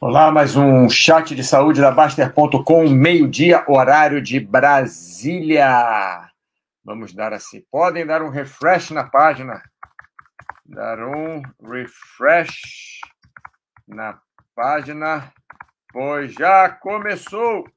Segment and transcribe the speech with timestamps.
[0.00, 6.30] Olá, mais um chat de saúde da Baster.com, meio-dia, horário de Brasília.
[6.84, 7.62] Vamos dar assim.
[7.68, 9.60] Podem dar um refresh na página.
[10.64, 13.00] Dar um refresh
[13.88, 14.22] na
[14.54, 15.32] página,
[15.92, 17.68] pois já começou.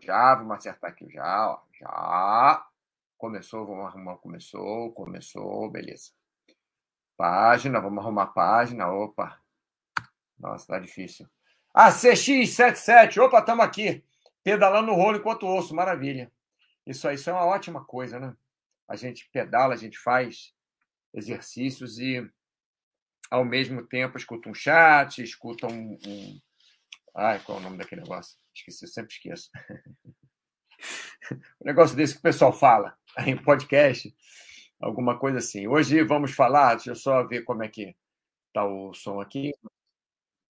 [0.00, 1.60] Já, vamos acertar aqui já, ó.
[1.80, 2.66] Já.
[3.16, 4.16] Começou, vamos arrumar.
[4.16, 6.10] Começou, começou, beleza.
[7.16, 8.90] Página, vamos arrumar a página.
[8.90, 9.38] Opa.
[10.38, 11.28] Nossa, tá difícil.
[11.74, 13.18] Ah, CX77.
[13.18, 14.04] Opa, estamos aqui.
[14.42, 15.74] Pedalando no rolo enquanto ouço.
[15.74, 16.32] Maravilha.
[16.86, 18.34] Isso aí, isso é uma ótima coisa, né?
[18.88, 20.54] A gente pedala, a gente faz
[21.12, 22.26] exercícios e,
[23.30, 25.98] ao mesmo tempo, escuta um chat, escuta um.
[26.06, 26.40] um...
[27.14, 28.38] Ai, qual é o nome daquele negócio?
[28.54, 29.50] Esqueci, sempre esqueço.
[31.60, 34.14] um negócio desse que o pessoal fala em podcast,
[34.80, 35.66] alguma coisa assim.
[35.66, 37.94] Hoje vamos falar, deixa eu só ver como é que
[38.48, 39.52] está o som aqui.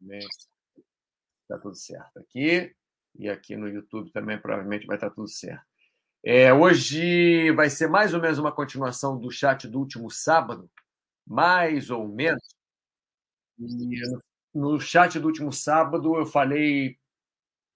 [0.00, 2.74] Está tudo certo aqui.
[3.18, 5.66] E aqui no YouTube também provavelmente vai estar tudo certo.
[6.22, 10.70] É, hoje vai ser mais ou menos uma continuação do chat do último sábado,
[11.26, 12.42] mais ou menos.
[13.58, 14.00] E
[14.54, 16.98] no chat do último sábado eu falei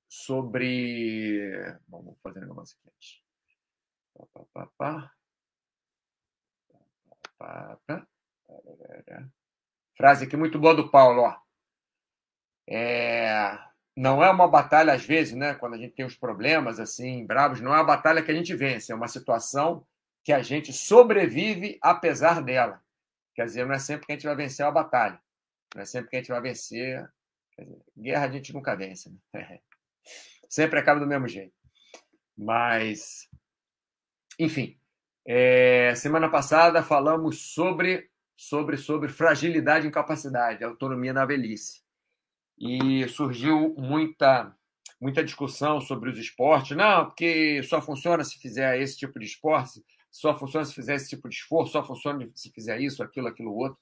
[0.09, 1.51] sobre.
[1.89, 3.23] Vamos fazer um negócio aqui.
[4.53, 5.13] Pá, pá,
[7.87, 8.07] pá,
[9.97, 11.37] Frase aqui muito boa do Paulo, ó.
[12.75, 13.59] É,
[13.95, 17.61] não é uma batalha, às vezes, né, quando a gente tem os problemas assim, bravos,
[17.61, 19.87] não é uma batalha que a gente vence, é uma situação
[20.25, 22.83] que a gente sobrevive apesar dela.
[23.35, 25.21] Quer dizer, não é sempre que a gente vai vencer uma batalha,
[25.75, 27.07] não é sempre que a gente vai vencer.
[27.59, 29.61] Dizer, guerra a gente nunca vence, né?
[30.49, 31.55] sempre acaba do mesmo jeito.
[32.37, 33.29] Mas,
[34.39, 34.79] enfim,
[35.27, 41.82] é, semana passada falamos sobre, sobre, sobre fragilidade e incapacidade, autonomia na velhice
[42.59, 44.55] e surgiu muita
[45.01, 46.77] muita discussão sobre os esportes.
[46.77, 51.09] Não, porque só funciona se fizer esse tipo de esporte, só funciona se fizer esse
[51.09, 53.77] tipo de esforço, só funciona se fizer isso, aquilo, aquilo outro.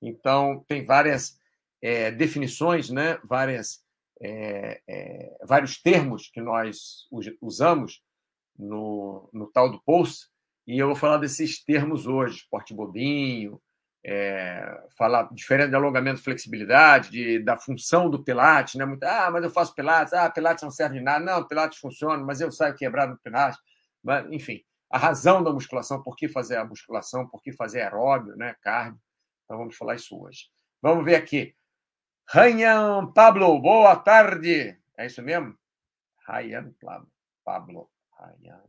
[0.00, 1.38] Então, tem várias
[1.82, 3.18] é, definições, né?
[3.22, 3.84] várias,
[4.20, 7.06] é, é, vários termos que nós
[7.40, 8.02] usamos
[8.58, 10.28] no, no tal do post,
[10.66, 13.60] e eu vou falar desses termos hoje, esporte bobinho,
[14.04, 18.84] é, falar diferente de alongamento flexibilidade, de, da função do Pilates, né?
[18.84, 22.22] Muito, ah, mas eu faço Pilates, ah, Pilates não serve de nada, não, Pilates funciona,
[22.24, 23.60] mas eu saio quebrado no Pilates.
[24.02, 28.36] Mas, enfim, a razão da musculação, por que fazer a musculação, por que fazer aeróbio,
[28.36, 28.56] né?
[28.60, 29.00] Cardio.
[29.44, 30.48] Então vamos falar isso hoje.
[30.80, 31.54] Vamos ver aqui.
[32.28, 34.78] Ryan Pablo, boa tarde.
[34.96, 35.56] É isso mesmo?
[36.26, 36.74] Ryan
[37.44, 37.90] Pablo.
[38.18, 38.62] Ryan.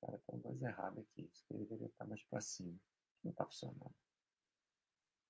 [0.00, 1.28] Cara, tem uma coisa errada aqui.
[1.32, 2.74] Isso deveria estar mais para cima.
[3.22, 3.94] Não está funcionando.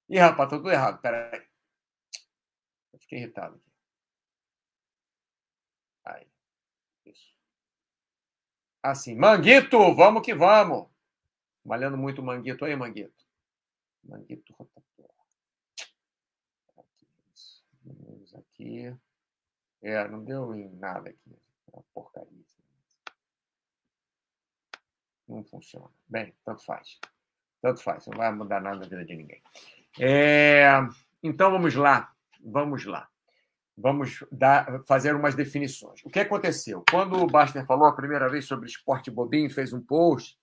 [0.08, 1.00] Ih, rapaz, tá tudo errado.
[1.00, 1.46] Pera aí.
[2.92, 3.72] Eu fiquei irritado aqui.
[6.04, 6.26] Aí.
[7.04, 7.34] Isso.
[8.82, 9.14] Assim.
[9.14, 10.88] Manguito, vamos que vamos.
[11.64, 13.26] Malhando muito Manguito aí, Manguito.
[14.02, 15.12] Manguito rotatório.
[16.78, 17.06] Aqui.
[18.36, 18.98] aqui.
[19.82, 21.38] É, não deu em nada aqui.
[21.72, 22.44] É uma porcaria.
[25.28, 25.90] Não funciona.
[26.08, 26.98] Bem, tanto faz.
[27.60, 29.42] Tanto faz, não vai mudar nada na vida de ninguém.
[29.98, 30.68] É,
[31.22, 33.08] então vamos lá, vamos lá.
[33.80, 36.00] Vamos dar, fazer umas definições.
[36.04, 36.82] O que aconteceu?
[36.90, 40.36] Quando o Baster falou a primeira vez sobre esporte bobinho, fez um post.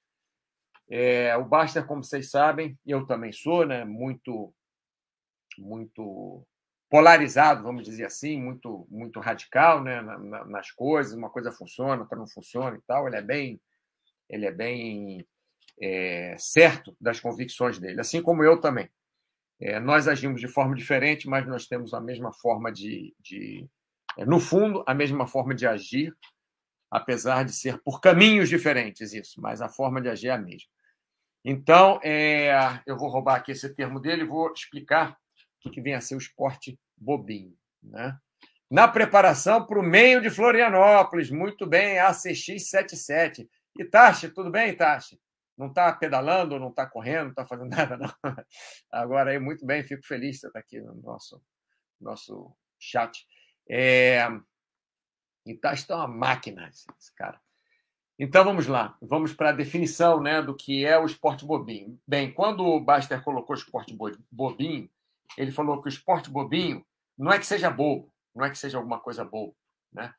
[0.89, 4.53] É, o Baster, como vocês sabem, eu também sou, né, muito,
[5.57, 6.47] muito
[6.89, 10.01] polarizado, vamos dizer assim, muito, muito radical, né,
[10.47, 11.13] nas coisas.
[11.13, 13.05] Uma coisa funciona, outra não funciona e tal.
[13.05, 13.61] Ele é bem,
[14.29, 15.27] ele é bem
[15.81, 18.89] é, certo das convicções dele, assim como eu também.
[19.59, 23.67] É, nós agimos de forma diferente, mas nós temos a mesma forma de, de
[24.17, 26.15] é, no fundo, a mesma forma de agir,
[26.91, 30.69] apesar de ser por caminhos diferentes isso, mas a forma de agir é a mesma.
[31.43, 35.17] Então, é, eu vou roubar aqui esse termo dele e vou explicar
[35.63, 37.55] o que vem a ser o esporte bobinho.
[37.83, 38.17] Né?
[38.69, 43.47] Na preparação para o meio de Florianópolis, muito bem, ACX77.
[43.77, 45.19] E tudo bem, Tachi?
[45.57, 48.13] Não está pedalando, não está correndo, não está fazendo nada, não.
[48.91, 51.41] Agora, aí, muito bem, fico feliz de você estar aqui no nosso,
[51.99, 53.25] nosso chat.
[53.69, 54.27] É...
[55.45, 56.85] Então, está uma máquina, esse,
[57.15, 57.39] cara.
[58.17, 58.97] Então, vamos lá.
[59.01, 61.99] Vamos para a definição né, do que é o esporte bobinho.
[62.07, 63.95] Bem, quando o Baster colocou esporte
[64.31, 64.89] bobinho,
[65.37, 66.85] ele falou que o esporte bobinho
[67.17, 69.53] não é que seja bobo, não é que seja alguma coisa boa,
[69.91, 70.13] né?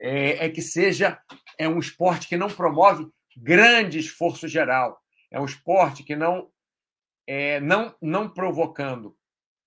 [0.00, 1.20] É, é que seja
[1.58, 5.00] é um esporte que não promove grande esforço geral.
[5.30, 6.50] É um esporte que não,
[7.26, 9.16] é, não, não provocando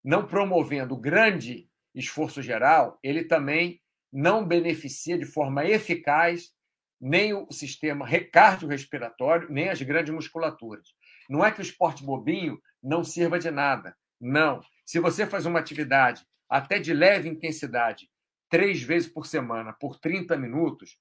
[0.06, 3.82] não promovendo grande esforço geral, ele também
[4.14, 6.54] não beneficia de forma eficaz
[7.02, 10.90] nem o sistema cardiorrespiratório, nem as grandes musculaturas.
[11.28, 13.98] Não é que o esporte bobinho não sirva de nada.
[14.22, 14.62] Não.
[14.86, 18.08] Se você faz uma atividade até de leve intensidade,
[18.48, 21.00] três vezes por semana, por 30 minutos,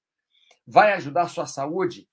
[0.65, 2.09] vai ajudar a sua saúde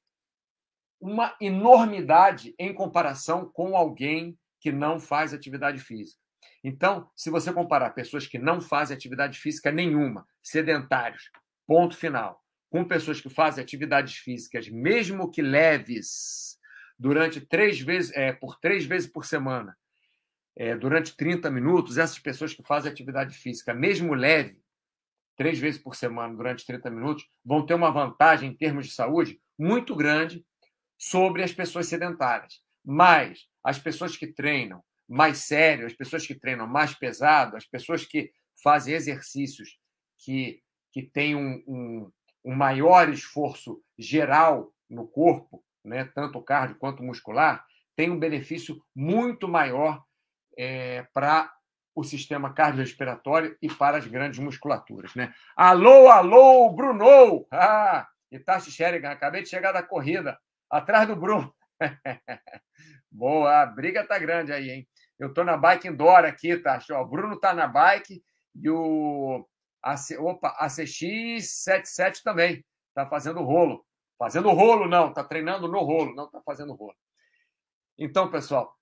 [1.03, 6.17] uma enormidade em comparação com alguém que não faz atividade física.
[6.63, 11.29] Então, se você comparar pessoas que não fazem atividade física nenhuma, sedentários,
[11.67, 12.41] ponto final,
[12.71, 16.57] com pessoas que fazem atividades físicas, mesmo que leves,
[16.97, 19.77] durante três vezes, é, por três vezes por semana,
[20.55, 24.57] é, durante 30 minutos, essas pessoas que fazem atividade física, mesmo leve,
[25.37, 29.41] três vezes por semana, durante 30 minutos, vão ter uma vantagem em termos de saúde
[29.59, 30.45] muito grande
[31.03, 32.63] sobre as pessoas sedentárias.
[32.85, 38.07] Mas as pessoas que treinam mais sério, as pessoas que treinam mais pesado, as pessoas
[38.07, 38.31] que
[38.63, 39.81] fazem exercícios
[40.17, 40.63] que,
[40.93, 42.13] que têm um, um,
[42.45, 47.67] um maior esforço geral no corpo, né, tanto cardio quanto muscular,
[47.97, 50.05] tem um benefício muito maior
[50.57, 51.53] é, para
[51.97, 55.13] o sistema cardiorrespiratório e para as grandes musculaturas.
[55.17, 55.35] Né?
[55.57, 57.45] Alô, alô, Bruno!
[57.51, 60.39] Ah, Itachi Sherigan, acabei de chegar da corrida,
[60.73, 61.55] atrás do Bruno.
[63.11, 64.89] Boa, a briga tá grande aí, hein?
[65.19, 66.81] Eu estou na bike indoor aqui, tá?
[66.99, 68.25] O Bruno tá na bike
[68.57, 69.47] e o
[69.83, 72.65] AC, opa, ACX77 também
[72.95, 73.85] tá fazendo rolo.
[74.19, 76.97] Fazendo rolo, não, tá treinando no rolo, não tá fazendo rolo.
[77.99, 78.75] Então, pessoal,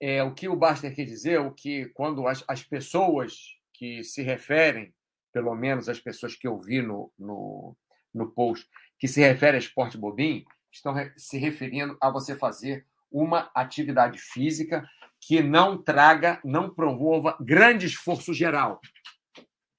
[0.00, 3.34] é, o que o Baster quer dizer, o que quando as, as pessoas
[3.72, 4.92] que se referem,
[5.32, 7.76] pelo menos as pessoas que eu vi no, no,
[8.12, 8.68] no post,
[8.98, 10.44] que se referem a esporte bobinho,
[10.76, 14.88] estão se referindo a você fazer uma atividade física
[15.20, 18.80] que não traga, não promova grande esforço geral.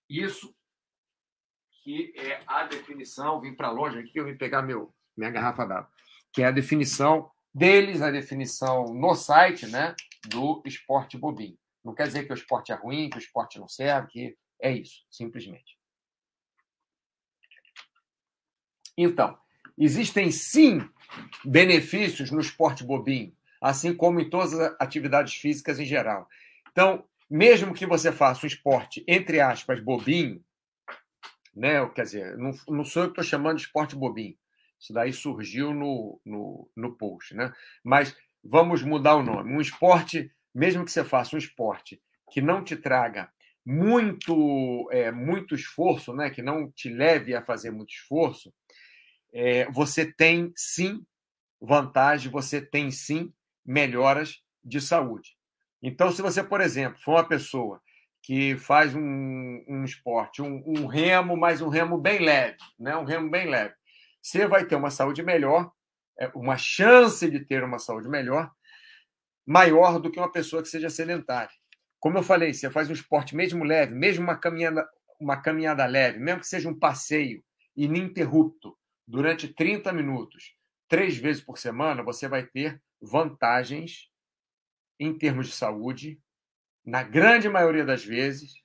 [0.09, 0.53] Isso
[1.83, 5.89] que é a definição, vim para longe aqui, eu vim pegar meu, minha garrafa d'água,
[6.33, 9.95] que é a definição deles, a definição no site né,
[10.27, 11.57] do esporte bobinho.
[11.83, 14.71] Não quer dizer que o esporte é ruim, que o esporte não serve, que é
[14.71, 15.77] isso, simplesmente.
[18.97, 19.39] Então,
[19.77, 20.87] existem sim
[21.43, 26.27] benefícios no esporte bobinho, assim como em todas as atividades físicas em geral.
[26.71, 30.43] Então, mesmo que você faça um esporte, entre aspas, bobinho,
[31.55, 31.85] né?
[31.89, 34.37] quer dizer, não, não sou eu que estou chamando de esporte bobinho.
[34.79, 37.35] Isso daí surgiu no, no, no post.
[37.35, 37.51] Né?
[37.83, 39.53] Mas vamos mudar o nome.
[39.53, 42.01] Um esporte, mesmo que você faça um esporte
[42.31, 43.29] que não te traga
[43.65, 46.29] muito, é, muito esforço, né?
[46.29, 48.53] que não te leve a fazer muito esforço,
[49.39, 51.05] é, você tem sim
[51.61, 53.31] vantagem, você tem sim
[53.63, 55.37] melhoras de saúde.
[55.79, 57.79] Então, se você, por exemplo, for uma pessoa
[58.23, 62.97] que faz um, um esporte, um, um, remo, mas um remo bem leve, né?
[62.97, 63.75] um remo bem leve,
[64.19, 65.71] você vai ter uma saúde melhor,
[66.19, 68.51] é, uma chance de ter uma saúde melhor,
[69.45, 71.53] maior do que uma pessoa que seja sedentária.
[71.99, 74.89] Como eu falei, você faz um esporte mesmo leve, mesmo uma caminhada,
[75.19, 77.43] uma caminhada leve, mesmo que seja um passeio
[77.75, 78.75] ininterrupto
[79.07, 80.55] durante 30 minutos,
[80.87, 84.09] três vezes por semana, você vai ter vantagens
[84.99, 86.19] em termos de saúde,
[86.85, 88.63] na grande maioria das vezes,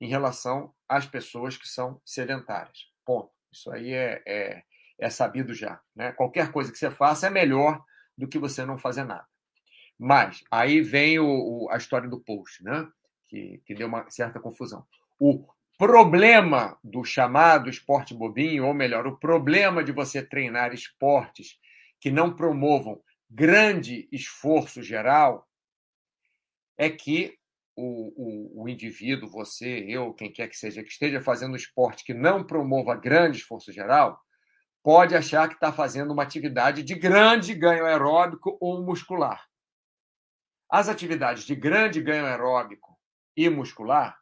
[0.00, 2.90] em relação às pessoas que são sedentárias.
[3.04, 3.32] Ponto.
[3.52, 4.62] Isso aí é, é,
[4.98, 5.80] é sabido já.
[5.94, 6.12] Né?
[6.12, 7.84] Qualquer coisa que você faça é melhor
[8.16, 9.26] do que você não fazer nada.
[9.98, 12.88] Mas aí vem o, o, a história do post, né?
[13.28, 14.86] que, que deu uma certa confusão.
[15.18, 15.46] O
[15.78, 21.58] problema do chamado esporte bobinho, ou melhor, o problema de você treinar esportes
[22.00, 25.48] que não promovam grande esforço geral
[26.78, 27.36] é que
[27.76, 32.14] o, o, o, indivíduo, você, eu, quem quer que seja, que esteja fazendo esporte que
[32.14, 34.20] não promova grande esforço geral,
[34.82, 39.44] pode achar que está fazendo uma atividade de grande ganho aeróbico ou muscular.
[40.70, 42.96] As atividades de grande ganho aeróbico
[43.36, 44.16] e muscular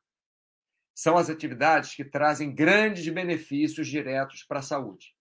[1.03, 5.13] são as atividades que trazem grandes benefícios diretos para a saúde.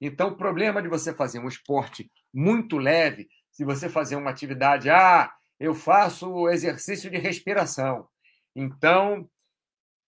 [0.00, 4.90] Então, o problema de você fazer um esporte muito leve, se você fazer uma atividade,
[4.90, 8.08] ah, eu faço exercício de respiração,
[8.56, 9.30] então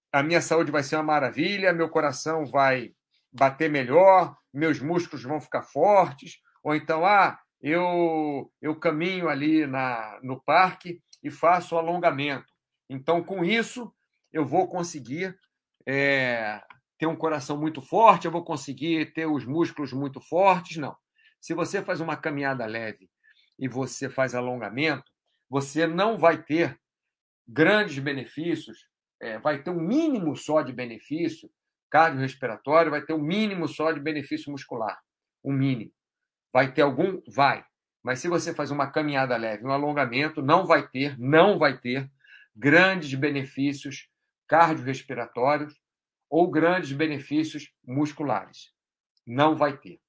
[0.10, 2.94] a minha saúde vai ser uma maravilha, meu coração vai
[3.30, 10.18] bater melhor, meus músculos vão ficar fortes, ou então, ah, eu, eu caminho ali na,
[10.24, 12.48] no parque e faço alongamento.
[12.90, 13.94] Então, com isso,
[14.32, 15.38] eu vou conseguir
[15.86, 16.62] é,
[16.98, 20.78] ter um coração muito forte, eu vou conseguir ter os músculos muito fortes.
[20.78, 20.96] Não.
[21.40, 23.10] Se você faz uma caminhada leve
[23.58, 25.10] e você faz alongamento,
[25.50, 26.80] você não vai ter
[27.48, 28.88] grandes benefícios,
[29.22, 31.50] é, vai ter um mínimo só de benefício
[31.90, 35.00] cardiorrespiratório, vai ter um mínimo só de benefício muscular.
[35.44, 35.92] Um mínimo.
[36.54, 37.22] Vai ter algum?
[37.34, 37.64] Vai.
[38.04, 42.10] Mas se você faz uma caminhada leve, um alongamento, não vai ter, não vai ter
[42.56, 44.08] grandes benefícios
[44.50, 45.80] cardiorrespiratórios
[46.30, 48.74] ou grandes benefícios musculares.
[49.26, 50.02] Não vai ter.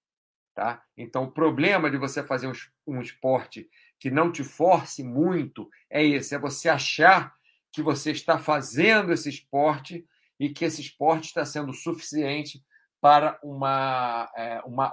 [0.54, 0.82] Tá?
[0.96, 2.50] Então, o problema de você fazer
[2.86, 3.68] um, esporte
[3.98, 7.34] que não te force muito é esse: é você achar
[7.72, 10.04] que você está fazendo esse esporte
[10.38, 12.62] e que esse esporte está sendo suficiente
[13.00, 14.92] para uma, é, uma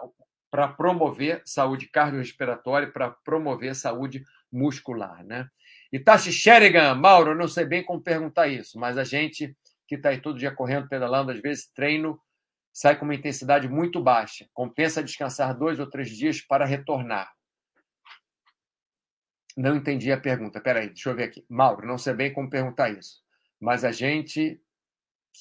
[0.50, 5.48] para promover saúde cardiorrespiratória, para promover saúde muscular, né?
[6.04, 9.56] Tashi Sherigan, Mauro, não sei bem como perguntar isso, mas a gente
[9.88, 12.20] que está aí todo dia correndo, pedalando, às vezes treino
[12.74, 14.48] sai com uma intensidade muito baixa.
[14.54, 17.32] Compensa descansar dois ou três dias para retornar.
[19.56, 20.62] Não entendi a pergunta.
[20.62, 21.44] Peraí, deixa eu ver aqui.
[21.50, 23.24] Mauro, não sei bem como perguntar isso.
[23.60, 24.62] Mas a gente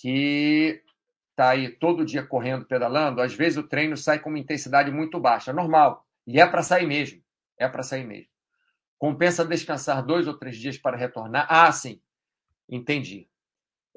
[0.00, 0.82] que
[1.30, 5.20] está aí todo dia correndo, pedalando, às vezes o treino sai com uma intensidade muito
[5.20, 5.52] baixa.
[5.52, 6.06] Normal.
[6.26, 7.22] E é para sair mesmo.
[7.58, 8.30] É para sair mesmo.
[8.98, 11.46] Compensa descansar dois ou três dias para retornar?
[11.50, 12.00] Ah, sim.
[12.68, 13.28] Entendi.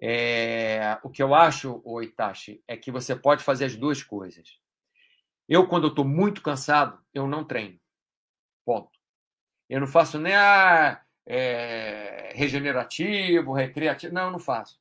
[0.01, 4.60] É, o que eu acho, o Itachi, é que você pode fazer as duas coisas.
[5.48, 7.79] Eu, quando eu estou muito cansado, eu não treino.
[8.65, 8.98] Ponto.
[9.70, 14.13] Eu não faço nem a é, regenerativo, recreativo.
[14.13, 14.79] Não, eu não faço.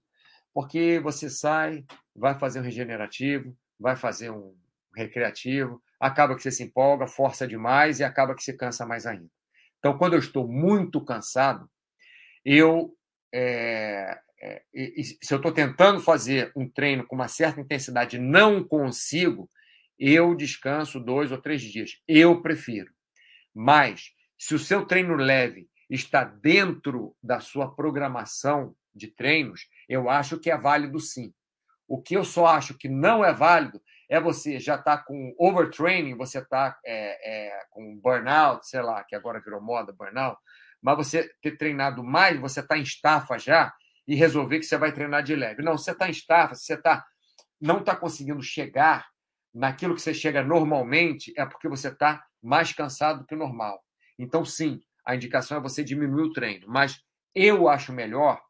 [0.53, 1.85] Porque você sai,
[2.15, 4.57] vai fazer um regenerativo, vai fazer um
[4.95, 9.31] recreativo, acaba que você se empolga, força demais e acaba que você cansa mais ainda.
[9.79, 11.69] Então, quando eu estou muito cansado,
[12.45, 12.95] eu
[13.33, 14.63] é, é,
[15.23, 19.51] se eu estou tentando fazer um treino com uma certa intensidade e não consigo,
[19.99, 22.01] eu descanso dois ou três dias.
[22.07, 22.93] Eu prefiro.
[23.55, 30.39] Mas, se o seu treino leve está dentro da sua programação de treinos, eu acho
[30.39, 31.33] que é válido sim.
[31.89, 35.35] O que eu só acho que não é válido é você já estar tá com
[35.38, 40.38] overtraining, você está é, é, com burnout, sei lá, que agora virou moda, burnout,
[40.81, 43.73] mas você ter treinado mais, você está em estafa já,
[44.07, 45.62] e resolver que você vai treinar de leve.
[45.62, 47.05] Não, você está em estafa, você tá,
[47.61, 49.07] não está conseguindo chegar
[49.55, 53.83] naquilo que você chega normalmente, é porque você está mais cansado do que o normal.
[54.19, 56.67] Então, sim, a indicação é você diminuir o treino.
[56.69, 57.03] Mas
[57.35, 58.41] eu acho melhor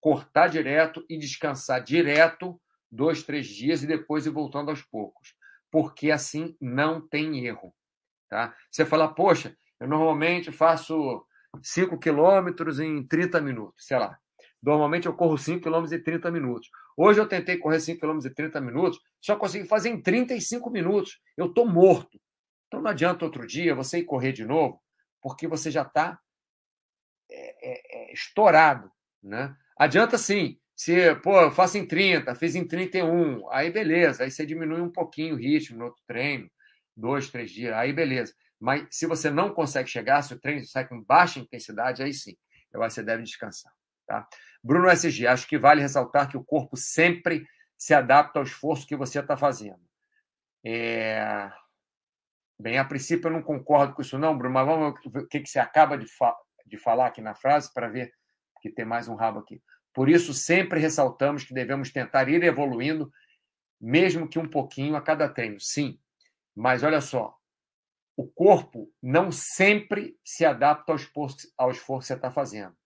[0.00, 2.60] cortar direto e descansar direto
[2.96, 5.34] dois, três dias e depois ir voltando aos poucos.
[5.70, 7.74] Porque assim não tem erro.
[8.28, 8.56] Tá?
[8.70, 11.24] Você fala, poxa, eu normalmente faço
[11.62, 14.18] 5 quilômetros em 30 minutos, sei lá.
[14.62, 16.68] Normalmente eu corro 5 km e 30 minutos.
[16.96, 21.20] Hoje eu tentei correr 5 km e 30 minutos, só consegui fazer em 35 minutos.
[21.36, 22.18] Eu estou morto.
[22.66, 24.82] Então não adianta outro dia você ir correr de novo,
[25.20, 26.18] porque você já está
[27.30, 28.90] é, é, é, estourado.
[29.22, 29.54] Né?
[29.78, 30.58] Adianta sim.
[30.76, 34.92] Se, pô, eu faço em 30, fiz em 31, aí beleza, aí você diminui um
[34.92, 36.50] pouquinho o ritmo no outro treino,
[36.94, 38.34] dois, três dias, aí beleza.
[38.60, 42.36] Mas se você não consegue chegar, se o treino sai com baixa intensidade, aí sim,
[42.72, 43.72] eu acho que você deve descansar.
[44.06, 44.28] Tá?
[44.62, 47.46] Bruno SG, acho que vale ressaltar que o corpo sempre
[47.78, 49.80] se adapta ao esforço que você está fazendo.
[50.64, 51.50] É...
[52.58, 55.40] Bem, a princípio eu não concordo com isso, não, Bruno, mas vamos ver o que,
[55.40, 56.34] que você acaba de, fa
[56.66, 58.12] de falar aqui na frase para ver
[58.60, 59.62] que tem mais um rabo aqui.
[59.96, 63.10] Por isso, sempre ressaltamos que devemos tentar ir evoluindo,
[63.80, 65.58] mesmo que um pouquinho a cada treino.
[65.58, 65.98] Sim,
[66.54, 67.34] mas olha só,
[68.14, 72.76] o corpo não sempre se adapta ao esforço, ao esforço que você está fazendo.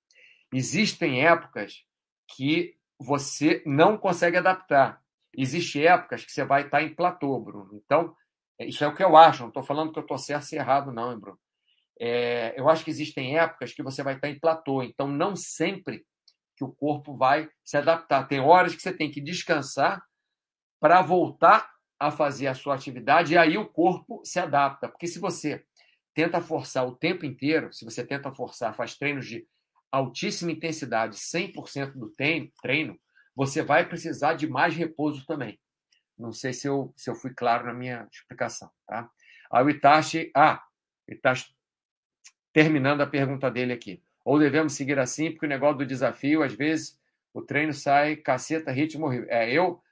[0.55, 1.85] Existem épocas
[2.29, 5.03] que você não consegue adaptar.
[5.37, 7.71] Existem épocas que você vai estar em platô, Bruno.
[7.85, 8.15] Então,
[8.57, 9.41] é, isso é o que eu acho.
[9.41, 11.41] Não estou falando que eu estou certo e errado, não, hein, Bruno.
[11.99, 14.81] É, eu acho que existem épocas que você vai estar em platô.
[14.85, 16.07] Então, não sempre
[16.61, 18.29] que o corpo vai se adaptar.
[18.29, 20.05] Tem horas que você tem que descansar
[20.79, 24.87] para voltar a fazer a sua atividade e aí o corpo se adapta.
[24.87, 25.65] Porque se você
[26.13, 29.47] tenta forçar o tempo inteiro, se você tenta forçar, faz treinos de
[29.91, 32.13] altíssima intensidade, 100% do
[32.63, 33.01] treino,
[33.35, 35.59] você vai precisar de mais repouso também.
[36.19, 38.71] Não sei se eu, se eu fui claro na minha explicação.
[38.87, 39.09] Tá?
[39.51, 40.31] Aí o Itachi.
[40.37, 40.63] Ah,
[41.09, 41.55] Itachi,
[42.53, 44.03] terminando a pergunta dele aqui.
[44.25, 46.99] Ou devemos seguir assim, porque o negócio do desafio, às vezes,
[47.33, 49.13] o treino sai caceta, ritmo.
[49.29, 49.83] É, eu.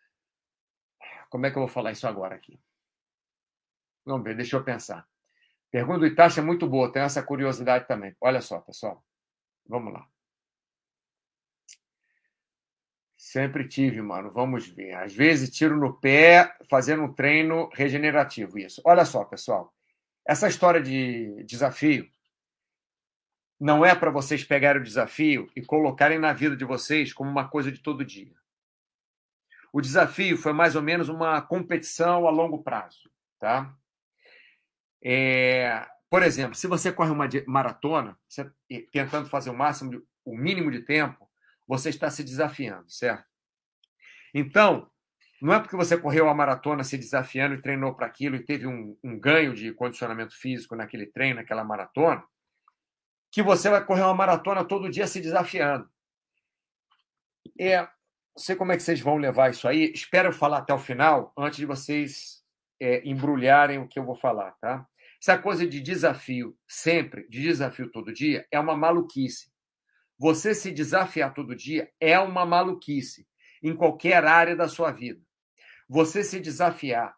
[1.30, 2.58] Como é que eu vou falar isso agora aqui?
[4.04, 5.06] Vamos ver, deixa eu pensar.
[5.70, 8.16] Pergunta do Itachi é muito boa, tem essa curiosidade também.
[8.20, 9.04] Olha só, pessoal.
[9.66, 10.08] Vamos lá.
[13.16, 14.30] Sempre tive, mano.
[14.30, 14.94] Vamos ver.
[14.94, 18.58] Às vezes tiro no pé fazendo um treino regenerativo.
[18.58, 18.80] Isso.
[18.84, 19.74] Olha só, pessoal.
[20.26, 22.08] Essa história de desafio
[23.60, 27.48] não é para vocês pegarem o desafio e colocarem na vida de vocês como uma
[27.48, 28.34] coisa de todo dia.
[29.72, 33.74] O desafio foi mais ou menos uma competição a longo prazo, tá?
[35.02, 38.50] É, por exemplo, se você corre uma maratona, você,
[38.92, 41.28] tentando fazer o máximo, o mínimo de tempo,
[41.66, 43.26] você está se desafiando, certo?
[44.32, 44.90] Então,
[45.40, 48.66] não é porque você correu a maratona se desafiando e treinou para aquilo e teve
[48.66, 52.24] um, um, ganho de condicionamento físico naquele treino, naquela maratona,
[53.30, 55.88] que você vai correr uma maratona todo dia se desafiando.
[57.58, 57.88] É, não
[58.36, 59.92] sei como é que vocês vão levar isso aí.
[59.92, 62.42] Espero falar até o final, antes de vocês
[62.80, 64.86] é, embrulharem o que eu vou falar, tá?
[65.20, 69.50] Essa coisa de desafio sempre, de desafio todo dia, é uma maluquice.
[70.16, 73.26] Você se desafiar todo dia é uma maluquice
[73.62, 75.20] em qualquer área da sua vida.
[75.88, 77.16] Você se desafiar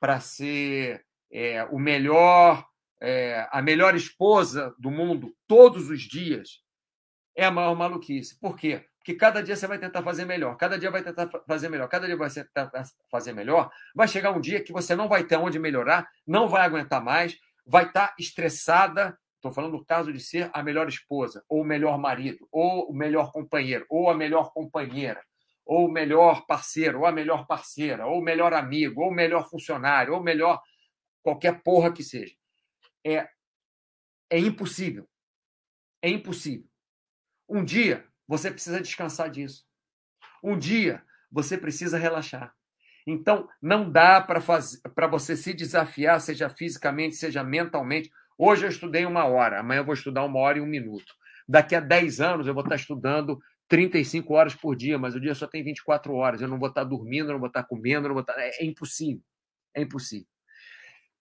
[0.00, 2.66] para ser é, o melhor,
[3.04, 6.60] é, a melhor esposa do mundo todos os dias
[7.36, 8.38] é a maior maluquice.
[8.40, 8.84] Por quê?
[8.98, 12.06] Porque cada dia você vai tentar fazer melhor, cada dia vai tentar fazer melhor, cada
[12.06, 12.70] dia vai tentar
[13.10, 13.70] fazer melhor.
[13.94, 17.38] Vai chegar um dia que você não vai ter onde melhorar, não vai aguentar mais,
[17.66, 19.18] vai estar estressada.
[19.36, 22.94] Estou falando do caso de ser a melhor esposa, ou o melhor marido, ou o
[22.94, 25.20] melhor companheiro, ou a melhor companheira
[25.66, 29.48] ou o melhor parceiro, ou a melhor parceira, ou o melhor amigo, ou o melhor
[29.48, 30.60] funcionário, ou o melhor
[31.22, 32.34] qualquer porra que seja.
[33.04, 33.28] É,
[34.30, 35.08] é impossível.
[36.02, 36.68] É impossível.
[37.48, 39.66] Um dia você precisa descansar disso.
[40.42, 42.54] Um dia você precisa relaxar.
[43.06, 48.10] Então, não dá para você se desafiar, seja fisicamente, seja mentalmente.
[48.38, 51.14] Hoje eu estudei uma hora, amanhã eu vou estudar uma hora e um minuto.
[51.46, 55.34] Daqui a 10 anos eu vou estar estudando 35 horas por dia, mas o dia
[55.34, 56.40] só tem 24 horas.
[56.40, 58.38] Eu não vou estar dormindo, não vou estar comendo, não vou estar.
[58.38, 59.22] É, é impossível.
[59.74, 60.26] É impossível.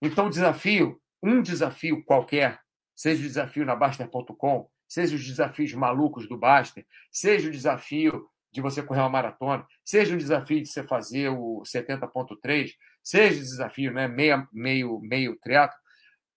[0.02, 2.60] Então, o desafio, um desafio qualquer,
[2.94, 8.62] seja o desafio na Baster.com, seja os desafios malucos do Baster, seja o desafio de
[8.62, 13.92] você correr uma maratona, seja o desafio de você fazer o 70.3, seja o desafio,
[13.92, 15.76] né, meio, meio, meio triatlo,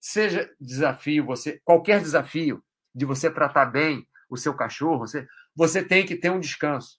[0.01, 2.63] seja desafio, você qualquer desafio
[2.95, 6.99] de você tratar bem o seu cachorro, você, você tem que ter um descanso.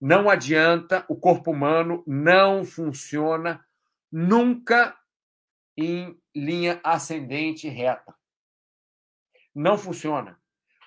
[0.00, 3.64] Não adianta, o corpo humano não funciona
[4.10, 4.96] nunca
[5.86, 8.14] em linha ascendente reta.
[9.54, 10.38] Não funciona.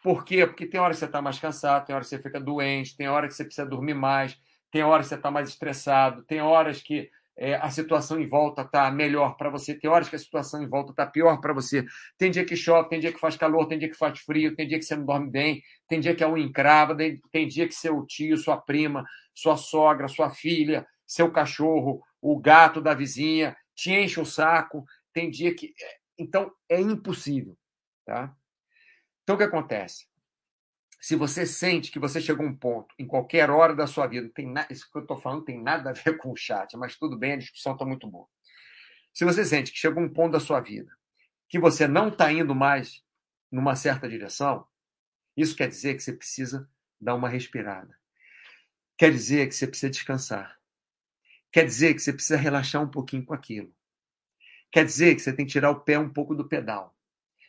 [0.04, 0.46] Por quê?
[0.46, 3.08] Porque tem hora que você está mais cansado, tem hora que você fica doente, tem
[3.08, 4.38] hora que você precisa dormir mais,
[4.70, 8.62] tem hora que você está mais estressado, tem horas que é, a situação em volta
[8.62, 11.86] está melhor para você, tem horas que a situação em volta está pior para você.
[12.18, 14.68] Tem dia que chove, tem dia que faz calor, tem dia que faz frio, tem
[14.68, 17.74] dia que você não dorme bem, tem dia que a unha encrava, tem dia que
[17.74, 19.04] seu tio, sua prima,
[19.34, 25.30] sua sogra, sua filha, seu cachorro, o gato da vizinha te enche o saco, tem
[25.30, 25.74] dia que.
[25.82, 27.58] É, então, é impossível.
[28.06, 28.36] Tá?
[29.24, 30.08] Então, o que acontece?
[31.04, 34.30] se você sente que você chegou a um ponto, em qualquer hora da sua vida,
[34.34, 34.66] tem na...
[34.70, 37.34] isso que eu estou falando tem nada a ver com o chat, mas tudo bem,
[37.34, 38.26] a discussão está muito boa.
[39.14, 40.90] Se você sente que chegou a um ponto da sua vida
[41.50, 43.04] que você não está indo mais
[43.52, 44.66] numa certa direção,
[45.36, 46.70] isso quer dizer que você precisa
[47.02, 48.00] dar uma respirada.
[48.98, 50.58] Quer dizer que você precisa descansar.
[51.54, 53.72] Quer dizer que você precisa relaxar um pouquinho com aquilo.
[54.72, 56.98] Quer dizer que você tem que tirar o pé um pouco do pedal.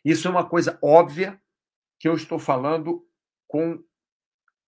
[0.04, 1.40] Isso é uma coisa óbvia
[1.98, 3.08] que eu estou falando
[3.48, 3.82] com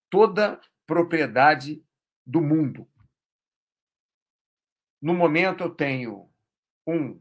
[0.09, 1.85] toda propriedade
[2.25, 2.89] do mundo.
[5.03, 6.31] No momento eu tenho
[6.87, 7.21] um,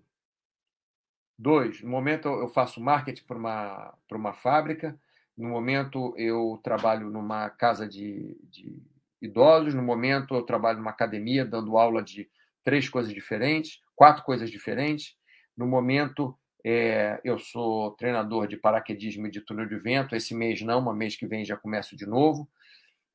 [1.38, 1.82] dois.
[1.82, 4.98] No momento eu faço marketing para uma, para uma fábrica.
[5.36, 8.82] No momento eu trabalho numa casa de, de
[9.22, 9.74] idosos.
[9.74, 12.30] No momento eu trabalho numa academia dando aula de
[12.64, 15.16] três coisas diferentes, quatro coisas diferentes.
[15.58, 20.16] No momento é, eu sou treinador de paraquedismo e de túnel de vento.
[20.16, 22.50] Esse mês não, uma mês que vem já começo de novo.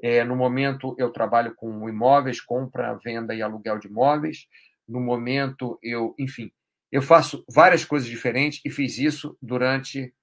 [0.02, 4.46] É, no momento, eu trabalho com imóveis, compra, venda e aluguel de imóveis.
[4.88, 6.50] No momento, eu, enfim,
[6.90, 10.14] eu faço várias coisas diferentes e fiz isso durante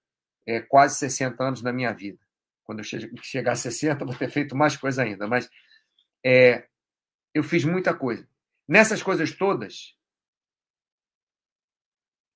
[0.48, 2.20] é, quase 60 anos da minha vida.
[2.64, 2.84] Quando eu
[3.22, 5.50] chegar a 60, vou ter feito mais coisa ainda, mas
[6.26, 6.68] é,
[7.34, 8.28] eu fiz muita coisa.
[8.68, 9.98] Nessas coisas todas,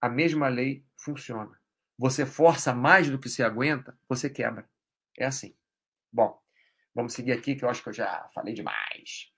[0.02, 1.60] a mesma lei funciona.
[1.98, 4.68] Você força mais do que se aguenta, você quebra.
[5.18, 5.56] É assim.
[6.12, 6.42] Bom,
[6.96, 9.32] vamos seguir aqui que eu acho que eu já falei demais.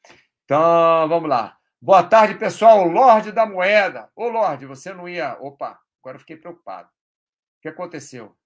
[0.46, 1.60] Então, vamos lá.
[1.82, 2.88] Boa tarde, pessoal.
[2.88, 4.10] Lorde da Moeda.
[4.16, 5.38] Ô, Lorde, você não ia.
[5.42, 6.88] Opa, agora eu fiquei preocupado.
[6.88, 8.38] O que aconteceu?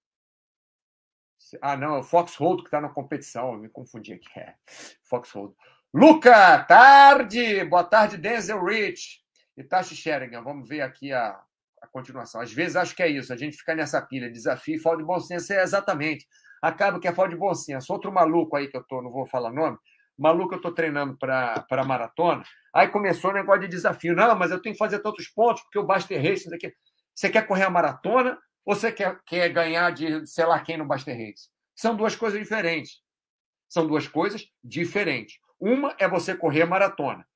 [1.62, 3.52] Ah, não, é o Foxhold que está na competição.
[3.52, 4.28] Eu me confundi aqui.
[4.38, 4.56] É,
[5.04, 5.54] Foxhold.
[5.94, 7.64] Luca, tarde!
[7.64, 9.20] Boa tarde, Denzel Rich.
[9.56, 10.44] E Tashi Sheringham.
[10.44, 11.40] Vamos ver aqui a
[11.82, 12.40] a continuação.
[12.40, 15.04] Às vezes acho que é isso, a gente fica nessa pilha, desafio e falta de
[15.04, 15.52] bom senso.
[15.52, 16.26] É exatamente.
[16.62, 17.92] Acaba que é falta de bom senso.
[17.92, 19.78] Outro maluco aí que eu tô, não vou falar nome,
[20.16, 22.42] maluco eu tô treinando para maratona,
[22.74, 24.14] aí começou o negócio de desafio.
[24.14, 26.72] Não, mas eu tenho que fazer tantos pontos, porque o Baster Race, daqui.
[27.14, 30.86] Você quer correr a maratona ou você quer, quer ganhar de sei lá quem no
[30.86, 31.48] Baster Race?
[31.74, 33.00] São duas coisas diferentes.
[33.68, 35.38] São duas coisas diferentes.
[35.60, 37.26] Uma é você correr maratona.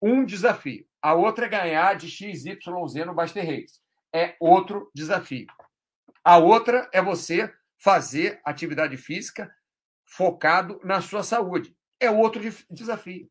[0.00, 0.86] Um desafio.
[1.00, 2.58] A outra é ganhar de XYZ
[3.06, 3.80] no Baster Race.
[4.12, 5.46] É outro desafio.
[6.24, 9.54] A outra é você fazer atividade física
[10.04, 11.76] focado na sua saúde.
[12.00, 13.30] É outro desafio.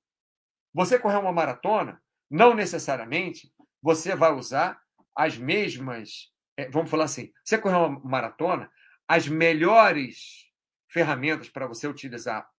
[0.74, 4.80] Você correr uma maratona, não necessariamente você vai usar
[5.16, 6.32] as mesmas.
[6.58, 8.72] É, vamos falar assim: você correr uma maratona,
[9.08, 10.46] as melhores
[10.88, 12.50] ferramentas para você utilizar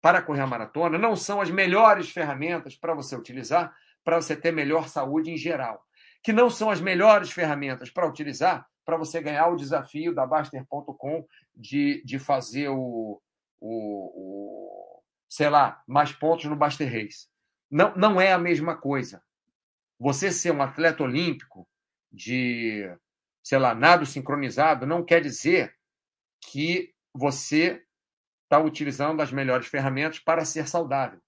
[0.00, 4.52] para correr a maratona não são as melhores ferramentas para você utilizar para você ter
[4.52, 5.84] melhor saúde em geral.
[6.22, 11.26] Que não são as melhores ferramentas para utilizar para você ganhar o desafio da Baster.com
[11.54, 13.20] de, de fazer o,
[13.60, 17.28] o, o, sei lá, mais pontos no Baster Race.
[17.70, 19.22] Não, não é a mesma coisa.
[19.98, 21.68] Você ser um atleta olímpico
[22.10, 22.90] de,
[23.42, 25.74] sei lá, nado sincronizado não quer dizer
[26.40, 27.84] que você
[28.50, 31.20] está utilizando as melhores ferramentas para ser saudável.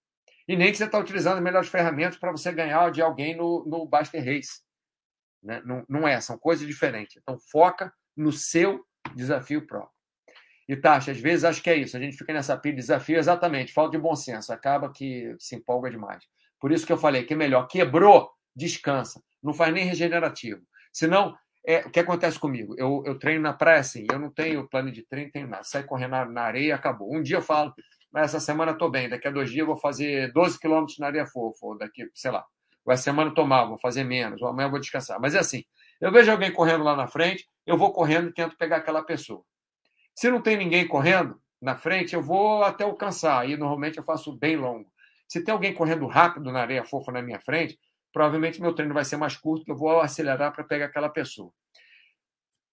[0.48, 3.64] E nem que você está utilizando as melhores ferramentas para você ganhar de alguém no,
[3.64, 4.60] no Baster Race.
[5.40, 5.62] Né?
[5.64, 7.16] Não, não é, são coisas diferentes.
[7.16, 9.92] Então, foca no seu desafio próprio.
[10.68, 11.96] E, Tasha, às vezes acho que é isso.
[11.96, 14.52] A gente fica nessa pilha de desafio, exatamente, falta de bom senso.
[14.52, 16.24] Acaba que se empolga demais.
[16.58, 17.68] Por isso que eu falei que é melhor.
[17.68, 19.22] Quebrou, descansa.
[19.40, 20.62] Não faz nem regenerativo.
[20.92, 22.74] Senão, é, o que acontece comigo?
[22.76, 25.64] Eu, eu treino na praia assim, eu não tenho plano de treino, tenho nada.
[25.64, 27.14] Sai correndo na, na areia acabou.
[27.14, 27.72] Um dia eu falo,
[28.12, 31.06] mas essa semana estou bem, daqui a dois dias eu vou fazer 12 quilômetros na
[31.06, 32.44] areia fofa, ou daqui, sei lá.
[32.84, 35.20] Ou a semana eu tô mal, vou fazer menos, ou amanhã eu vou descansar.
[35.20, 35.64] Mas é assim,
[36.00, 39.44] eu vejo alguém correndo lá na frente, eu vou correndo e tento pegar aquela pessoa.
[40.14, 43.48] Se não tem ninguém correndo na frente, eu vou até alcançar.
[43.48, 44.90] E normalmente eu faço bem longo.
[45.28, 47.78] Se tem alguém correndo rápido na areia fofa na minha frente,
[48.12, 51.52] provavelmente meu treino vai ser mais curto, eu vou acelerar para pegar aquela pessoa.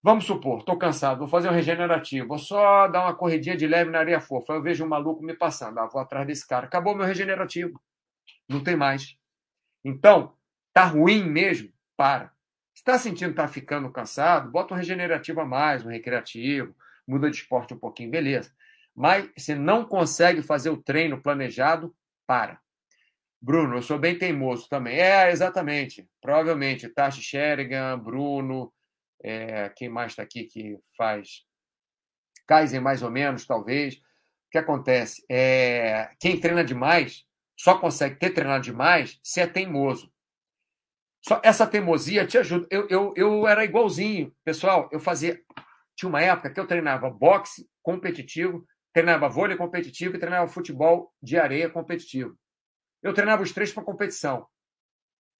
[0.01, 3.91] Vamos supor, estou cansado, vou fazer um regenerativo, vou só dar uma corridinha de leve
[3.91, 4.53] na areia fofa.
[4.53, 6.67] Eu vejo um maluco me passando, ah, vou atrás desse cara.
[6.67, 7.81] Acabou meu regenerativo.
[8.47, 9.17] Não tem mais.
[9.83, 10.33] Então,
[10.73, 11.71] tá ruim mesmo?
[11.97, 12.31] Para.
[12.73, 14.49] Está sentindo está ficando cansado?
[14.49, 16.73] Bota um regenerativo a mais, um recreativo,
[17.05, 18.53] muda de esporte um pouquinho, beleza.
[18.95, 21.93] Mas se não consegue fazer o treino planejado,
[22.25, 22.61] para.
[23.41, 24.99] Bruno, eu sou bem teimoso também.
[24.99, 26.07] É, exatamente.
[26.21, 26.89] Provavelmente.
[26.89, 28.73] Tashi Sherigan, Bruno,
[29.23, 31.45] é, quem mais está aqui que faz?
[32.47, 33.95] Kaizen, mais ou menos, talvez.
[33.95, 35.23] O que acontece?
[35.29, 37.23] É, quem treina demais
[37.57, 40.11] só consegue ter treinado demais se é teimoso.
[41.21, 42.67] Só essa teimosia te ajuda.
[42.71, 44.33] Eu, eu, eu era igualzinho.
[44.43, 45.39] Pessoal, eu fazia.
[45.95, 51.37] Tinha uma época que eu treinava boxe competitivo, treinava vôlei competitivo e treinava futebol de
[51.37, 52.37] areia competitivo.
[53.01, 54.47] Eu treinava os três para competição.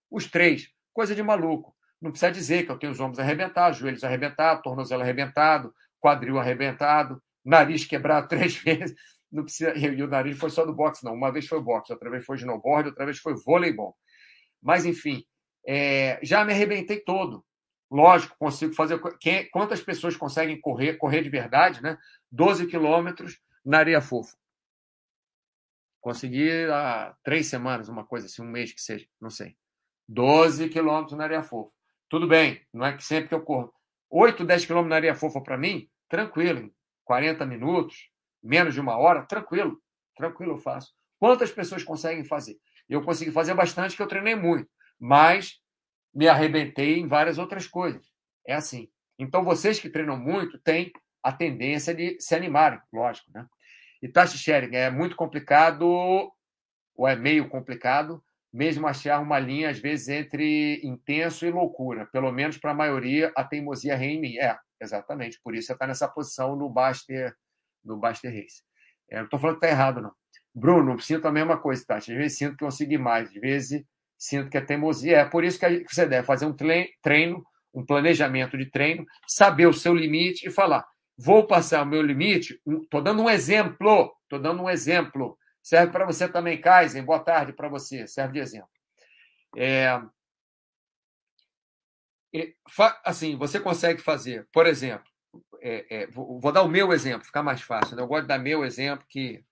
[0.10, 0.70] Os três.
[0.94, 1.76] Coisa de maluco.
[2.02, 7.22] Não precisa dizer que eu tenho os ombros arrebentados, joelhos arrebentados, tornozelo arrebentado, quadril arrebentado,
[7.44, 8.96] nariz quebrado três vezes.
[9.32, 9.78] Não precisa...
[9.78, 11.14] E o nariz foi só do boxe, não.
[11.14, 13.96] Uma vez foi boxe, outra vez foi snowboard, outra vez foi voleibol.
[14.62, 15.24] Mas, enfim,
[15.68, 16.20] é...
[16.24, 17.46] já me arrebentei todo.
[17.92, 19.00] Lógico, consigo fazer.
[19.52, 21.98] Quantas pessoas conseguem correr, correr de verdade, né?
[22.32, 24.38] 12 quilômetros na areia fofa.
[26.02, 29.56] Consegui há três semanas, uma coisa assim, um mês que seja, não sei.
[30.08, 31.72] 12 quilômetros na areia fofa.
[32.10, 33.74] Tudo bem, não é que sempre que eu corro.
[34.10, 36.72] 8, 10 quilômetros na areia fofa para mim, tranquilo.
[37.06, 38.10] 40 minutos,
[38.42, 39.80] menos de uma hora, tranquilo.
[40.16, 40.94] Tranquilo eu faço.
[41.20, 42.58] Quantas pessoas conseguem fazer?
[42.88, 44.70] Eu consegui fazer bastante, que eu treinei muito.
[45.00, 45.60] Mas
[46.14, 48.06] me arrebentei em várias outras coisas.
[48.48, 48.90] É assim.
[49.18, 53.46] Então, vocês que treinam muito têm a tendência de se animarem, lógico, né?
[54.02, 55.86] E taxa sharing é muito complicado,
[56.96, 62.08] ou é meio complicado, mesmo achar uma linha, às vezes, entre intenso e loucura.
[62.12, 64.38] Pelo menos para a maioria, a teimosia reina em mim.
[64.38, 65.40] É, exatamente.
[65.44, 67.34] Por isso você está nessa posição no Baster,
[67.84, 68.64] no Baster Race.
[69.10, 70.12] É, não estou falando que está errado, não.
[70.54, 71.98] Bruno, sinto a mesma coisa, tá?
[71.98, 73.84] Às vezes sinto que consegui mais, às vezes
[74.18, 75.20] sinto que é teimosia.
[75.20, 79.74] É por isso que você deve fazer um treino, um planejamento de treino, saber o
[79.74, 80.86] seu limite e falar:
[81.20, 82.62] vou passar o meu limite.
[82.66, 85.38] Estou dando um exemplo, estou dando um exemplo.
[85.62, 87.04] Serve para você também, Kaizen.
[87.04, 88.08] Boa tarde para você.
[88.08, 88.70] Serve de exemplo.
[89.58, 90.02] É...
[93.04, 95.10] Assim, você consegue fazer, por exemplo,
[95.62, 97.96] é, é, vou, vou, dar o meu exemplo, ficar mais fácil.
[97.96, 98.02] Né?
[98.02, 99.44] Eu gosto de dar meu exemplo que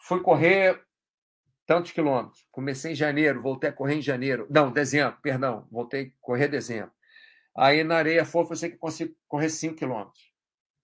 [0.00, 0.82] fui correr
[1.66, 2.44] tantos quilômetros.
[2.50, 4.46] Comecei em janeiro, voltei a correr em janeiro.
[4.50, 6.92] Não, dezembro, perdão, voltei a correr em dezembro.
[7.56, 10.29] Aí na areia fofa eu sei que consigo correr 5 quilômetros.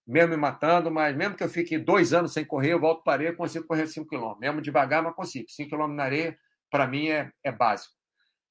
[0.07, 3.13] Mesmo me matando, mas mesmo que eu fique dois anos sem correr, eu volto para
[3.13, 4.41] a areia e consigo correr 5 quilômetros.
[4.41, 5.51] Mesmo devagar, mas consigo.
[5.51, 6.39] 5 quilômetros na areia,
[6.71, 7.93] para mim, é, é básico.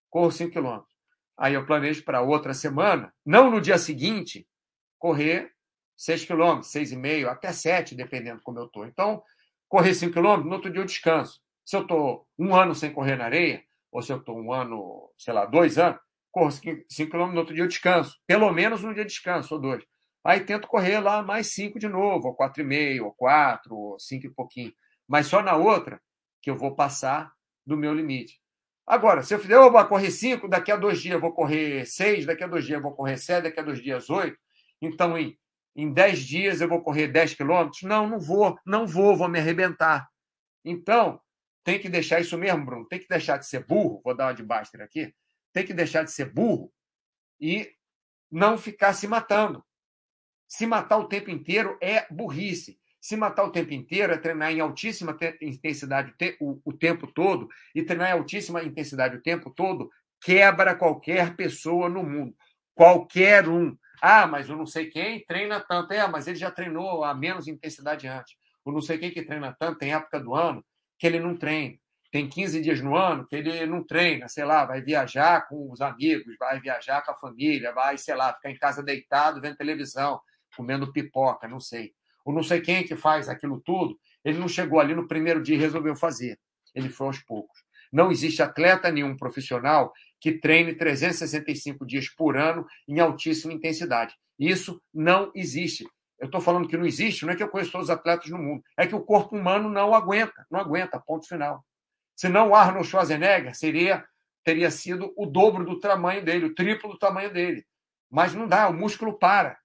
[0.10, 0.94] Corro 5 quilômetros.
[1.38, 4.48] Aí eu planejo para outra semana, não no dia seguinte,
[4.98, 5.52] correr
[5.98, 8.86] 6 quilômetros, 6,5, até 7, dependendo como eu estou.
[8.86, 9.24] Então,
[9.68, 11.41] correr 5 quilômetros, no outro dia eu descanso.
[11.65, 15.10] Se eu estou um ano sem correr na areia, ou se eu estou um ano,
[15.18, 16.00] sei lá, dois anos,
[16.32, 18.18] corro 5 quilômetros, no outro dia eu descanso.
[18.28, 19.84] Pelo menos um dia de descanso, ou dois.
[20.26, 24.30] Aí tento correr lá mais 5 de novo, ou 4,5, ou 4, ou 5 e
[24.30, 24.74] pouquinho.
[25.08, 26.02] Mas só na outra
[26.42, 27.32] que eu vou passar
[27.66, 28.42] do meu limite.
[28.88, 31.86] Agora, se eu fizer, eu vou correr 5, daqui a dois dias eu vou correr
[31.86, 34.36] 6, daqui a dois dias eu vou correr 7, daqui a dois dias 8.
[34.82, 35.38] Então, em,
[35.76, 37.84] em 10 dias eu vou correr 10 quilômetros?
[37.84, 40.08] Não, não vou, não vou, vou me arrebentar.
[40.64, 41.22] Então,
[41.64, 42.88] tem que deixar isso mesmo, Bruno.
[42.88, 44.02] Tem que deixar de ser burro.
[44.04, 45.14] Vou dar uma de Baster aqui.
[45.54, 46.72] Tem que deixar de ser burro
[47.40, 47.72] e
[48.32, 49.64] não ficar se matando.
[50.48, 52.80] Se matar o tempo inteiro é burrice.
[53.00, 57.84] Se matar o tempo inteiro é treinar em altíssima intensidade o, o tempo todo, e
[57.84, 62.36] treinar em altíssima intensidade o tempo todo quebra qualquer pessoa no mundo.
[62.74, 63.78] Qualquer um.
[64.02, 65.94] Ah, mas eu não sei quem treina tanto.
[65.94, 68.36] É, mas ele já treinou a menos intensidade antes.
[68.64, 70.66] O não sei quem que treina tanto em época do ano
[70.98, 71.78] que ele não treina.
[72.12, 75.82] Tem 15 dias no ano que ele não treina, sei lá, vai viajar com os
[75.82, 80.20] amigos, vai viajar com a família, vai, sei lá, ficar em casa deitado vendo televisão,
[80.56, 81.94] comendo pipoca, não sei.
[82.24, 85.56] O não sei quem que faz aquilo tudo, ele não chegou ali no primeiro dia
[85.56, 86.39] e resolveu fazer.
[86.74, 87.63] Ele foi aos poucos.
[87.91, 94.15] Não existe atleta nenhum profissional que treine 365 dias por ano em altíssima intensidade.
[94.39, 95.86] Isso não existe.
[96.20, 98.38] Eu estou falando que não existe, não é que eu conheço todos os atletas no
[98.38, 101.63] mundo, é que o corpo humano não aguenta, não aguenta, ponto final.
[102.15, 104.06] Senão o Arnold Schwarzenegger seria,
[104.44, 107.65] teria sido o dobro do tamanho dele, o triplo do tamanho dele.
[108.10, 109.58] Mas não dá, o músculo para.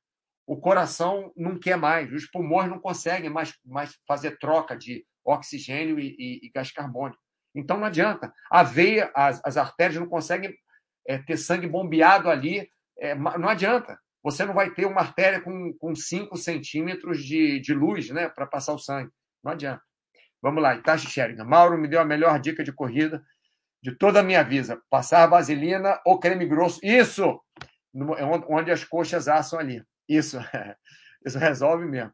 [0.47, 5.99] O coração não quer mais, os pulmões não conseguem mais, mais fazer troca de oxigênio
[5.99, 7.21] e, e, e gás carbônico.
[7.55, 8.33] Então não adianta.
[8.51, 10.55] A veia, as, as artérias não conseguem
[11.07, 15.73] é, ter sangue bombeado ali, é, não adianta você não vai ter uma artéria com,
[15.79, 19.11] com 5 centímetros de, de luz né, para passar o sangue.
[19.43, 19.83] Não adianta.
[20.43, 21.47] Vamos lá, Itachi Sheringham.
[21.47, 23.23] Mauro me deu a melhor dica de corrida
[23.83, 24.81] de toda a minha vida.
[24.91, 26.81] Passar vaselina ou creme grosso.
[26.83, 27.41] Isso!
[28.19, 29.83] É onde as coxas assam ali.
[30.11, 30.39] Isso.
[31.25, 32.13] Isso resolve mesmo.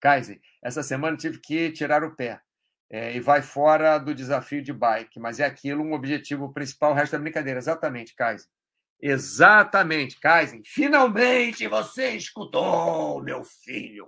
[0.00, 2.40] Kaiser, essa semana tive que tirar o pé.
[2.92, 6.94] É, e vai fora do desafio de bike, mas é aquilo um objetivo principal, o
[6.94, 7.58] resto é brincadeira.
[7.58, 8.48] Exatamente, Kaiser.
[9.00, 10.62] Exatamente, Kaizen.
[10.64, 14.06] Finalmente você escutou, meu filho.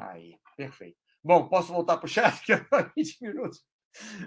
[0.00, 0.96] Aí, perfeito.
[1.22, 2.40] Bom, posso voltar para o chat?
[2.44, 3.64] Que é 20 minutos.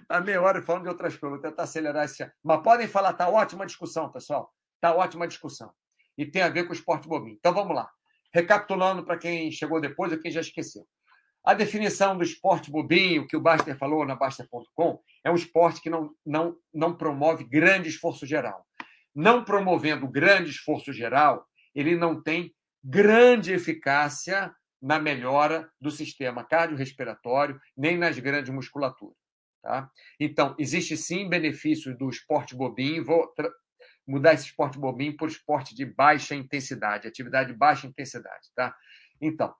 [0.09, 1.39] A meia hora falando de outras coisas.
[1.39, 2.33] Vou tentar acelerar esse chat.
[2.43, 4.53] Mas podem falar, tá ótima discussão, pessoal.
[4.81, 5.73] Tá ótima discussão.
[6.21, 7.35] E tem a ver com o esporte bobinho.
[7.39, 7.89] Então vamos lá.
[8.33, 10.85] Recapitulando para quem chegou depois ou quem já esqueceu.
[11.43, 15.89] A definição do esporte bobinho, que o Baster falou na Baster.com, é um esporte que
[15.89, 18.65] não, não, não promove grande esforço geral
[19.13, 22.53] não promovendo grande esforço geral, ele não tem
[22.83, 29.15] grande eficácia na melhora do sistema cardiorrespiratório, nem nas grandes musculaturas.
[29.61, 29.89] Tá?
[30.19, 33.31] Então, existe sim benefício do esporte bobinho, vou
[34.11, 38.49] mudar esse esporte bobinho por esporte de baixa intensidade, atividade de baixa intensidade.
[38.55, 38.75] Tá?
[39.19, 39.53] Então,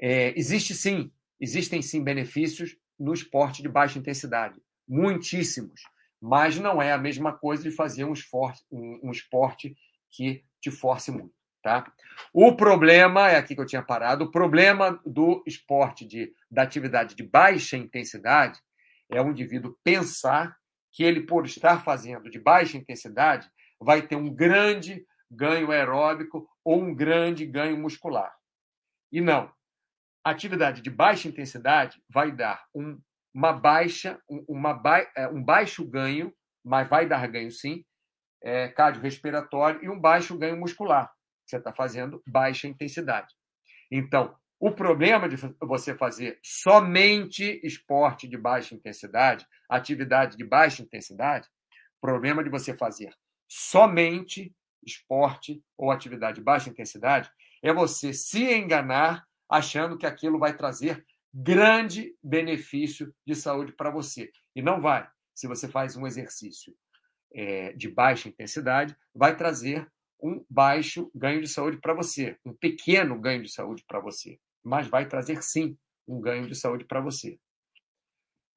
[0.00, 5.80] é, existe sim, existem sim benefícios no esporte de baixa intensidade, muitíssimos
[6.20, 9.76] mas não é a mesma coisa de fazer um esporte, um, um esporte
[10.10, 11.32] que te force muito.
[11.62, 11.90] Tá?
[12.32, 17.14] O problema, é aqui que eu tinha parado, o problema do esporte de, da atividade
[17.14, 18.60] de baixa intensidade
[19.10, 20.56] é o indivíduo pensar
[20.92, 23.48] que ele, por estar fazendo de baixa intensidade,
[23.80, 28.34] vai ter um grande ganho aeróbico ou um grande ganho muscular.
[29.12, 29.52] E não.
[30.24, 32.98] Atividade de baixa intensidade vai dar um
[33.38, 34.82] uma baixa, uma,
[35.16, 37.84] é, um baixo ganho, mas vai dar ganho sim,
[38.42, 41.08] é, cardiorrespiratório, e um baixo ganho muscular.
[41.46, 43.32] Você está fazendo baixa intensidade.
[43.90, 51.48] Então, o problema de você fazer somente esporte de baixa intensidade, atividade de baixa intensidade,
[52.00, 53.14] problema de você fazer
[53.48, 57.30] somente esporte ou atividade de baixa intensidade
[57.62, 64.30] é você se enganar achando que aquilo vai trazer grande benefício de saúde para você.
[64.54, 65.08] E não vai.
[65.34, 66.74] Se você faz um exercício
[67.32, 73.18] é, de baixa intensidade, vai trazer um baixo ganho de saúde para você, um pequeno
[73.20, 77.38] ganho de saúde para você, mas vai trazer sim um ganho de saúde para você.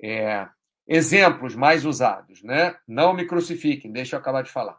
[0.02, 0.50] É,
[0.94, 2.76] exemplos mais usados, né?
[2.86, 4.78] Não me crucifiquem, deixa eu acabar de falar.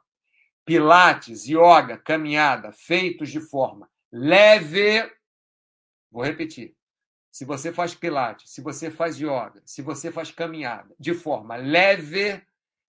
[0.65, 5.11] pilates, yoga, caminhada, feitos de forma leve,
[6.11, 6.77] vou repetir.
[7.31, 12.43] Se você faz pilates, se você faz yoga, se você faz caminhada de forma leve,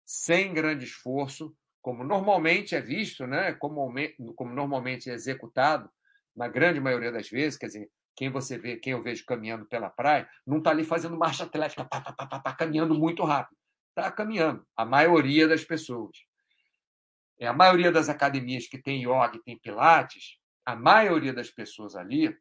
[0.06, 3.54] sem grande esforço, como normalmente é visto, né?
[3.54, 3.92] como,
[4.36, 5.90] como normalmente é executado,
[6.36, 9.92] na grande maioria das vezes, quer dizer, quem você vê, quem eu vejo caminhando pela
[9.92, 13.56] praia, não está ali fazendo marcha atlética, tá, tá, tá, tá, tá caminhando muito rápido.
[13.90, 16.18] Está caminhando, a maioria das pessoas.
[17.40, 21.96] É, a maioria das academias que tem yoga e tem pilates, a maioria das pessoas
[21.96, 22.36] ali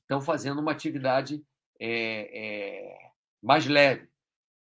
[0.00, 1.40] estão fazendo uma atividade
[1.80, 4.08] é, é, mais leve.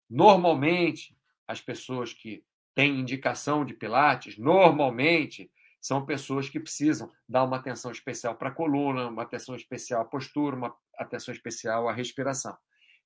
[0.09, 1.15] Normalmente,
[1.47, 2.43] as pessoas que
[2.73, 8.53] têm indicação de Pilates, normalmente são pessoas que precisam dar uma atenção especial para a
[8.53, 12.57] coluna, uma atenção especial à postura, uma atenção especial à respiração.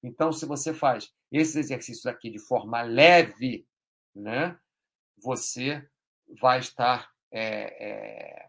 [0.02, 3.66] Então, se você faz esses exercícios aqui de forma leve,
[4.16, 4.58] né,
[5.18, 5.88] você
[6.40, 8.48] vai estar é, é,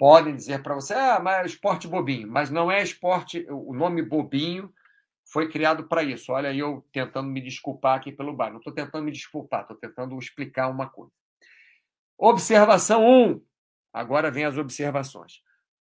[0.00, 4.00] podem dizer para você, ah, mas é esporte bobinho, mas não é esporte, o nome
[4.00, 4.72] bobinho
[5.30, 6.32] foi criado para isso.
[6.32, 8.50] Olha, eu tentando me desculpar aqui pelo bar.
[8.50, 11.12] Não estou tentando me desculpar, estou tentando explicar uma coisa.
[12.22, 13.42] Observação 1.
[13.92, 15.42] Agora vem as observações.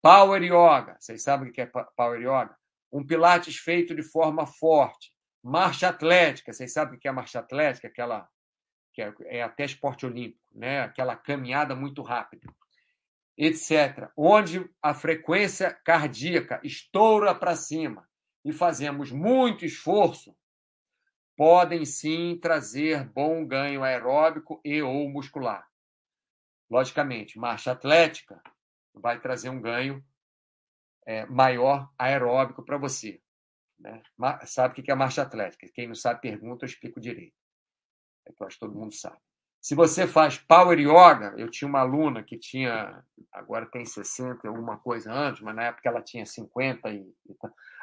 [0.02, 0.96] Power Yoga.
[1.00, 2.54] Vocês sabem o que é Power Yoga?
[2.92, 5.12] Um pilates feito de forma forte.
[5.42, 6.52] Marcha atlética.
[6.52, 7.88] Vocês sabem o que é marcha atlética?
[7.88, 8.28] Aquela
[8.92, 10.82] que é, é até esporte olímpico, né?
[10.82, 12.46] Aquela caminhada muito rápida
[13.38, 18.06] etc., onde a frequência cardíaca estoura para cima
[18.44, 20.36] e fazemos muito esforço,
[21.36, 25.67] podem sim trazer bom ganho aeróbico e ou muscular.
[26.70, 28.40] Logicamente, marcha atlética
[28.94, 30.04] vai trazer um ganho
[31.06, 33.20] é, maior aeróbico para você.
[33.78, 34.02] Né?
[34.44, 35.66] Sabe o que é marcha atlética?
[35.72, 37.36] Quem não sabe, pergunta, eu explico direito.
[38.26, 39.18] É que eu acho que todo mundo sabe.
[39.60, 43.02] Se você faz Power Yoga, eu tinha uma aluna que tinha,
[43.32, 47.06] agora tem 60 alguma coisa antes, mas na época ela tinha 50 e,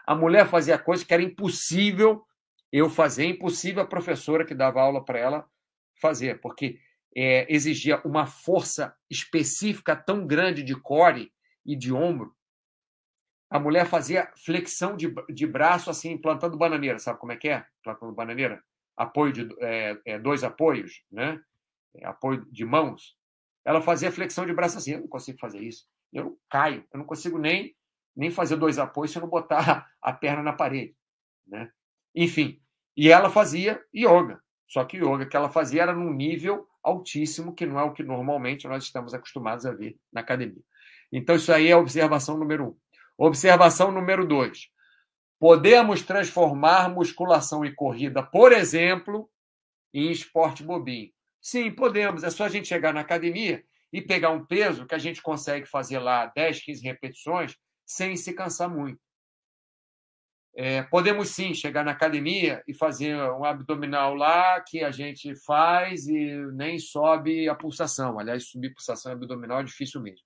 [0.07, 2.25] a mulher fazia coisas que era impossível
[2.71, 5.49] eu fazer, impossível a professora que dava aula para ela
[5.99, 6.79] fazer, porque
[7.15, 11.31] é, exigia uma força específica tão grande de core
[11.65, 12.35] e de ombro.
[13.49, 17.65] A mulher fazia flexão de, de braço assim, plantando bananeira, sabe como é que é?
[17.81, 18.61] Plantando bananeira,
[18.97, 21.41] apoio de é, é, dois apoios, né?
[21.95, 23.15] É, apoio de mãos,
[23.63, 24.91] ela fazia flexão de braço assim.
[24.91, 25.87] Eu não consigo fazer isso.
[26.11, 26.85] Eu caio.
[26.93, 27.75] Eu não consigo nem,
[28.15, 30.95] nem fazer dois apoios se eu não botar a perna na parede.
[31.47, 31.71] Né?
[32.13, 32.61] Enfim,
[32.95, 34.41] e ela fazia yoga.
[34.67, 37.91] Só que o yoga que ela fazia era num nível altíssimo, que não é o
[37.91, 40.61] que normalmente nós estamos acostumados a ver na academia.
[41.11, 42.77] Então, isso aí é observação número um.
[43.17, 44.69] Observação número dois.
[45.39, 49.29] Podemos transformar musculação e corrida, por exemplo,
[49.93, 51.11] em esporte bobinho.
[51.41, 52.23] Sim, podemos.
[52.23, 55.65] É só a gente chegar na academia e pegar um peso que a gente consegue
[55.65, 58.99] fazer lá 10, 15 repetições sem se cansar muito.
[60.57, 66.07] É, podemos sim chegar na academia e fazer um abdominal lá que a gente faz
[66.07, 68.17] e nem sobe a pulsação.
[68.17, 70.25] Aliás, subir pulsação abdominal é difícil mesmo.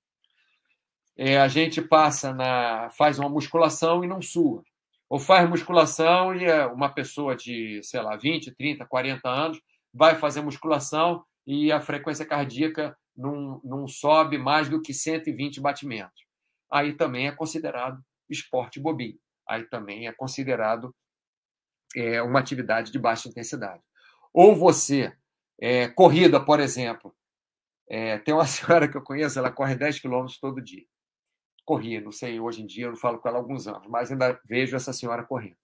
[1.17, 2.89] É, a gente passa na.
[2.91, 4.63] faz uma musculação e não sua.
[5.09, 9.59] Ou faz musculação e é uma pessoa de, sei lá, 20, 30, 40 anos
[9.91, 16.23] vai fazer musculação e a frequência cardíaca não, não sobe mais do que 120 batimentos.
[16.71, 19.17] Aí também é considerado esporte bobinho.
[19.49, 20.95] Aí também é considerado
[21.95, 23.81] é, uma atividade de baixa intensidade.
[24.31, 25.11] Ou você,
[25.59, 27.15] é, corrida, por exemplo,
[27.89, 30.85] é, tem uma senhora que eu conheço, ela corre 10 quilômetros todo dia.
[31.65, 34.11] Corria, não sei, hoje em dia eu não falo com ela há alguns anos, mas
[34.11, 35.57] ainda vejo essa senhora correndo.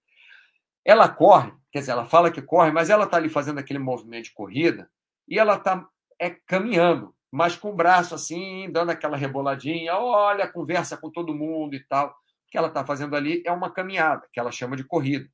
[0.83, 4.25] Ela corre, quer dizer, ela fala que corre, mas ela está ali fazendo aquele movimento
[4.25, 4.89] de corrida
[5.27, 5.87] e ela está
[6.19, 11.75] é, caminhando, mas com o braço assim, dando aquela reboladinha, olha, conversa com todo mundo
[11.75, 12.15] e tal.
[12.55, 15.29] Que ela está fazendo ali é uma caminhada, que ela chama de corrida.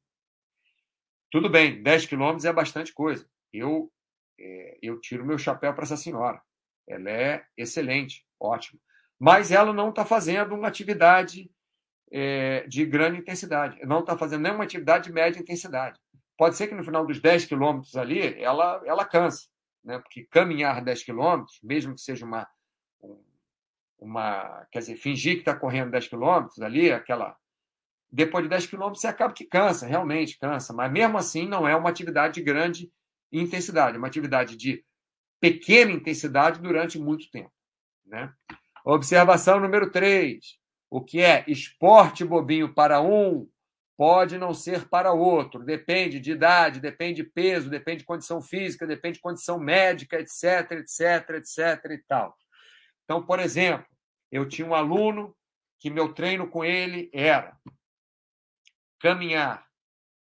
[1.29, 3.29] Tudo bem, 10 quilômetros é bastante coisa.
[3.53, 3.93] Eu,
[4.39, 6.41] é, eu tiro meu chapéu para essa senhora.
[6.89, 8.81] Ela é excelente, ótima.
[9.19, 11.51] Mas ela não está fazendo uma atividade
[12.11, 13.79] é, de grande intensidade.
[13.85, 15.99] Não está fazendo nenhuma atividade de média intensidade.
[16.35, 19.47] Pode ser que no final dos 10 quilômetros ali ela, ela canse,
[19.85, 19.99] né?
[19.99, 22.47] porque caminhar 10 quilômetros, mesmo que seja uma,
[24.01, 24.65] uma.
[24.71, 27.37] Quer dizer, fingir que está correndo 10 quilômetros ali, aquela.
[28.11, 31.75] Depois de 10 quilômetros você acaba que cansa, realmente cansa, mas mesmo assim não é
[31.75, 32.91] uma atividade de grande
[33.31, 34.83] intensidade, é uma atividade de
[35.39, 37.53] pequena intensidade durante muito tempo.
[38.05, 38.33] Né?
[38.83, 40.59] Observação número 3
[40.91, 43.47] o que é esporte bobinho para um
[43.97, 45.63] pode não ser para outro.
[45.63, 50.71] Depende de idade, depende de peso, depende de condição física, depende de condição médica, etc,
[50.71, 52.35] etc, etc e tal.
[53.05, 53.85] Então, por exemplo,
[54.31, 55.35] eu tinha um aluno
[55.79, 57.59] que meu treino com ele era
[58.99, 59.67] caminhar.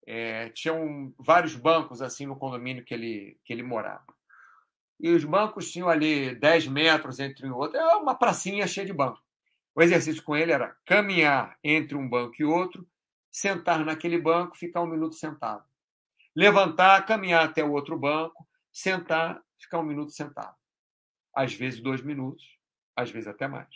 [0.04, 4.04] É, tinham vários bancos assim no condomínio que ele, que ele morava.
[4.98, 8.92] E os bancos tinham ali 10 metros entre um outro, é uma pracinha cheia de
[8.92, 9.20] banco.
[9.74, 12.86] O exercício com ele era caminhar entre um banco e outro,
[13.30, 15.64] sentar naquele banco, ficar um minuto sentado.
[16.36, 20.54] Levantar, caminhar até o outro banco, sentar, ficar um minuto sentado.
[21.34, 22.58] Às vezes dois minutos,
[22.96, 23.68] às vezes até mais.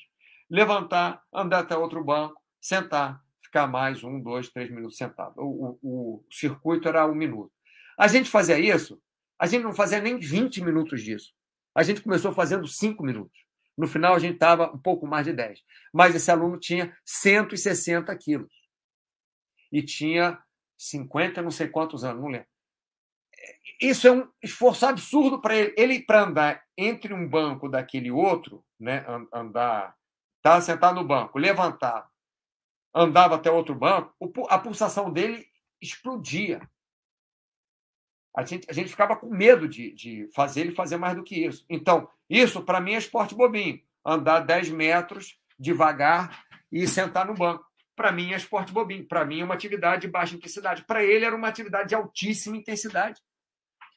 [0.48, 5.34] Levantar, andar até outro banco, sentar, ficar mais um, dois, três minutos sentado.
[5.38, 7.52] O, o, o circuito era um minuto.
[7.98, 9.00] A gente fazia isso,
[9.38, 11.32] a gente não fazia nem 20 minutos disso.
[11.74, 13.46] A gente começou fazendo cinco minutos.
[13.76, 15.62] No final, a gente estava um pouco mais de 10.
[15.92, 18.52] Mas esse aluno tinha 160 quilos.
[19.70, 20.38] E tinha
[20.78, 22.48] 50, não sei quantos anos, não lembro.
[23.80, 25.74] Isso é um esforço absurdo para ele.
[25.76, 29.94] Ele, para andar entre um banco daquele outro, né, andar,
[30.54, 32.08] tá sentado no banco, levantar,
[32.94, 34.14] andava até outro banco,
[34.48, 35.46] a pulsação dele
[35.80, 36.60] explodia.
[38.34, 41.46] A gente, a gente ficava com medo de, de fazer ele fazer mais do que
[41.46, 41.64] isso.
[41.68, 43.80] Então, isso para mim é esporte bobinho.
[44.04, 47.64] Andar 10 metros devagar e sentar no banco.
[47.94, 49.06] Para mim é esporte bobinho.
[49.06, 50.84] Para mim é uma atividade de baixa intensidade.
[50.84, 53.22] Para ele era uma atividade de altíssima intensidade.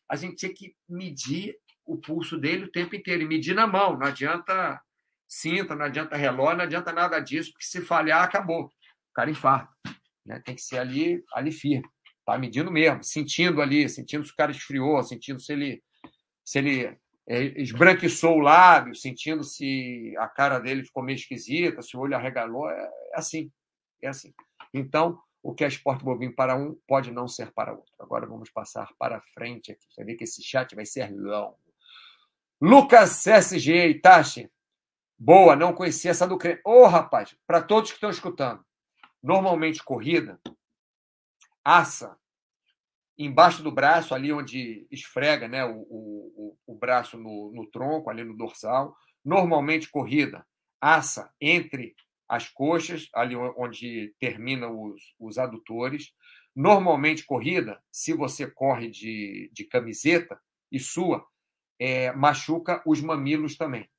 [0.09, 3.97] A gente tinha que medir o pulso dele o tempo inteiro e medir na mão.
[3.97, 4.81] Não adianta
[5.29, 8.65] cinta, não adianta relógio, não adianta nada disso, porque se falhar, acabou.
[8.65, 9.71] O cara infarta.
[10.25, 10.41] Né?
[10.43, 11.87] Tem que ser ali, ali firme.
[12.25, 15.83] Tá medindo mesmo, sentindo ali, sentindo se o cara esfriou, sentindo se ele,
[16.43, 21.95] se ele é, esbranquiçou o lábio, sentindo se a cara dele ficou meio esquisita, se
[21.95, 22.69] o olho arregalou.
[22.69, 23.51] É, é assim.
[24.01, 24.33] É assim.
[24.73, 27.91] Então, o que é esporte bobinho para um pode não ser para outro.
[27.99, 29.85] Agora vamos passar para frente aqui.
[29.89, 31.57] Você vê que esse chat vai ser longo.
[32.61, 34.49] Lucas SG Itachi.
[35.21, 36.61] Boa, não conhecia essa do creme.
[36.65, 38.63] Ô, oh, rapaz, para todos que estão escutando,
[39.21, 40.39] normalmente corrida,
[41.61, 42.17] assa
[43.17, 48.23] embaixo do braço, ali onde esfrega né, o, o, o braço no, no tronco, ali
[48.23, 48.95] no dorsal.
[49.25, 50.47] Normalmente corrida,
[50.79, 51.95] assa entre
[52.25, 56.13] as coxas, ali onde termina os, os adutores.
[56.55, 60.39] Normalmente corrida, se você corre de, de camiseta
[60.71, 61.27] e sua,
[61.77, 63.89] é, machuca os mamilos também.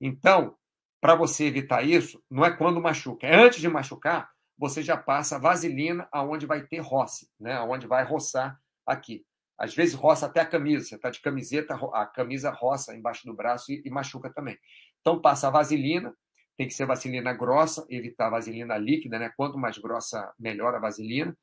[0.00, 0.56] Então,
[1.00, 5.38] para você evitar isso, não é quando machuca, é antes de machucar, você já passa
[5.38, 7.52] vaselina aonde vai ter roça, né?
[7.54, 9.24] aonde vai roçar aqui.
[9.56, 13.34] Às vezes roça até a camisa, você está de camiseta, a camisa roça embaixo do
[13.34, 14.56] braço e, e, machuca também.
[15.00, 16.14] Então passa a vaselina,
[16.56, 19.32] tem que ser vaselina grossa, evitar vaselina líquida, né?
[19.36, 21.36] Quanto mais grossa, melhor a vaselina.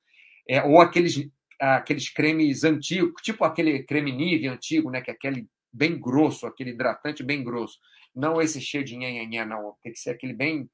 [0.47, 1.29] É, ou aqueles,
[1.59, 5.01] aqueles cremes antigos, tipo aquele creme Nive antigo, né?
[5.01, 7.79] Que é aquele bem grosso, aquele hidratante bem grosso.
[8.15, 9.75] Não esse cheio de nhanhanhã, não.
[9.81, 10.69] Tem que ser aquele bem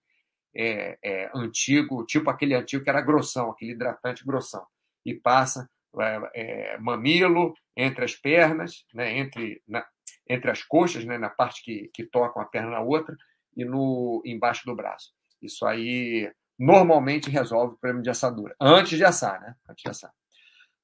[0.55, 4.65] é, é, antigo, tipo aquele antigo que era grossão, aquele hidratante grossão,
[5.05, 5.69] e passa
[5.99, 9.85] é, é, mamilo entre as pernas, né, entre, na,
[10.29, 13.15] entre as coxas, né, na parte que, que tocam a perna na outra,
[13.55, 15.13] e no embaixo do braço.
[15.41, 18.55] Isso aí normalmente resolve o problema de assadura.
[18.59, 19.55] Antes de assar, né?
[19.67, 20.13] Antes de assar.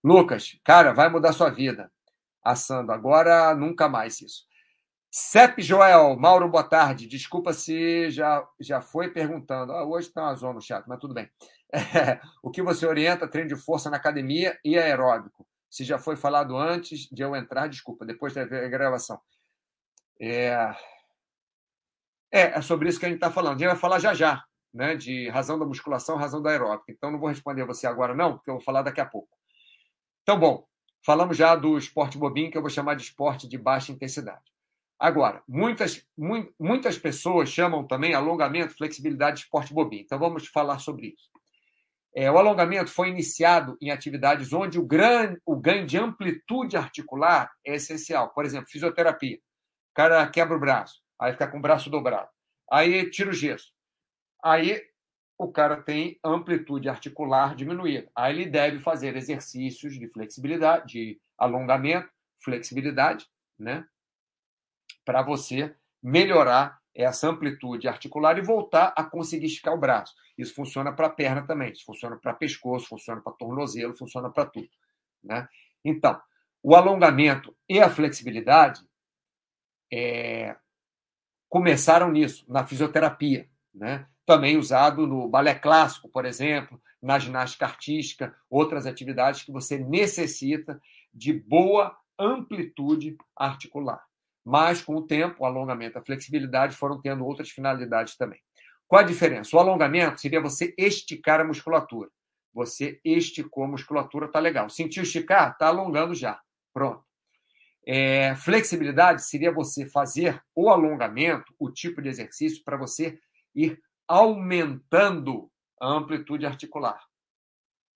[0.04, 1.92] Lucas, cara, vai mudar sua vida.
[2.44, 2.92] Assando.
[2.92, 4.46] Agora, nunca mais isso.
[5.10, 7.08] Cep Joel, Mauro, boa tarde.
[7.08, 9.72] Desculpa se já, já foi perguntando.
[9.72, 11.30] Ah, hoje está uma zona no chat, mas tudo bem.
[11.74, 15.48] É, o que você orienta treino de força na academia e aeróbico?
[15.70, 19.20] Se já foi falado antes de eu entrar, desculpa, depois da gravação.
[20.20, 20.76] É,
[22.32, 23.56] é, é sobre isso que a gente está falando.
[23.56, 24.44] A gente vai falar já já,
[24.74, 24.96] né?
[24.96, 26.92] De razão da musculação, razão da aeróbica.
[26.92, 29.30] Então, não vou responder você agora, não, porque eu vou falar daqui a pouco.
[30.24, 30.68] Então, bom,
[31.06, 34.57] falamos já do esporte bobinho, que eu vou chamar de esporte de baixa intensidade.
[35.00, 36.04] Agora, muitas,
[36.60, 40.02] muitas pessoas chamam também alongamento, flexibilidade de esporte bobinho.
[40.02, 41.30] Então, vamos falar sobre isso.
[42.16, 47.52] É, o alongamento foi iniciado em atividades onde o, gran, o ganho de amplitude articular
[47.64, 48.34] é essencial.
[48.34, 49.38] Por exemplo, fisioterapia.
[49.38, 52.28] O cara quebra o braço, aí fica com o braço dobrado.
[52.72, 53.72] Aí tira o gesso.
[54.44, 54.82] Aí
[55.38, 58.10] o cara tem amplitude articular diminuída.
[58.16, 62.10] Aí ele deve fazer exercícios de flexibilidade, de alongamento,
[62.44, 63.28] flexibilidade,
[63.60, 63.86] né?
[65.08, 70.14] Para você melhorar essa amplitude articular e voltar a conseguir esticar o braço.
[70.38, 74.48] Isso funciona para a perna também, isso funciona para pescoço, funciona para tornozelo, funciona para
[74.48, 74.68] tudo.
[75.24, 75.48] Né?
[75.86, 76.20] Então,
[76.62, 78.82] o alongamento e a flexibilidade
[79.94, 80.58] é,
[81.48, 83.50] começaram nisso, na fisioterapia.
[83.74, 84.06] Né?
[84.26, 90.82] Também usado no balé clássico, por exemplo, na ginástica artística, outras atividades que você necessita
[91.14, 94.06] de boa amplitude articular.
[94.50, 98.42] Mas, com o tempo, o alongamento a flexibilidade foram tendo outras finalidades também.
[98.88, 99.54] Qual a diferença?
[99.54, 102.10] O alongamento seria você esticar a musculatura.
[102.54, 104.70] Você esticou a musculatura, tá legal.
[104.70, 105.58] Sentiu esticar?
[105.58, 106.40] Tá alongando já.
[106.74, 107.04] Pronto.
[107.86, 113.20] É, flexibilidade seria você fazer o alongamento, o tipo de exercício, para você
[113.54, 113.78] ir
[114.08, 117.04] aumentando a amplitude articular.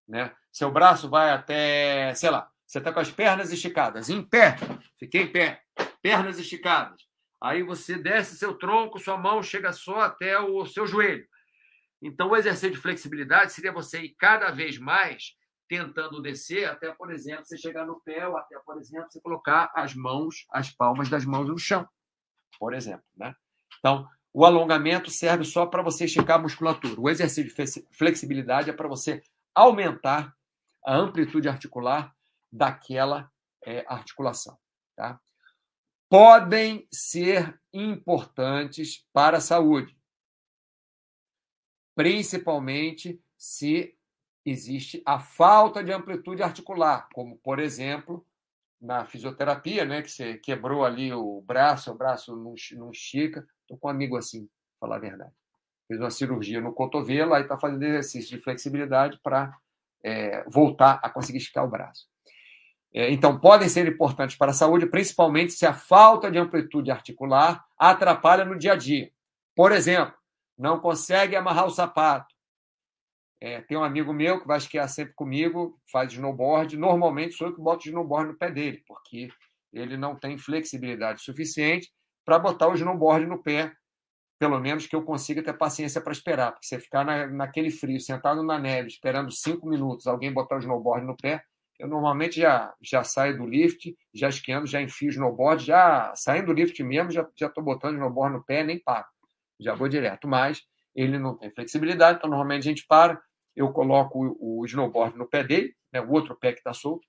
[0.06, 0.36] Né?
[0.52, 4.58] Seu braço vai até, sei lá, você está com as pernas esticadas, em pé,
[4.97, 5.62] fiquei em pé,
[6.02, 7.02] pernas esticadas.
[7.41, 11.28] Aí você desce seu tronco, sua mão chega só até o seu joelho.
[12.02, 15.36] Então, o exercício de flexibilidade seria você ir cada vez mais
[15.68, 19.72] tentando descer, até, por exemplo, você chegar no pé, ou até, por exemplo, você colocar
[19.74, 21.88] as mãos, as palmas das mãos no chão,
[22.60, 23.06] por exemplo.
[23.16, 23.34] Né?
[23.80, 26.99] Então, o alongamento serve só para você esticar a musculatura.
[26.99, 29.22] O exercício de flexibilidade é para você
[29.56, 30.36] aumentar
[30.86, 32.14] a amplitude articular
[32.52, 33.32] daquela
[33.66, 34.58] é, articulação.
[34.95, 35.20] Tá?
[36.12, 39.97] Podem ser importantes para a saúde,
[41.95, 43.97] principalmente se
[44.45, 48.28] existe a falta de amplitude articular, como, por exemplo,
[48.82, 53.47] na fisioterapia, né, que você quebrou ali o braço, o braço não, estica.
[53.62, 54.49] Estou com um amigo assim,
[54.82, 55.32] falar a verdade.
[55.88, 59.57] Fez uma cirurgia no cotovelo, aí está fazendo exercício de flexibilidade para
[60.03, 62.11] é, voltar a conseguir esticar o braço.
[62.94, 67.64] É, então, podem ser importantes para a saúde, principalmente se a falta de amplitude articular
[67.78, 69.12] atrapalha no dia a dia.
[69.56, 70.14] Por exemplo,
[70.58, 72.34] não consegue amarrar o sapato,
[73.44, 76.78] é, tem um amigo meu que vai esquiar sempre comigo, faz snowboard.
[76.78, 79.30] Normalmente sou eu que boto o snowboard no pé dele, porque
[79.74, 81.92] ele não tem flexibilidade suficiente
[82.24, 83.74] para botar o snowboard no pé.
[84.39, 86.52] Pelo menos que eu consiga ter paciência para esperar.
[86.52, 90.60] Porque você ficar na, naquele frio, sentado na neve, esperando cinco minutos, alguém botar o
[90.60, 91.44] snowboard no pé,
[91.82, 96.46] eu normalmente já, já saio do lift, já esquiando, já enfio o snowboard, já saindo
[96.46, 99.08] do lift mesmo, já estou botando o snowboard no pé, nem paro.
[99.60, 100.28] Já vou direto.
[100.28, 100.62] Mas
[100.94, 103.20] ele não tem flexibilidade, então normalmente a gente para,
[103.56, 107.08] eu coloco o, snowboard no pé dele, né, o outro pé que está solto,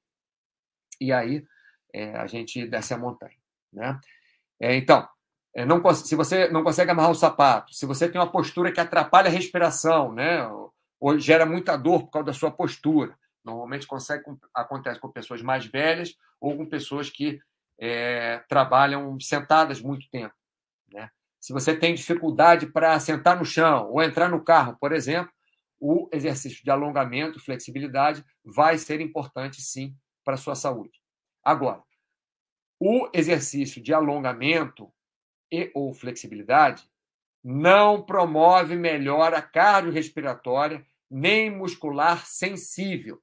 [0.98, 1.44] e aí
[1.92, 3.36] é, a gente desce a montanha.
[3.70, 4.00] Né?
[4.58, 5.06] É, então,
[5.54, 8.80] é, não, se você não consegue amarrar o sapato, se você tem uma postura que
[8.80, 13.86] atrapalha a respiração, né, ou, ou gera muita dor por causa da sua postura, normalmente
[13.86, 14.24] consegue,
[14.54, 17.40] acontece com pessoas mais velhas ou com pessoas que
[17.78, 20.34] é, trabalham sentadas muito tempo.
[20.92, 21.10] Né?
[21.40, 25.32] Se você tem dificuldade para sentar no chão ou entrar no carro, por exemplo,
[25.80, 31.00] o exercício de alongamento, flexibilidade, vai ser importante sim para a sua saúde.
[31.42, 31.82] Agora,
[32.78, 34.92] o exercício de alongamento
[35.50, 36.88] e ou flexibilidade
[37.42, 43.20] não promove melhora cardiorrespiratória nem muscular sensível.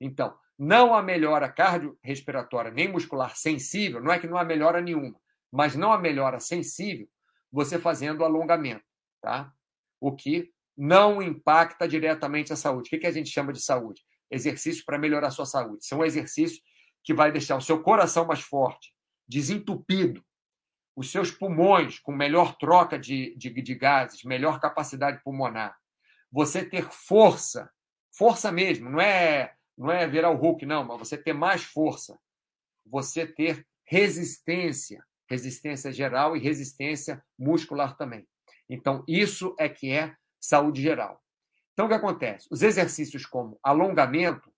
[0.00, 5.18] Então, não há melhora cardiorrespiratória nem muscular sensível, não é que não há melhora nenhuma,
[5.52, 7.08] mas não há melhora sensível
[7.52, 8.84] você fazendo alongamento,
[9.20, 9.52] tá?
[10.00, 12.94] O que não impacta diretamente a saúde.
[12.94, 14.02] O que a gente chama de saúde?
[14.30, 15.86] Exercício para melhorar a sua saúde.
[15.86, 16.60] São exercícios
[17.02, 18.92] que vai deixar o seu coração mais forte,
[19.26, 20.22] desentupido,
[20.94, 25.76] os seus pulmões com melhor troca de, de, de gases, melhor capacidade pulmonar.
[26.32, 27.70] Você ter força,
[28.12, 32.18] força mesmo, não é, não é virar o Hulk, não, mas você ter mais força.
[32.86, 38.26] Você ter resistência, resistência geral e resistência muscular também.
[38.68, 41.22] Então, isso é que é saúde geral.
[41.72, 42.48] Então, o que acontece?
[42.50, 44.50] Os exercícios como alongamento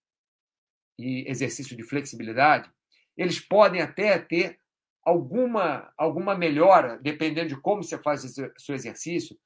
[0.98, 2.70] e exercício de flexibilidade,
[3.16, 4.60] eles podem até ter
[5.04, 9.38] alguma, alguma melhora, dependendo de como você faz o seu exercício.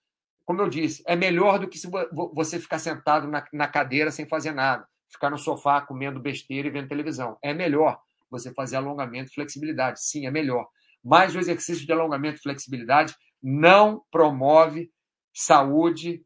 [0.44, 1.88] Como eu disse, é melhor do que se
[2.34, 6.70] você ficar sentado na, na cadeira sem fazer nada, ficar no sofá comendo besteira e
[6.70, 7.38] vendo televisão.
[7.42, 8.00] É melhor
[8.30, 10.02] você fazer alongamento e flexibilidade.
[10.02, 10.68] Sim, é melhor.
[11.04, 14.90] Mas o exercício de alongamento e flexibilidade não promove
[15.34, 16.24] saúde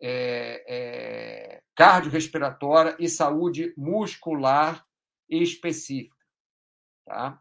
[0.00, 4.84] é, é, cardiorrespiratória e saúde muscular
[5.28, 6.16] específica.
[7.06, 7.40] Tá?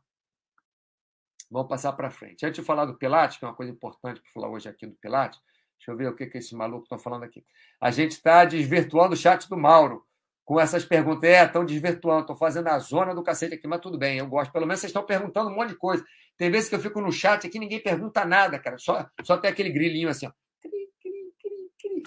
[1.49, 2.45] Vamos passar para frente.
[2.45, 4.95] Antes de falar do Pilates, que é uma coisa importante para falar hoje aqui do
[4.95, 5.39] Pilates,
[5.77, 7.45] deixa eu ver o que, que esse maluco está falando aqui.
[7.79, 10.05] A gente está desvirtuando o chat do Mauro
[10.43, 11.29] com essas perguntas.
[11.29, 14.51] É, estão desvirtuando, estou fazendo a zona do cacete aqui, mas tudo bem, eu gosto.
[14.51, 16.03] Pelo menos vocês estão perguntando um monte de coisa.
[16.37, 18.77] Tem vezes que eu fico no chat aqui ninguém pergunta nada, cara.
[18.77, 20.31] Só, só tem aquele grilinho assim, ó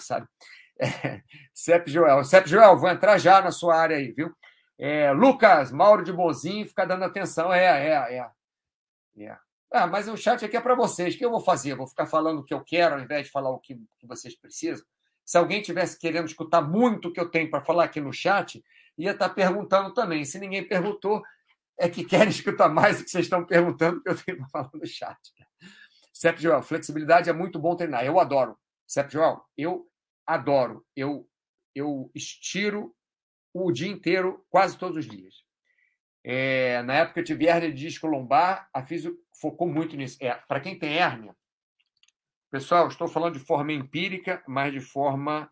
[0.01, 0.27] sabe?
[0.79, 1.23] É,
[1.55, 2.23] Cep Joel.
[2.23, 4.31] Cep Joel, vou entrar já na sua área aí, viu?
[4.77, 7.51] É, Lucas, Mauro de Bozinho, fica dando atenção.
[7.51, 9.23] É, é, é.
[9.23, 9.37] é.
[9.71, 11.15] Ah, mas o chat aqui é para vocês.
[11.15, 11.73] O que eu vou fazer?
[11.73, 14.39] Vou ficar falando o que eu quero ao invés de falar o que, que vocês
[14.39, 14.85] precisam?
[15.27, 18.63] Se alguém tivesse querendo escutar muito o que eu tenho para falar aqui no chat,
[18.97, 20.23] ia estar tá perguntando também.
[20.23, 21.21] Se ninguém perguntou,
[21.77, 24.69] é que querem escutar mais o que vocês estão perguntando que eu tenho para falar
[24.73, 25.19] no chat.
[26.13, 28.05] Cep Joel, flexibilidade é muito bom treinar.
[28.05, 28.57] Eu adoro.
[28.87, 29.85] Cep Joel, eu
[30.25, 30.85] adoro.
[30.95, 31.29] Eu,
[31.75, 32.95] eu estiro
[33.53, 35.43] o dia inteiro, quase todos os dias.
[36.23, 40.17] É, na época eu tive hernia de disco lombar, a física focou muito nisso.
[40.21, 41.35] É, Para quem tem hérnia,
[42.49, 45.51] pessoal, estou falando de forma empírica, mas de forma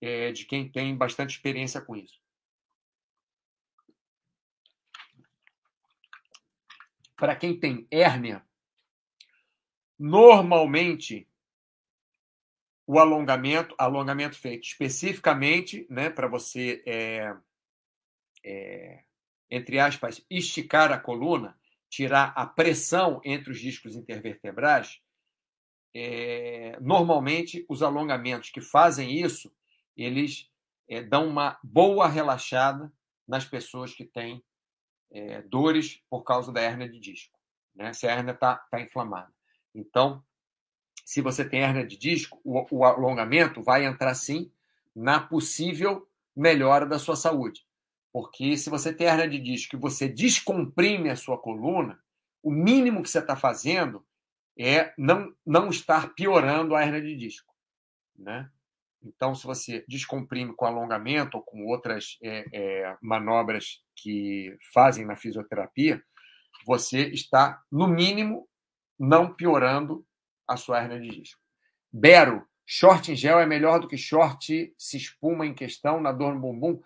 [0.00, 2.20] é, de quem tem bastante experiência com isso.
[7.16, 8.46] Para quem tem hérnia,
[9.98, 11.26] normalmente
[12.86, 17.34] o alongamento, alongamento feito especificamente, né, para você, é,
[18.44, 19.04] é,
[19.50, 21.58] entre aspas, esticar a coluna,
[21.88, 25.00] tirar a pressão entre os discos intervertebrais,
[25.98, 29.50] é, normalmente os alongamentos que fazem isso,
[29.96, 30.50] eles
[30.86, 32.92] é, dão uma boa relaxada
[33.26, 34.44] nas pessoas que têm
[35.10, 37.38] é, dores por causa da hernia de disco,
[37.74, 37.94] né?
[37.94, 39.32] se a hernia está tá inflamada.
[39.74, 40.22] Então,
[41.04, 44.52] se você tem hernia de disco, o, o alongamento vai entrar sim
[44.94, 47.66] na possível melhora da sua saúde.
[48.12, 51.98] Porque se você tem hernia de disco e você descomprime a sua coluna,
[52.42, 54.05] o mínimo que você está fazendo
[54.58, 57.52] é não, não estar piorando a hernia de disco.
[58.18, 58.50] Né?
[59.02, 65.16] Então, se você descomprime com alongamento ou com outras é, é, manobras que fazem na
[65.16, 66.02] fisioterapia,
[66.66, 68.48] você está, no mínimo,
[68.98, 70.04] não piorando
[70.48, 71.40] a sua hernia de disco.
[71.92, 76.34] Bero, short em gel é melhor do que short se espuma em questão na dor
[76.34, 76.80] no bumbum?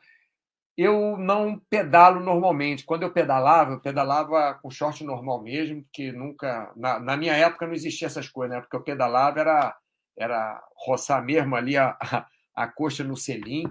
[0.76, 2.84] Eu não pedalo normalmente.
[2.84, 6.72] Quando eu pedalava, eu pedalava com short normal mesmo, que nunca.
[6.76, 8.62] Na, na minha época não existia essas coisas, né?
[8.62, 9.76] Porque eu pedalava era,
[10.18, 13.64] era roçar mesmo ali a, a, a coxa no selim.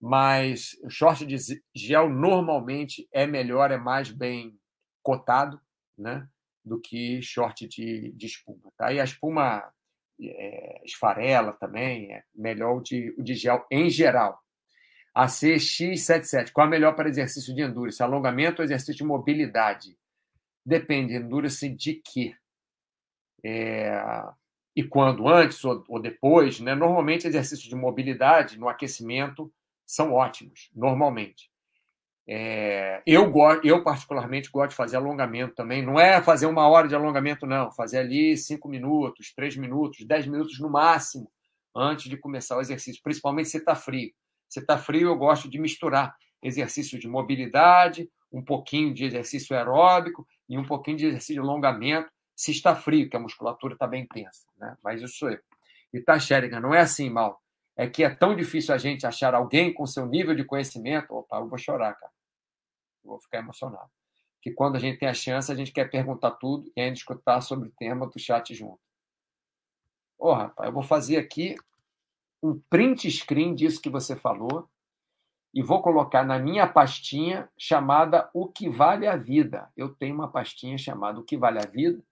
[0.00, 1.36] Mas o short de
[1.74, 4.58] gel normalmente é melhor, é mais bem
[5.00, 5.60] cotado,
[5.96, 6.26] né?
[6.64, 8.72] do que short de, de espuma.
[8.76, 8.92] Tá?
[8.92, 9.72] E a espuma
[10.20, 14.40] é, esfarela também, é melhor o de, o de gel em geral.
[15.14, 18.02] A CX77, qual é melhor para exercício de endurance?
[18.02, 19.96] Alongamento ou exercício de mobilidade?
[20.64, 22.34] Depende, endurance de quê?
[23.44, 24.00] É,
[24.74, 25.28] e quando?
[25.28, 26.60] Antes ou, ou depois?
[26.60, 26.74] Né?
[26.74, 29.52] Normalmente, exercícios de mobilidade no aquecimento
[29.84, 31.50] são ótimos, normalmente.
[32.26, 33.32] É, eu,
[33.64, 35.84] eu, particularmente, gosto de fazer alongamento também.
[35.84, 37.70] Não é fazer uma hora de alongamento, não.
[37.72, 41.30] Fazer ali cinco minutos, três minutos, dez minutos no máximo
[41.74, 44.12] antes de começar o exercício, principalmente se está frio.
[44.52, 50.26] Se está frio, eu gosto de misturar exercício de mobilidade, um pouquinho de exercício aeróbico
[50.48, 54.06] e um pouquinho de exercício de alongamento, se está frio, que a musculatura está bem
[54.06, 54.44] tensa.
[54.58, 54.76] Né?
[54.82, 55.40] Mas isso sou eu.
[55.94, 57.40] E tá, Sherigan, não é assim, mal
[57.76, 61.14] é que é tão difícil a gente achar alguém com seu nível de conhecimento.
[61.14, 62.12] Opa, eu vou chorar, cara.
[63.02, 63.90] Eu vou ficar emocionado.
[64.42, 67.40] Que quando a gente tem a chance, a gente quer perguntar tudo e ainda escutar
[67.40, 68.80] sobre o tema do chat junto.
[70.18, 71.56] Ô, oh, rapaz, eu vou fazer aqui
[72.42, 74.68] um print screen disso que você falou
[75.54, 79.70] e vou colocar na minha pastinha chamada O que Vale a Vida.
[79.76, 82.02] Eu tenho uma pastinha chamada O que Vale a Vida,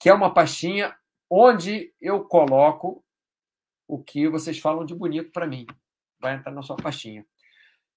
[0.00, 0.94] que é uma pastinha
[1.30, 3.04] onde eu coloco
[3.86, 5.66] o que vocês falam de bonito para mim.
[6.20, 7.26] Vai entrar na sua pastinha.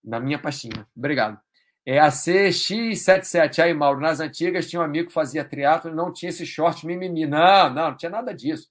[0.04, 0.88] Na minha pastinha.
[0.96, 1.40] Obrigado.
[1.86, 3.60] É a CX77.
[3.60, 6.86] Aí, Mauro, nas antigas tinha um amigo que fazia triatlo e não tinha esse short
[6.86, 7.26] mimimi.
[7.26, 8.70] Não, não, não tinha nada disso.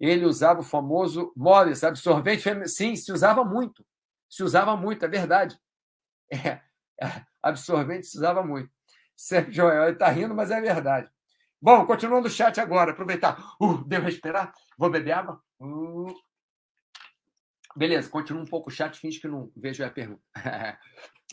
[0.00, 2.68] Ele usava o famoso moles, absorvente feminino.
[2.68, 3.84] Sim, se usava muito.
[4.28, 5.58] Se usava muito, é verdade.
[7.00, 8.68] É, absorvente se usava muito.
[9.16, 11.08] Sérgio Joel, está rindo, mas é verdade.
[11.62, 13.54] Bom, continuando o chat agora, aproveitar.
[13.60, 14.52] Uh, devo respirar?
[14.76, 15.40] Vou beber água?
[15.60, 16.12] Uh.
[17.76, 20.20] Beleza, continua um pouco o chat, finge que não vejo a pergunta.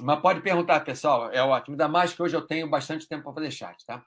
[0.02, 1.74] Mas pode perguntar, pessoal, é ótimo.
[1.74, 4.06] Ainda mais que hoje eu tenho bastante tempo para fazer chat, tá?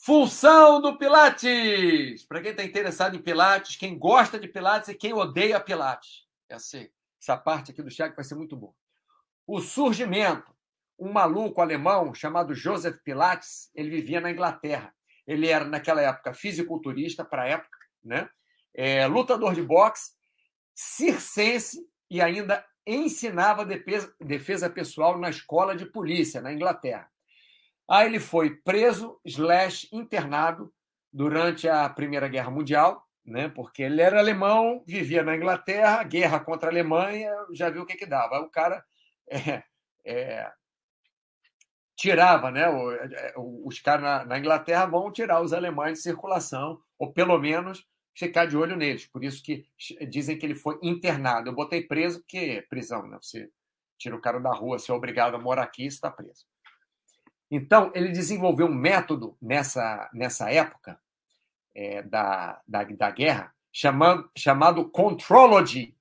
[0.00, 2.24] Função do Pilates!
[2.24, 6.24] Para quem está interessado em Pilates, quem gosta de Pilates e quem odeia Pilates.
[6.48, 6.88] Essa,
[7.20, 8.74] essa parte aqui do chat vai ser muito boa.
[9.46, 10.56] O surgimento.
[10.98, 14.92] Um maluco alemão chamado Joseph Pilates, ele vivia na Inglaterra.
[15.26, 18.28] Ele era, naquela época, fisiculturista, para a época, né?
[18.74, 20.12] É, lutador de boxe
[20.74, 27.10] circense e ainda ensinava defesa, defesa pessoal na escola de polícia, na Inglaterra.
[27.88, 30.72] Aí ele foi preso, slash, internado
[31.12, 33.48] durante a Primeira Guerra Mundial, né?
[33.48, 37.96] porque ele era alemão, vivia na Inglaterra, guerra contra a Alemanha, já viu o que,
[37.96, 38.36] que dava.
[38.36, 38.84] Aí o cara
[39.30, 39.62] é,
[40.04, 40.52] é,
[41.96, 42.62] tirava, né?
[42.62, 47.86] É, os caras na, na Inglaterra vão tirar os alemães de circulação, ou pelo menos
[48.14, 49.06] ficar de olho neles.
[49.06, 49.64] Por isso que
[50.08, 51.48] dizem que ele foi internado.
[51.48, 53.18] Eu botei preso porque é prisão, né?
[53.20, 53.50] Você
[53.98, 56.46] tira o cara da rua, você é obrigado a morar aqui, está preso.
[57.50, 61.00] Então, ele desenvolveu um método nessa, nessa época
[61.74, 65.96] é, da, da, da guerra chamado, chamado Contrology.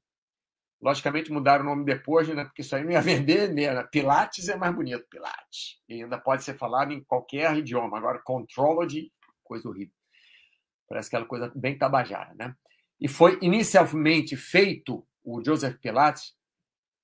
[0.82, 2.44] Logicamente mudaram o nome depois, né?
[2.44, 3.54] porque isso aí não ia vender.
[3.54, 3.84] Né?
[3.84, 5.80] Pilates é mais bonito, Pilates.
[5.88, 7.98] E ainda pode ser falado em qualquer idioma.
[7.98, 9.12] Agora, Contrology,
[9.44, 9.94] coisa horrível.
[10.88, 12.34] Parece aquela coisa bem tabajara.
[12.36, 12.56] Né?
[13.00, 16.37] E foi inicialmente feito, o Joseph Pilates,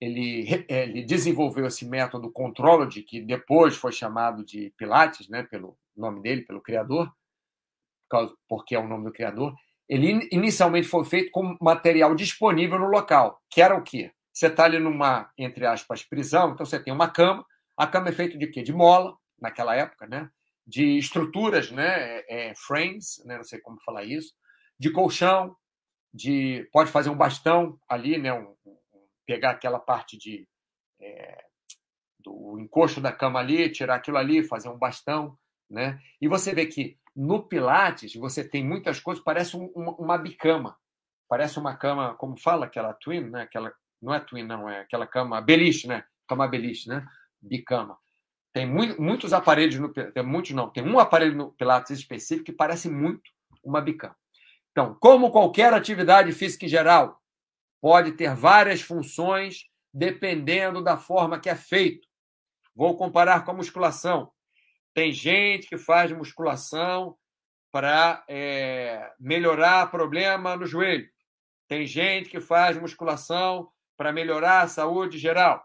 [0.03, 5.43] ele, ele desenvolveu esse método Contrology, que depois foi chamado de Pilates, né?
[5.43, 7.11] pelo nome dele, pelo criador,
[8.47, 9.53] porque é o nome do criador
[9.87, 14.11] ele inicialmente foi feito com material disponível no local, que era o quê?
[14.31, 17.45] Você está ali numa, entre aspas, prisão, então você tem uma cama.
[17.77, 18.63] A cama é feita de quê?
[18.63, 20.29] De mola, naquela época, né?
[20.65, 22.21] De estruturas, né?
[22.27, 23.37] É, é, frames, né?
[23.37, 24.33] não sei como falar isso,
[24.79, 25.55] de colchão,
[26.13, 28.33] de pode fazer um bastão ali, né?
[28.33, 28.55] Um,
[29.25, 30.47] pegar aquela parte de
[31.01, 31.45] é,
[32.19, 35.37] do encosto da cama ali, tirar aquilo ali, fazer um bastão,
[35.69, 35.99] né?
[36.21, 40.77] E você vê que no Pilates, você tem muitas coisas, parece um, uma, uma, bicama.
[41.27, 43.43] Parece uma cama, como fala aquela twin, né?
[43.43, 46.03] Aquela, não é twin, não, é aquela cama beliche, né?
[46.27, 47.05] Cama beliche, né?
[47.41, 47.97] Bicama.
[48.53, 52.53] Tem muito, muitos aparelhos no tem muitos não, tem um aparelho no Pilates específico que
[52.53, 53.29] parece muito
[53.63, 54.15] uma bicama.
[54.71, 57.19] Então, como qualquer atividade física em geral,
[57.83, 62.07] pode ter várias funções dependendo da forma que é feito.
[62.73, 64.31] Vou comparar com a musculação.
[64.93, 67.17] Tem gente que faz musculação
[67.73, 71.09] para é, melhorar problema no joelho.
[71.67, 75.61] Tem gente que faz musculação para melhorar a saúde geral.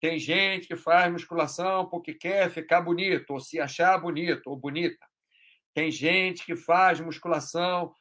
[0.00, 5.06] Tem gente que faz musculação porque quer ficar bonito, ou se achar bonito ou bonita.
[5.74, 7.92] Tem gente que faz musculação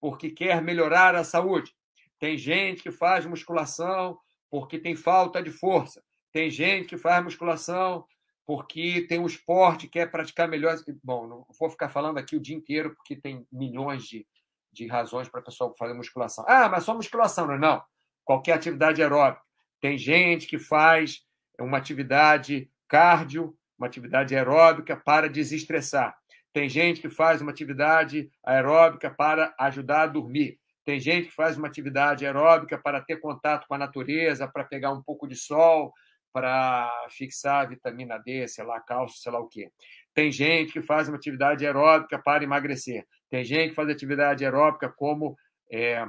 [0.00, 1.72] porque quer melhorar a saúde.
[2.18, 4.18] Tem gente que faz musculação
[4.50, 6.02] porque tem falta de força.
[6.32, 8.06] Tem gente que faz musculação
[8.46, 10.76] porque tem um esporte que é praticar melhor.
[11.02, 14.26] Bom, não vou ficar falando aqui o dia inteiro, porque tem milhões de,
[14.72, 16.44] de razões para a pessoa fazer musculação.
[16.46, 17.58] Ah, mas só musculação, não é?
[17.58, 17.82] Não.
[18.24, 19.42] Qualquer atividade aeróbica.
[19.80, 21.22] Tem gente que faz
[21.58, 26.16] uma atividade cardio, uma atividade aeróbica para desestressar.
[26.52, 30.58] Tem gente que faz uma atividade aeróbica para ajudar a dormir.
[30.86, 34.92] Tem gente que faz uma atividade aeróbica para ter contato com a natureza, para pegar
[34.92, 35.92] um pouco de sol,
[36.32, 39.68] para fixar a vitamina D, sei lá, cálcio, sei lá o quê.
[40.14, 43.04] Tem gente que faz uma atividade aeróbica para emagrecer.
[43.28, 45.36] Tem gente que faz atividade aeróbica como
[45.72, 46.06] é,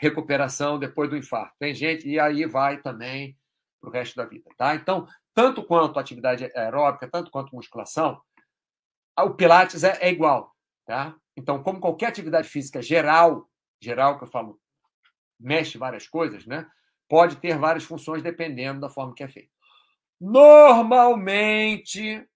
[0.00, 1.54] recuperação depois do infarto.
[1.58, 3.36] Tem gente, e aí vai também
[3.82, 4.48] para o resto da vida.
[4.56, 4.74] Tá?
[4.74, 8.18] Então, tanto quanto atividade aeróbica, tanto quanto musculação,
[9.20, 10.54] o Pilates é, é igual.
[10.86, 11.14] Tá?
[11.36, 13.46] Então, como qualquer atividade física geral,
[13.80, 14.60] geral que eu falo,
[15.38, 16.68] mexe várias coisas, né?
[17.08, 19.52] pode ter várias funções dependendo da forma que é feito.
[20.20, 22.26] Normalmente,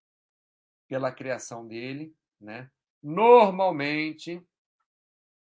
[0.87, 2.71] pela criação dele, né?
[3.03, 4.43] Normalmente,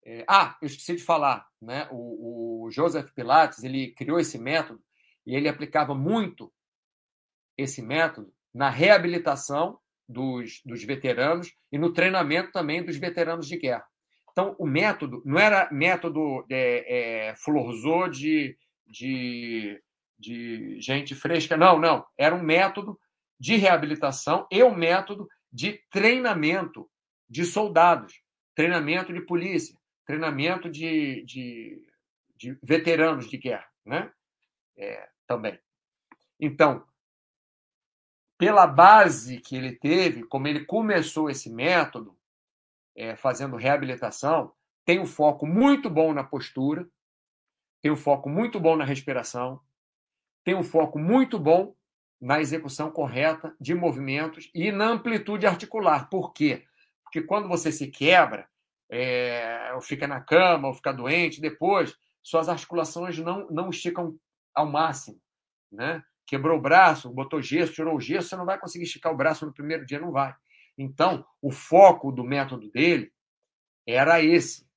[0.04, 0.24] é...
[0.28, 1.88] ah, eu esqueci de falar, né?
[1.90, 4.82] O, o Joseph Pilates ele criou esse método
[5.26, 6.52] e ele aplicava muito
[7.56, 13.86] esse método na reabilitação dos, dos veteranos e no treinamento também dos veteranos de guerra.
[14.36, 18.54] Então, o método não era método é, é, Florzô de
[18.86, 19.82] de,
[20.18, 21.56] de gente fresca.
[21.56, 22.06] Não, não.
[22.18, 23.00] Era um método
[23.40, 26.86] de reabilitação e um método de treinamento
[27.26, 28.20] de soldados,
[28.54, 29.74] treinamento de polícia,
[30.04, 31.82] treinamento de, de,
[32.36, 34.12] de veteranos de guerra, né?
[34.76, 35.58] É, também.
[36.38, 36.86] Então,
[38.38, 42.15] pela base que ele teve, como ele começou esse método,
[42.96, 44.52] é, fazendo reabilitação,
[44.84, 46.88] tem um foco muito bom na postura,
[47.82, 49.60] tem um foco muito bom na respiração,
[50.44, 51.74] tem um foco muito bom
[52.20, 56.08] na execução correta de movimentos e na amplitude articular.
[56.08, 56.64] Por quê?
[57.02, 58.48] Porque quando você se quebra,
[58.90, 64.16] é, ou fica na cama, ou fica doente, depois suas articulações não, não esticam
[64.54, 65.20] ao máximo.
[65.70, 66.02] Né?
[66.26, 69.44] Quebrou o braço, botou gesso, tirou o gesso, você não vai conseguir esticar o braço
[69.44, 70.34] no primeiro dia, não vai.
[70.76, 73.12] Então, o foco do método dele
[73.86, 74.68] era esse: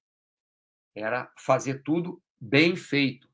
[0.95, 3.30] era fazer tudo bem feito.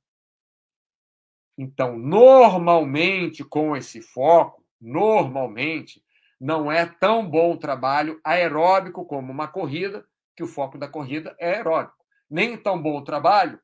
[1.58, 6.04] Então, normalmente, com esse foco, normalmente,
[6.40, 10.06] não é tão bom trabalho aeróbico como uma corrida,
[10.36, 12.06] que o foco da corrida é aeróbico.
[12.30, 13.60] Nem tão bom trabalho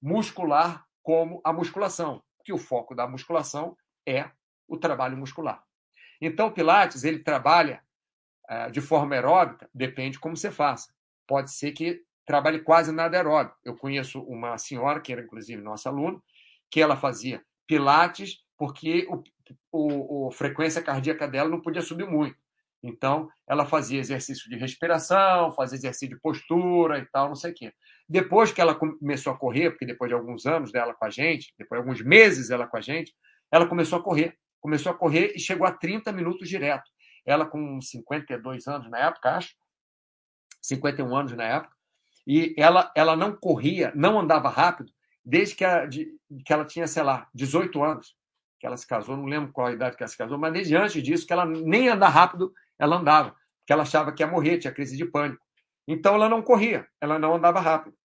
[0.00, 3.76] muscular como a musculação, que o foco da musculação
[4.06, 4.30] é
[4.68, 5.64] o trabalho muscular.
[6.20, 7.82] Então, Pilates, ele trabalha
[8.70, 10.92] de forma aeróbica, depende como você faça.
[11.26, 13.58] Pode ser que trabalhe quase nada aeróbico.
[13.64, 16.20] Eu conheço uma senhora, que era inclusive nossa aluna,
[16.70, 19.22] que ela fazia pilates porque o,
[19.72, 22.36] o, a frequência cardíaca dela não podia subir muito.
[22.82, 27.54] Então, ela fazia exercício de respiração, fazia exercício de postura e tal, não sei o
[27.54, 27.72] quê.
[28.08, 31.52] Depois que ela começou a correr, porque depois de alguns anos dela com a gente,
[31.58, 33.14] depois de alguns meses ela com a gente,
[33.50, 34.36] ela começou a correr.
[34.60, 36.88] Começou a correr e chegou a 30 minutos direto.
[37.24, 39.54] Ela com 52 anos na época, acho,
[40.60, 41.74] 51 anos na época,
[42.26, 44.92] e ela, ela não corria, não andava rápido,
[45.24, 46.08] desde que, a, de,
[46.44, 48.16] que ela tinha, sei lá, 18 anos,
[48.58, 50.76] que ela se casou, não lembro qual a idade que ela se casou, mas desde
[50.76, 54.58] antes disso, que ela nem andar rápido, ela andava, porque ela achava que ia morrer,
[54.58, 55.44] tinha crise de pânico.
[55.86, 57.96] Então ela não corria, ela não andava rápido.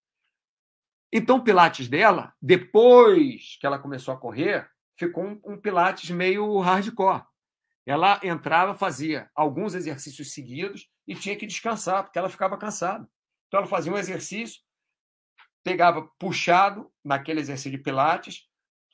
[1.11, 6.59] Então o Pilates dela, depois que ela começou a correr, ficou um, um Pilates meio
[6.59, 7.23] hardcore.
[7.87, 13.09] Ela entrava, fazia alguns exercícios seguidos e tinha que descansar, porque ela ficava cansada.
[13.47, 14.61] Então ela fazia um exercício,
[15.63, 18.45] pegava puxado naquele exercício de Pilates,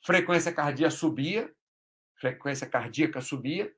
[0.06, 1.52] frequência cardíaca subia,
[2.20, 3.74] frequência cardíaca subia,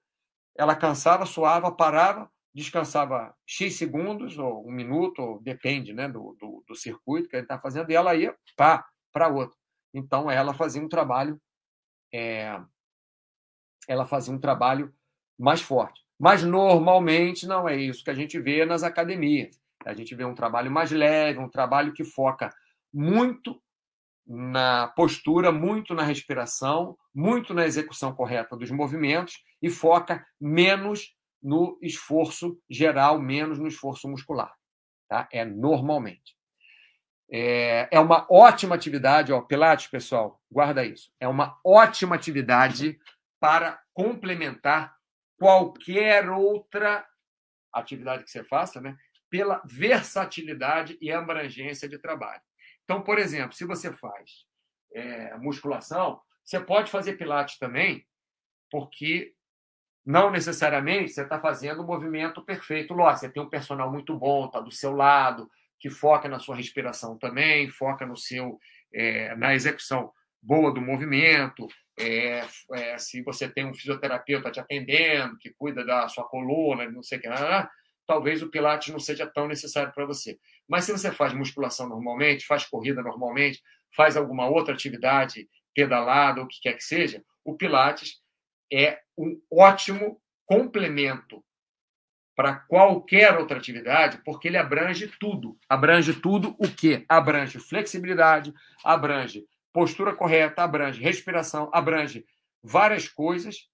[0.55, 6.63] ela cansava, suava, parava, descansava X segundos, ou um minuto, ou depende né, do, do,
[6.69, 9.57] do circuito que ele está fazendo, e ela ia para outro.
[9.95, 11.41] Então ela fazia um trabalho,
[12.13, 12.61] é,
[13.89, 14.95] ela fazia um trabalho
[15.39, 16.01] mais forte.
[16.19, 19.61] Mas normalmente não é isso que a gente vê nas academias.
[19.85, 22.51] A gente vê um trabalho mais leve, um trabalho que foca
[22.93, 23.61] muito
[24.27, 31.79] na postura, muito na respiração, muito na execução correta dos movimentos e foca menos no
[31.81, 34.53] esforço geral, menos no esforço muscular.
[35.09, 35.29] Tá?
[35.31, 36.35] É normalmente.
[37.31, 41.11] É, é uma ótima atividade, ó, Pilates, pessoal, guarda isso.
[41.21, 42.99] É uma ótima atividade
[43.39, 44.96] para complementar
[45.39, 47.07] qualquer outra
[47.73, 48.97] atividade que você faça, né?
[49.29, 52.41] pela versatilidade e abrangência de trabalho.
[52.85, 54.47] Então, por exemplo, se você faz
[54.95, 58.07] é, musculação, você pode fazer pilates também,
[58.71, 59.35] porque
[60.05, 62.95] não necessariamente você está fazendo o movimento perfeito.
[62.95, 66.57] Lógico, você tem um personal muito bom, está do seu lado, que foca na sua
[66.57, 68.59] respiração também, foca no seu
[68.95, 70.13] é, na execução
[70.47, 71.67] boa do movimento,
[71.99, 77.03] é, é, se você tem um fisioterapeuta te atendendo, que cuida da sua coluna, não
[77.03, 77.69] sei o que, ah,
[78.07, 80.39] talvez o Pilates não seja tão necessário para você.
[80.69, 83.61] Mas se você faz musculação normalmente, faz corrida normalmente,
[83.95, 88.23] faz alguma outra atividade, pedalada, o que quer que seja, o Pilates
[88.73, 91.45] é um ótimo complemento
[92.37, 95.59] para qualquer outra atividade, porque ele abrange tudo.
[95.69, 97.05] Abrange tudo o quê?
[97.09, 98.53] Abrange flexibilidade,
[98.85, 99.47] abrange
[99.77, 102.25] postura correta, abrange respiração, abrange
[102.63, 103.69] várias coisas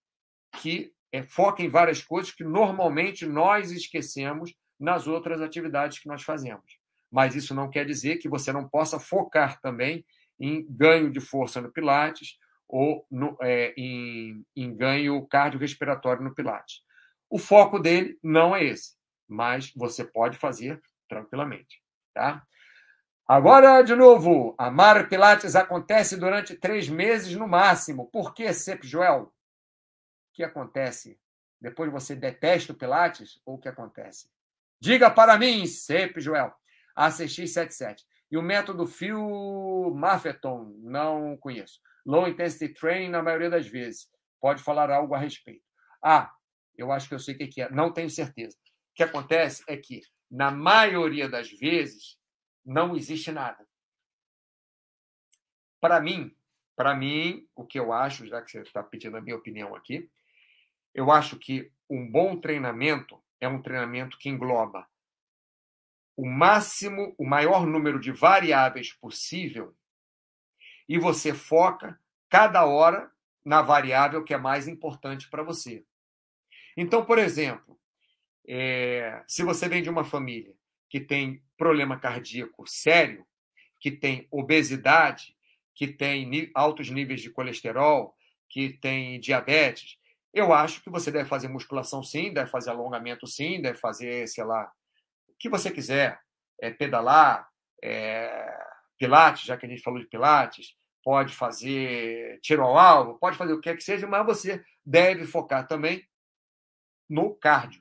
[0.60, 6.24] que é, foca em várias coisas que normalmente nós esquecemos nas outras atividades que nós
[6.24, 6.76] fazemos.
[7.08, 10.04] Mas isso não quer dizer que você não possa focar também
[10.40, 12.36] em ganho de força no Pilates
[12.66, 16.80] ou no, é, em, em ganho cardiorrespiratório no Pilates.
[17.30, 18.96] O foco dele não é esse,
[19.28, 21.80] mas você pode fazer tranquilamente.
[22.12, 22.44] Tá?
[23.34, 28.10] Agora, de novo, amar Pilates acontece durante três meses no máximo.
[28.10, 29.22] Por que, Sep Joel?
[29.22, 29.32] O
[30.34, 31.18] que acontece?
[31.58, 34.28] Depois você detesta o Pilates ou o que acontece?
[34.78, 36.52] Diga para mim, Sep Joel.
[36.94, 38.00] ACX77.
[38.30, 41.80] E o método Phil Maffeton, não conheço.
[42.04, 44.10] Low Intensity Training, na maioria das vezes.
[44.42, 45.64] Pode falar algo a respeito.
[46.04, 46.30] Ah,
[46.76, 47.70] eu acho que eu sei o que é.
[47.70, 48.58] Não tenho certeza.
[48.90, 52.20] O que acontece é que, na maioria das vezes,
[52.64, 53.66] não existe nada.
[55.80, 56.34] Para mim,
[56.76, 60.10] para mim, o que eu acho, já que você está pedindo a minha opinião aqui,
[60.94, 64.88] eu acho que um bom treinamento é um treinamento que engloba
[66.16, 69.76] o máximo, o maior número de variáveis possível
[70.88, 71.98] e você foca
[72.28, 73.10] cada hora
[73.44, 75.84] na variável que é mais importante para você.
[76.76, 77.78] Então, por exemplo,
[78.46, 80.54] é, se você vem de uma família
[80.88, 83.24] que tem problema cardíaco sério,
[83.78, 85.36] que tem obesidade,
[85.76, 88.16] que tem altos níveis de colesterol,
[88.48, 89.96] que tem diabetes,
[90.34, 94.42] eu acho que você deve fazer musculação sim, deve fazer alongamento sim, deve fazer, sei
[94.42, 94.72] lá,
[95.28, 96.18] o que você quiser,
[96.60, 97.48] é, pedalar,
[97.80, 98.58] é,
[98.98, 103.52] pilates, já que a gente falou de pilates, pode fazer tiro ao alvo, pode fazer
[103.52, 106.04] o que quer que seja, mas você deve focar também
[107.08, 107.80] no cardio.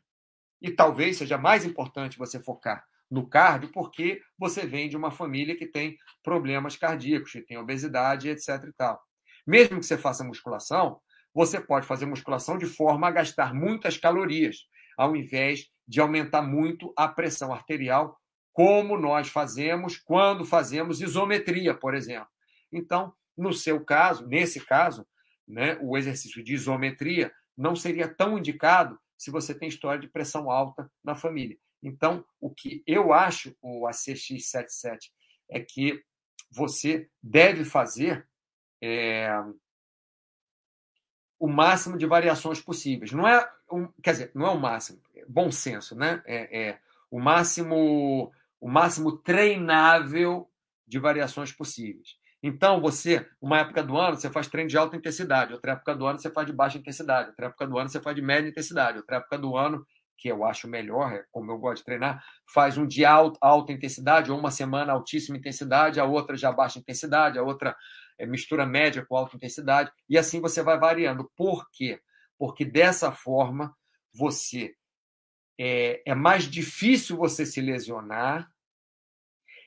[0.62, 5.56] E talvez seja mais importante você focar no cardio, porque você vem de uma família
[5.56, 8.48] que tem problemas cardíacos, que tem obesidade, etc.
[8.70, 9.02] E tal.
[9.46, 11.00] Mesmo que você faça musculação,
[11.34, 14.66] você pode fazer musculação de forma a gastar muitas calorias,
[14.98, 18.18] ao invés de aumentar muito a pressão arterial
[18.54, 22.30] como nós fazemos quando fazemos isometria, por exemplo.
[22.72, 25.06] Então, no seu caso, nesse caso,
[25.48, 30.50] né, o exercício de isometria não seria tão indicado se você tem história de pressão
[30.50, 31.58] alta na família.
[31.82, 35.12] Então, o que eu acho, o ACX77,
[35.50, 36.04] é que
[36.52, 38.28] você deve fazer
[38.82, 39.30] é,
[41.40, 43.12] o máximo de variações possíveis.
[43.12, 46.22] Não é, um, quer dizer, não é o máximo, é bom senso, né?
[46.26, 46.80] É, é
[47.10, 50.50] o máximo, o máximo treinável
[50.88, 52.16] de variações possíveis.
[52.44, 56.06] Então, você, uma época do ano, você faz treino de alta intensidade, outra época do
[56.08, 58.98] ano você faz de baixa intensidade, outra época do ano você faz de média intensidade,
[58.98, 59.86] outra época do ano,
[60.22, 63.72] que eu acho melhor, é como eu gosto de treinar, faz um dia alta, alta
[63.72, 67.76] intensidade, ou uma semana altíssima intensidade, a outra já baixa intensidade, a outra
[68.20, 71.32] é mistura média com alta intensidade, e assim você vai variando.
[71.36, 72.00] Por quê?
[72.38, 73.76] Porque dessa forma
[74.14, 74.76] você
[75.60, 78.48] é, é mais difícil você se lesionar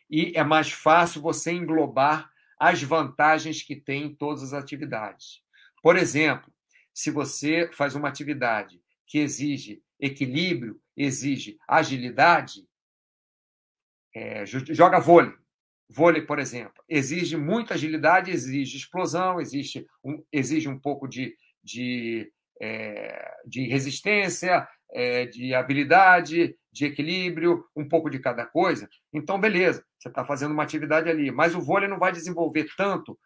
[0.08, 5.42] e é mais fácil você englobar as vantagens que tem em todas as atividades.
[5.82, 6.52] Por exemplo,
[6.92, 12.66] se você faz uma atividade que exige equilíbrio, exige agilidade,
[14.14, 15.34] é, joga vôlei.
[15.88, 22.32] Vôlei, por exemplo, exige muita agilidade, exige explosão, exige um, exige um pouco de, de,
[22.60, 28.88] é, de resistência, é, de habilidade, de equilíbrio, um pouco de cada coisa.
[29.12, 33.18] Então, beleza, você está fazendo uma atividade ali, mas o vôlei não vai desenvolver tanto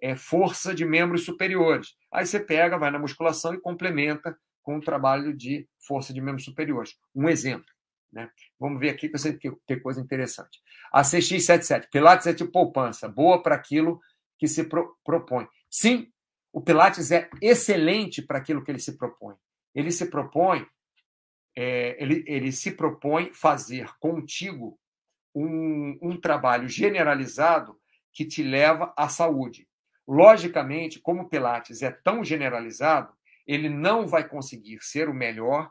[0.00, 1.94] é, força de membros superiores.
[2.12, 6.44] Aí você pega, vai na musculação e complementa com o trabalho de força de membros
[6.44, 6.98] superiores.
[7.14, 7.72] Um exemplo.
[8.12, 8.28] Né?
[8.58, 10.60] Vamos ver aqui que você tem coisa interessante.
[10.92, 14.00] A CX77, Pilates é tipo poupança, boa para aquilo
[14.36, 15.46] que se pro, propõe.
[15.70, 16.12] Sim,
[16.52, 19.36] o Pilates é excelente para aquilo que ele se propõe.
[19.72, 20.66] Ele se propõe
[21.54, 24.76] é, ele, ele se propõe fazer contigo
[25.32, 27.78] um, um trabalho generalizado
[28.12, 29.68] que te leva à saúde.
[30.08, 33.15] Logicamente, como o Pilates é tão generalizado,
[33.46, 35.70] ele não vai conseguir ser o melhor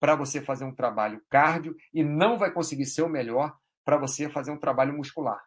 [0.00, 4.28] para você fazer um trabalho cardio e não vai conseguir ser o melhor para você
[4.28, 5.42] fazer um trabalho muscular.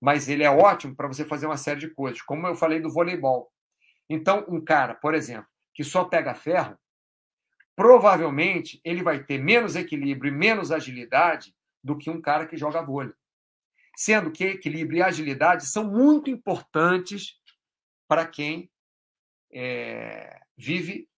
[0.00, 2.90] Mas ele é ótimo para você fazer uma série de coisas, como eu falei do
[2.90, 3.50] voleibol.
[4.08, 6.78] Então, um cara, por exemplo, que só pega ferro,
[7.76, 12.82] provavelmente ele vai ter menos equilíbrio e menos agilidade do que um cara que joga
[12.82, 13.12] vôlei.
[13.96, 17.38] Sendo que equilíbrio e agilidade são muito importantes
[18.08, 18.70] para quem
[19.52, 21.08] é, vive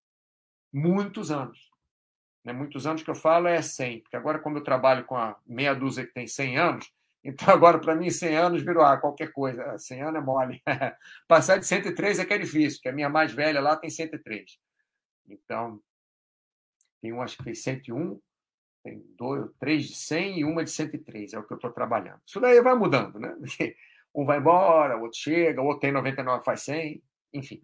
[0.73, 1.71] muitos anos.
[2.45, 2.53] Né?
[2.53, 5.75] Muitos anos que eu falo é 100, porque agora, como eu trabalho com a meia
[5.75, 6.93] dúzia que tem 100 anos,
[7.25, 9.77] então agora, para mim, 100 anos virou ah, qualquer coisa.
[9.79, 10.63] 100 anos é mole.
[11.27, 14.59] Passar de 103 é que é difícil, porque a minha mais velha lá tem 103.
[15.29, 15.81] Então,
[17.03, 18.21] tem um, acho que fez 101,
[18.85, 22.21] tem dois, três de 100 e uma de 103, é o que eu estou trabalhando.
[22.25, 23.35] Isso daí vai mudando, né?
[24.15, 27.03] Um vai embora, o outro chega, o outro tem 99, faz 100,
[27.35, 27.63] enfim.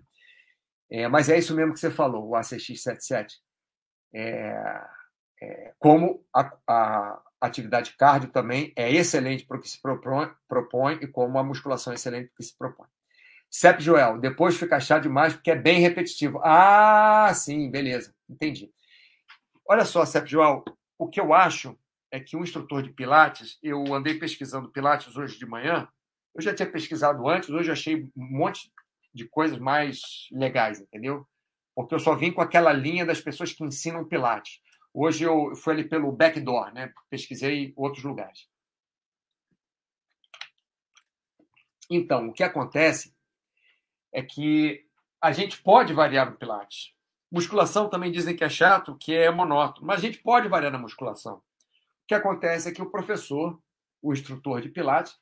[0.95, 3.37] É, mas é isso mesmo que você falou, o ACX77.
[4.15, 4.85] É,
[5.41, 10.99] é, como a, a, atividade cardio também é excelente para o que se propõe, propõe
[11.01, 12.87] e como a musculação é excelente para o que se propõe.
[13.51, 16.41] Cep Joel, depois fica chato demais porque é bem repetitivo.
[16.45, 18.71] Ah, sim, beleza, entendi.
[19.67, 20.63] Olha só, Cep Joel,
[20.99, 21.75] o que eu acho
[22.11, 25.89] é que um instrutor de Pilates, eu andei pesquisando Pilates hoje de manhã,
[26.35, 28.71] eu já tinha pesquisado antes, hoje achei um monte
[29.15, 30.01] de coisas mais
[30.31, 31.27] legais, entendeu?
[31.75, 34.61] Porque eu só vim com aquela linha das pessoas que ensinam Pilates.
[34.93, 36.93] Hoje eu fui ali pelo backdoor, né?
[37.09, 38.47] Pesquisei outros lugares.
[41.89, 43.15] Então, o que acontece
[44.13, 44.87] é que
[45.21, 46.95] a gente pode variar no Pilates.
[47.31, 50.79] Musculação também dizem que é chato, que é monótono, mas a gente pode variar na
[50.79, 51.37] musculação.
[51.37, 51.43] O
[52.07, 53.59] que acontece é que o professor,
[54.03, 55.19] o instrutor de Pilates,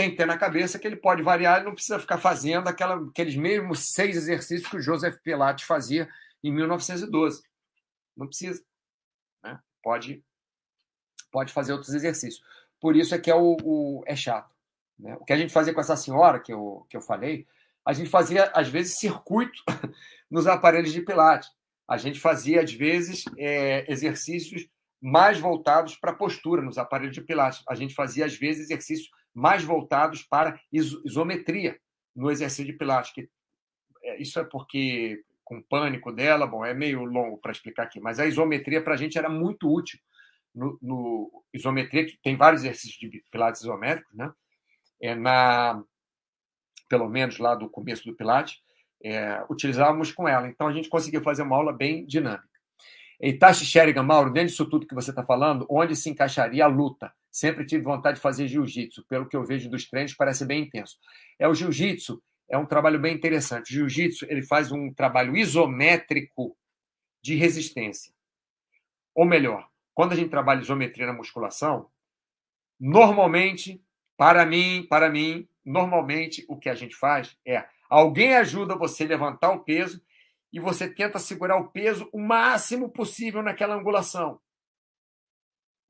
[0.00, 2.96] tem que ter na cabeça que ele pode variar e não precisa ficar fazendo aquela,
[3.06, 6.08] aqueles mesmos seis exercícios que o Joseph Pilates fazia
[6.42, 7.42] em 1912.
[8.16, 8.64] Não precisa.
[9.44, 9.60] Né?
[9.82, 10.24] Pode,
[11.30, 12.42] pode fazer outros exercícios.
[12.80, 14.50] Por isso é que é, o, o é chato.
[14.98, 15.14] Né?
[15.20, 17.46] O que a gente fazia com essa senhora que eu, que eu falei,
[17.84, 19.62] a gente fazia, às vezes, circuito
[20.30, 21.50] nos aparelhos de Pilates.
[21.86, 24.66] A gente fazia, às vezes, é, exercícios
[24.98, 27.62] mais voltados para postura nos aparelhos de Pilates.
[27.68, 31.78] A gente fazia, às vezes, exercícios mais voltados para isometria
[32.14, 33.12] no exercício de Pilates.
[33.12, 33.28] Que,
[34.02, 38.00] é, isso é porque, com o pânico dela, bom, é meio longo para explicar aqui,
[38.00, 39.98] mas a isometria para a gente era muito útil.
[40.52, 44.32] No, no, isometria, que tem vários exercícios de Pilates isométricos, né?
[45.00, 45.82] É na,
[46.88, 48.60] pelo menos lá do começo do Pilates,
[49.02, 50.48] é, utilizávamos com ela.
[50.48, 52.50] Então a gente conseguiu fazer uma aula bem dinâmica.
[53.22, 57.12] Itachi Sherigan, Mauro, dentro disso tudo que você está falando, onde se encaixaria a luta?
[57.30, 59.04] Sempre tive vontade de fazer jiu-jitsu.
[59.06, 60.96] Pelo que eu vejo dos treinos, parece bem intenso.
[61.38, 63.70] É o jiu-jitsu é um trabalho bem interessante.
[63.70, 66.56] O jiu-jitsu ele faz um trabalho isométrico
[67.22, 68.12] de resistência.
[69.14, 71.88] Ou melhor, quando a gente trabalha isometria na musculação,
[72.78, 73.82] normalmente,
[74.16, 79.08] para mim, para mim, normalmente o que a gente faz é alguém ajuda você a
[79.08, 80.02] levantar o peso
[80.52, 84.40] e você tenta segurar o peso o máximo possível naquela angulação.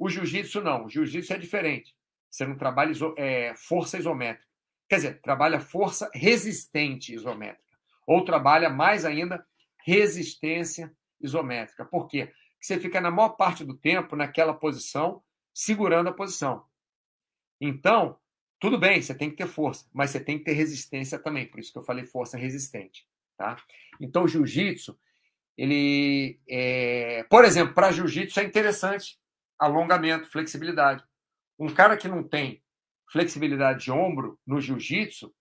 [0.00, 0.86] O jiu-jitsu não.
[0.86, 1.94] O jiu-jitsu é diferente.
[2.30, 4.48] Você não trabalha iso, é, força isométrica.
[4.88, 7.76] Quer dizer, trabalha força resistente isométrica.
[8.06, 9.46] Ou trabalha mais ainda
[9.84, 10.90] resistência
[11.20, 11.84] isométrica.
[11.84, 12.26] Por quê?
[12.26, 15.22] Porque você fica na maior parte do tempo naquela posição,
[15.52, 16.64] segurando a posição.
[17.60, 18.18] Então,
[18.58, 21.46] tudo bem, você tem que ter força, mas você tem que ter resistência também.
[21.46, 23.06] Por isso que eu falei força resistente.
[23.36, 23.56] Tá?
[24.00, 24.98] Então, o jiu-jitsu,
[25.58, 26.40] ele.
[26.48, 27.22] É...
[27.24, 29.20] Por exemplo, para jiu-jitsu é interessante
[29.60, 31.04] alongamento, flexibilidade.
[31.58, 32.62] Um cara que não tem
[33.12, 35.32] flexibilidade de ombro no jiu-jitsu,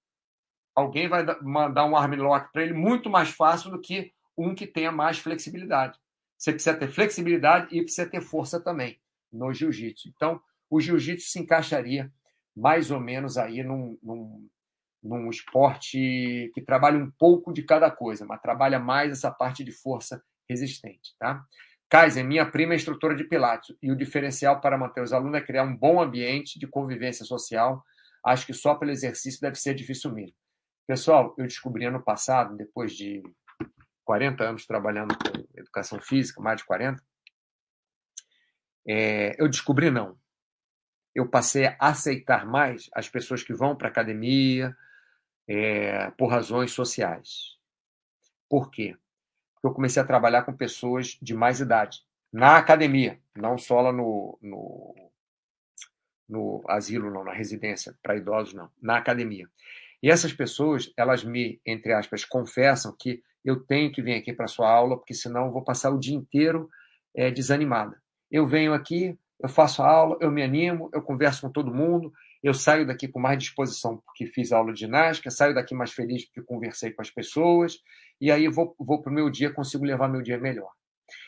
[0.76, 4.67] alguém vai mandar um arm lock para ele muito mais fácil do que um que
[4.67, 5.97] tenha mais flexibilidade.
[6.38, 8.99] Você precisa ter flexibilidade e precisa ter força também
[9.32, 10.09] no jiu-jitsu.
[10.09, 12.11] Então, o jiu-jitsu se encaixaria
[12.55, 14.49] mais ou menos aí num, num,
[15.01, 19.72] num esporte que trabalha um pouco de cada coisa, mas trabalha mais essa parte de
[19.72, 21.45] força resistente, tá?
[21.89, 25.43] Kaiser, minha prima é instrutora de Pilates e o diferencial para manter os alunos é
[25.43, 27.83] criar um bom ambiente de convivência social.
[28.23, 30.35] Acho que só pelo exercício deve ser difícil mesmo.
[30.85, 33.23] Pessoal, eu descobri ano passado, depois de
[34.05, 37.01] 40 anos trabalhando com educação física, mais de 40,
[38.87, 40.17] é, eu descobri não.
[41.13, 44.75] Eu passei a aceitar mais as pessoas que vão para a academia,
[45.47, 47.57] é, por razões sociais.
[48.47, 48.95] Por quê?
[49.62, 52.01] Porque eu comecei a trabalhar com pessoas de mais idade,
[52.32, 54.95] na academia, não só lá no, no,
[56.28, 59.49] no asilo, não, na residência para idosos, não, na academia.
[60.01, 64.45] E essas pessoas, elas me, entre aspas, confessam que eu tenho que vir aqui para
[64.45, 66.70] a sua aula, porque senão eu vou passar o dia inteiro
[67.16, 68.01] é, desanimada.
[68.30, 72.14] Eu venho aqui, eu faço a aula, eu me animo, eu converso com todo mundo,
[72.41, 76.25] eu saio daqui com mais disposição porque fiz aula de ginástica, saio daqui mais feliz
[76.25, 77.77] porque conversei com as pessoas,
[78.19, 80.71] e aí vou, vou para o meu dia, consigo levar meu dia melhor.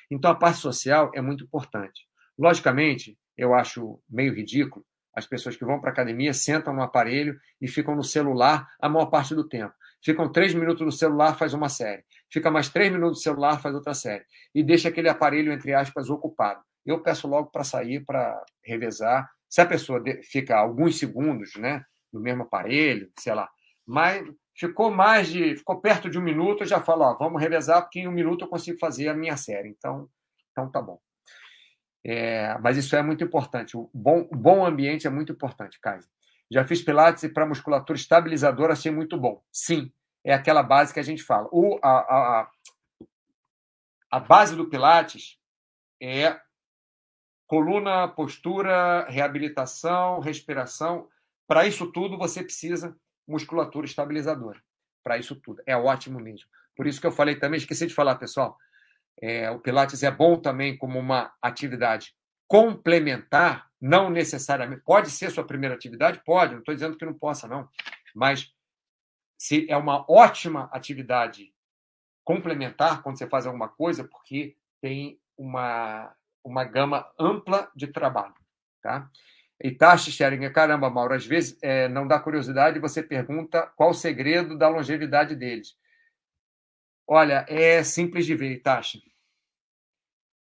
[0.10, 2.08] Então, a parte social é muito importante.
[2.38, 7.40] Logicamente, eu acho meio ridículo as pessoas que vão para a academia, sentam no aparelho
[7.60, 9.74] e ficam no celular a maior parte do tempo.
[10.04, 12.04] Ficam três minutos no celular, faz uma série.
[12.30, 14.26] Fica mais três minutos no celular, faz outra série.
[14.56, 16.62] E deixa aquele aparelho, entre aspas, ocupado.
[16.86, 22.22] Eu peço logo para sair, para revezar, se a pessoa fica alguns segundos né, no
[22.22, 23.50] mesmo aparelho, sei lá,
[23.86, 24.26] mas
[24.56, 25.58] ficou mais de.
[25.58, 28.46] ficou perto de um minuto, eu já falo, ó, vamos revezar, porque em um minuto
[28.46, 29.68] eu consigo fazer a minha série.
[29.68, 30.10] Então,
[30.52, 30.98] então tá bom.
[32.06, 33.76] É, mas isso é muito importante.
[33.76, 36.10] O bom, o bom ambiente é muito importante, Kaiser.
[36.50, 39.44] Já fiz Pilates e para musculatura estabilizadora achei muito bom.
[39.52, 39.92] Sim,
[40.24, 41.50] é aquela base que a gente fala.
[41.52, 42.52] O, a, a,
[44.12, 45.38] a base do Pilates
[46.02, 46.40] é
[47.52, 51.10] coluna, postura, reabilitação, respiração.
[51.46, 52.96] Para isso tudo, você precisa
[53.28, 54.58] musculatura estabilizadora.
[55.04, 55.62] Para isso tudo.
[55.66, 56.48] É ótimo mesmo.
[56.78, 58.58] Por isso que eu falei também, esqueci de falar, pessoal.
[59.22, 62.16] É, o Pilates é bom também como uma atividade
[62.48, 64.84] complementar, não necessariamente.
[64.86, 66.22] Pode ser sua primeira atividade?
[66.24, 67.68] Pode, não estou dizendo que não possa, não.
[68.16, 68.50] Mas
[69.38, 71.54] se é uma ótima atividade
[72.24, 78.34] complementar quando você faz alguma coisa, porque tem uma uma gama ampla de trabalho.
[78.82, 79.10] Tá?
[79.60, 83.92] E Tashi Scheringer, caramba, Mauro, às vezes é, não dá curiosidade e você pergunta qual
[83.92, 85.78] o segredo da longevidade deles.
[87.08, 89.04] Olha, é simples de ver, Tashi.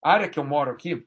[0.03, 1.07] A área que eu moro aqui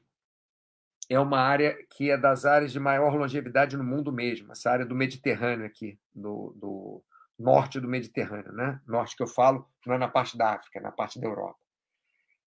[1.08, 4.86] é uma área que é das áreas de maior longevidade no mundo mesmo, essa área
[4.86, 7.04] do Mediterrâneo aqui, do, do
[7.38, 8.80] norte do Mediterrâneo, né?
[8.86, 11.58] Norte que eu falo não é na parte da África, é na parte da Europa.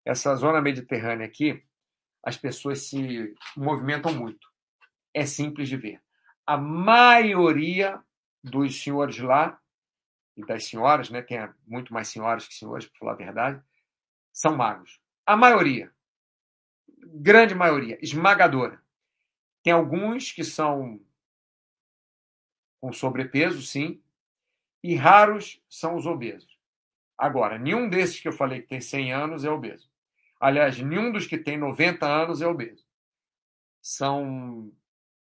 [0.03, 1.63] Essa zona mediterrânea aqui,
[2.25, 4.51] as pessoas se movimentam muito.
[5.13, 6.01] É simples de ver.
[6.45, 8.03] A maioria
[8.43, 9.61] dos senhores lá,
[10.35, 13.63] e das senhoras, né, tem muito mais senhoras que senhores, para falar a verdade,
[14.33, 14.99] são magros.
[15.25, 15.93] A maioria,
[17.05, 18.83] grande maioria, esmagadora.
[19.63, 20.99] Tem alguns que são
[22.81, 24.01] com sobrepeso, sim,
[24.83, 26.59] e raros são os obesos.
[27.17, 29.89] Agora, nenhum desses que eu falei que tem 100 anos é obeso.
[30.39, 32.85] Aliás, nenhum dos que tem 90 anos é obeso.
[33.81, 34.71] São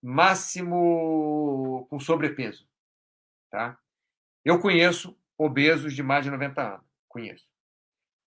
[0.02, 2.68] máximo com sobrepeso.
[3.50, 3.78] Tá?
[4.44, 6.86] Eu conheço obesos de mais de 90 anos.
[7.08, 7.46] Conheço.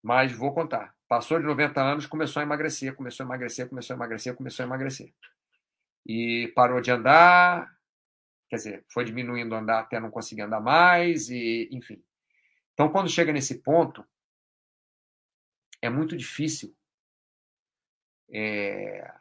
[0.02, 0.96] Mas vou contar.
[1.08, 4.68] Passou de 90 anos, começou a emagrecer, começou a emagrecer, começou a emagrecer, começou a
[4.68, 5.14] emagrecer.
[6.06, 7.72] e parou de andar,
[8.50, 12.04] quer dizer, foi diminuindo andar até não conseguir andar mais, e enfim.
[12.74, 14.06] Então, quando chega nesse ponto,
[15.82, 16.76] é muito difícil
[18.30, 19.14] é,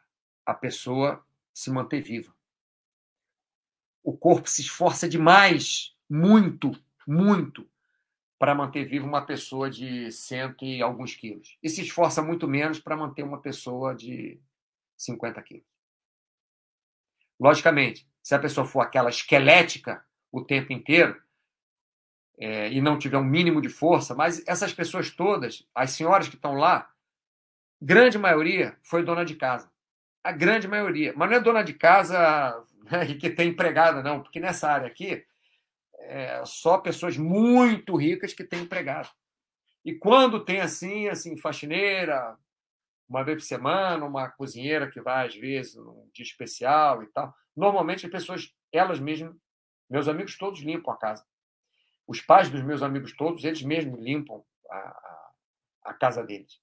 [0.45, 2.33] a pessoa se manter viva.
[4.03, 6.71] O corpo se esforça demais, muito,
[7.05, 7.69] muito,
[8.37, 11.57] para manter viva uma pessoa de cento e alguns quilos.
[11.61, 14.39] E se esforça muito menos para manter uma pessoa de
[14.95, 15.67] 50 quilos.
[17.39, 21.21] Logicamente, se a pessoa for aquela esquelética o tempo inteiro
[22.39, 26.35] é, e não tiver um mínimo de força, mas essas pessoas todas, as senhoras que
[26.35, 26.89] estão lá,
[27.81, 29.69] grande maioria foi dona de casa.
[30.23, 31.13] A grande maioria.
[31.15, 35.25] Mas não é dona de casa né, que tem empregada, não, porque nessa área aqui
[36.01, 39.09] é só pessoas muito ricas que têm empregado.
[39.83, 42.37] E quando tem assim, assim, faxineira,
[43.07, 47.33] uma vez por semana, uma cozinheira que vai às vezes num dia especial e tal,
[47.55, 49.35] normalmente as pessoas, elas mesmas,
[49.89, 51.25] meus amigos todos limpam a casa.
[52.09, 55.29] Os pais dos meus amigos todos, eles mesmos limpam a,
[55.85, 56.59] a, casa deles.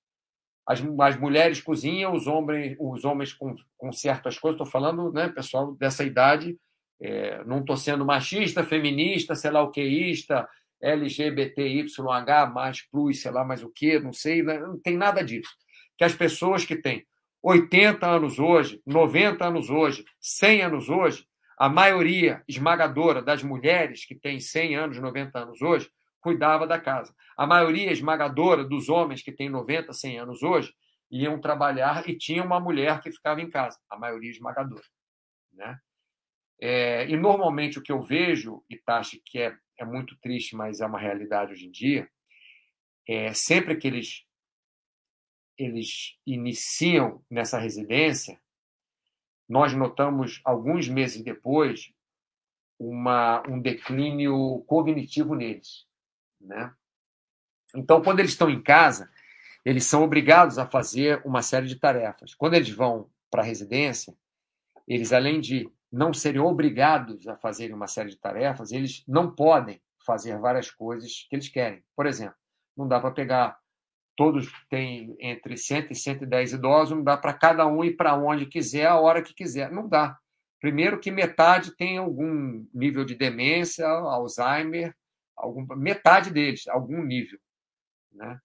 [0.67, 4.57] As, as mulheres cozinham, os homens, os homens com, com certas coisas.
[4.61, 6.59] Estou falando, né, pessoal dessa idade,
[7.01, 10.49] é, não estou sendo machista, feminista, sei lá o queísta,
[10.83, 15.55] LGBTYH, mais plus, sei lá mais o que, não sei, né, não tem nada disso.
[15.97, 17.07] Que as pessoas que têm
[17.41, 21.25] 80 anos hoje, 90 anos hoje, 100 anos hoje,
[21.57, 27.15] a maioria esmagadora das mulheres que têm 100 anos, 90 anos hoje, cuidava da casa.
[27.37, 30.75] A maioria esmagadora dos homens que têm 90, 100 anos hoje
[31.11, 34.85] iam trabalhar e tinha uma mulher que ficava em casa, a maioria esmagadora.
[35.53, 35.79] Né?
[36.61, 40.87] É, e normalmente o que eu vejo, Itachi, que é, é muito triste, mas é
[40.87, 42.09] uma realidade hoje em dia,
[43.09, 44.25] é sempre que eles,
[45.57, 48.41] eles iniciam nessa residência,
[49.49, 51.93] nós notamos alguns meses depois
[52.79, 55.87] uma, um declínio cognitivo neles.
[56.41, 56.73] Né?
[57.75, 59.11] Então, quando eles estão em casa,
[59.65, 62.35] eles são obrigados a fazer uma série de tarefas.
[62.35, 64.15] Quando eles vão para a residência,
[64.87, 69.81] eles, além de não serem obrigados a fazerem uma série de tarefas, eles não podem
[70.05, 71.83] fazer várias coisas que eles querem.
[71.97, 72.37] Por exemplo,
[72.77, 73.59] não dá para pegar
[74.17, 78.47] todos têm entre 100 e 110 idosos, não dá para cada um ir para onde
[78.47, 79.71] quiser, a hora que quiser.
[79.71, 80.19] Não dá.
[80.61, 84.95] Primeiro que metade tem algum nível de demência, Alzheimer,
[85.37, 87.39] algum, metade deles, algum nível.
[88.13, 88.39] Né?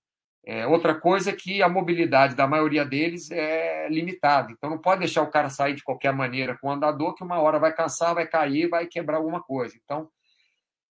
[0.43, 4.51] É, outra coisa é que a mobilidade da maioria deles é limitada.
[4.51, 7.39] Então, não pode deixar o cara sair de qualquer maneira com o andador, que uma
[7.39, 9.75] hora vai cansar, vai cair, vai quebrar alguma coisa.
[9.83, 10.09] Então,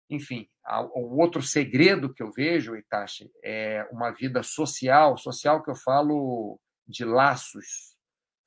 [0.10, 0.50] enfim,
[0.96, 6.60] o outro segredo que eu vejo, Itachi, é uma vida social, social que eu falo
[6.88, 7.96] de laços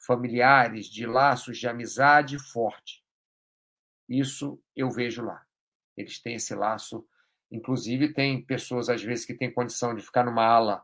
[0.04, 3.02] familiares, de laços de amizade forte.
[4.08, 5.44] Isso eu vejo lá.
[5.96, 7.06] Eles têm esse laço
[7.52, 10.82] Inclusive, tem pessoas, às vezes, que têm condição de ficar numa ala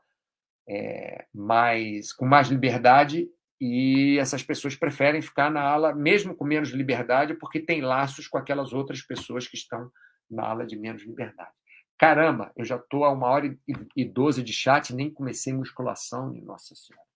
[0.69, 3.27] é, mais, com mais liberdade
[3.59, 8.37] e essas pessoas preferem ficar na ala, mesmo com menos liberdade, porque tem laços com
[8.37, 9.91] aquelas outras pessoas que estão
[10.31, 11.53] na ala de menos liberdade.
[11.99, 13.59] Caramba, eu já estou a uma hora
[13.97, 17.07] e doze de chat, nem comecei musculação, nossa senhora.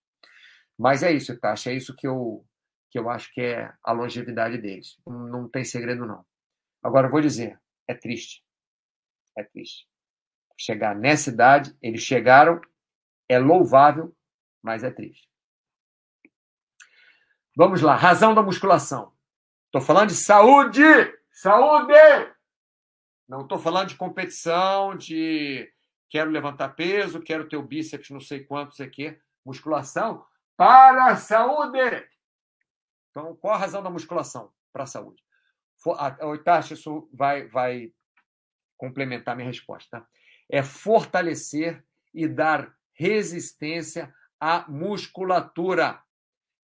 [0.77, 2.45] Mas é isso, Tasha, é isso que eu,
[2.91, 4.97] que eu acho que é a longevidade deles.
[5.05, 6.25] Não tem segredo, não.
[6.81, 7.57] Agora, vou dizer,
[7.87, 8.43] é triste
[9.37, 9.87] é triste.
[10.57, 12.61] Chegar nessa idade, eles chegaram,
[13.27, 14.15] é louvável,
[14.61, 15.27] mas é triste.
[17.55, 19.13] Vamos lá, razão da musculação.
[19.65, 20.81] Estou falando de saúde!
[21.31, 21.93] Saúde!
[23.27, 25.71] Não estou falando de competição, de
[26.09, 29.17] quero levantar peso, quero ter o bíceps, não sei quantos aqui.
[29.45, 30.25] Musculação
[30.55, 32.07] para a saúde!
[33.09, 35.23] Então, qual a razão da musculação para a saúde?
[36.21, 37.93] Oitachi, isso vai, vai
[38.77, 39.99] complementar minha resposta.
[39.99, 40.07] Tá?
[40.49, 41.83] É fortalecer
[42.13, 46.01] e dar resistência à musculatura,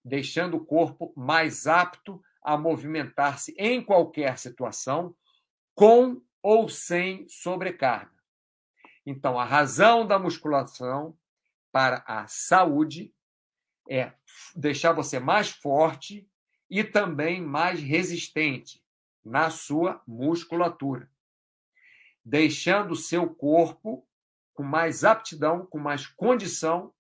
[0.04, 5.14] deixando o corpo mais apto a movimentar-se em qualquer situação,
[5.74, 8.12] com ou sem sobrecarga.
[9.04, 11.16] Então, a razão da musculação
[11.72, 13.14] para a saúde
[13.88, 14.12] é
[14.54, 16.28] deixar você mais forte
[16.68, 18.84] e também mais resistente
[19.24, 21.10] na sua musculatura
[22.28, 24.06] deixando o seu corpo
[24.52, 26.92] com mais aptidão, com mais condição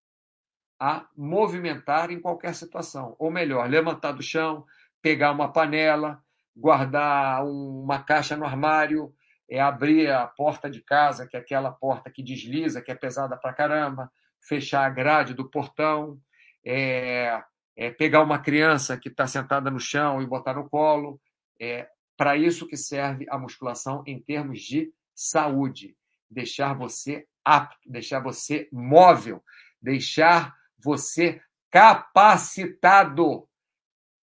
[0.80, 3.14] a movimentar em qualquer situação.
[3.18, 4.64] Ou melhor, levantar do chão,
[5.02, 6.22] pegar uma panela,
[6.56, 9.14] guardar uma caixa no armário,
[9.48, 13.36] é abrir a porta de casa, que é aquela porta que desliza, que é pesada
[13.36, 14.10] pra caramba,
[14.40, 16.20] fechar a grade do portão,
[16.64, 17.42] é,
[17.76, 21.20] é, pegar uma criança que está sentada no chão e botar no colo.
[21.60, 25.96] É para isso que serve a musculação em termos de saúde.
[26.30, 29.42] Deixar você apto, deixar você móvel,
[29.80, 33.48] deixar você capacitado,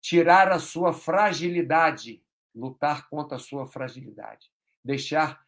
[0.02, 2.23] tirar a sua fragilidade,
[2.53, 4.50] lutar contra a sua fragilidade,
[4.83, 5.45] deixar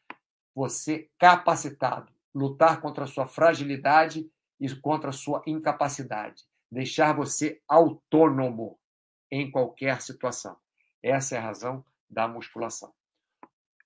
[0.55, 4.29] você capacitado, lutar contra a sua fragilidade
[4.59, 8.79] e contra a sua incapacidade, deixar você autônomo
[9.31, 10.57] em qualquer situação.
[11.01, 12.93] Essa é a razão da musculação.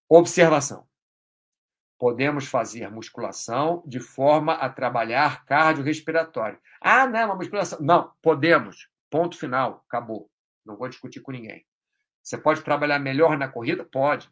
[0.09, 0.87] Observação.
[1.97, 6.59] Podemos fazer musculação de forma a trabalhar cardiorrespiratório.
[6.79, 7.79] Ah, não, uma musculação.
[7.81, 8.87] Não, podemos.
[9.09, 9.83] Ponto final.
[9.87, 10.29] Acabou.
[10.63, 11.65] Não vou discutir com ninguém.
[12.21, 13.83] Você pode trabalhar melhor na corrida?
[13.83, 14.29] Pode.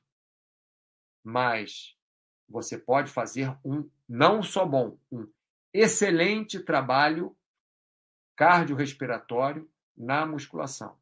[1.26, 1.98] Mas
[2.48, 5.28] você pode fazer um não só bom, um
[5.74, 7.36] excelente trabalho
[8.36, 10.96] cardiorrespiratório na musculação.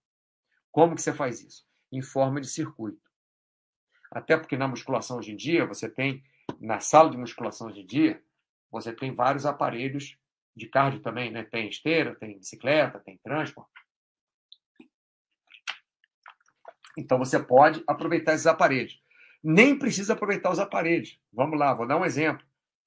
[0.72, 1.68] Como que você faz isso?
[1.92, 3.12] Em forma de circuito.
[4.10, 6.24] Até porque na musculação hoje em dia você tem
[6.62, 8.24] na sala de musculação de dia,
[8.72, 10.18] você tem vários aparelhos
[10.56, 11.44] de cardio também, né?
[11.44, 13.72] Tem esteira, tem bicicleta, tem transporte.
[16.98, 19.03] Então você pode aproveitar esses aparelhos.
[19.44, 21.20] Nem precisa aproveitar os aparelhos.
[21.32, 22.46] Vamos lá, vou dar um exemplo.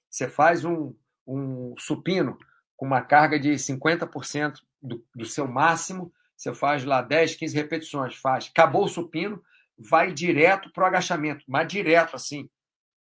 [0.09, 0.95] Você faz um,
[1.27, 2.39] um supino
[2.77, 8.15] com uma carga de 50% do, do seu máximo, você faz lá 10, 15 repetições,
[8.17, 8.49] faz.
[8.51, 9.43] Acabou o supino,
[9.79, 12.49] vai direto para o agachamento, mas direto assim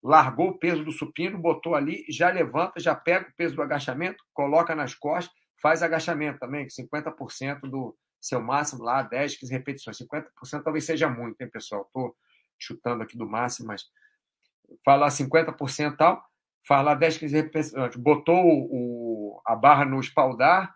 [0.01, 4.23] largou o peso do supino, botou ali, já levanta, já pega o peso do agachamento,
[4.33, 9.97] coloca nas costas, faz agachamento também, 50% do seu máximo lá, 10, 15 repetições.
[9.97, 11.81] 50% talvez seja muito, hein, pessoal?
[11.81, 12.15] Estou
[12.59, 13.85] chutando aqui do máximo, mas
[14.83, 16.23] fala 50% tal,
[16.69, 17.95] lá 10, 15 repetições.
[17.95, 20.75] Botou o, a barra no espaldar,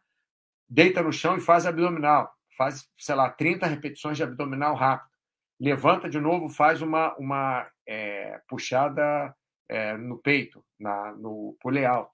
[0.70, 2.34] deita no chão e faz abdominal.
[2.58, 5.12] Faz, sei lá, 30 repetições de abdominal rápido
[5.62, 9.34] levanta de novo, faz uma, uma é, puxada
[9.70, 12.12] é, no peito, na, no poleal.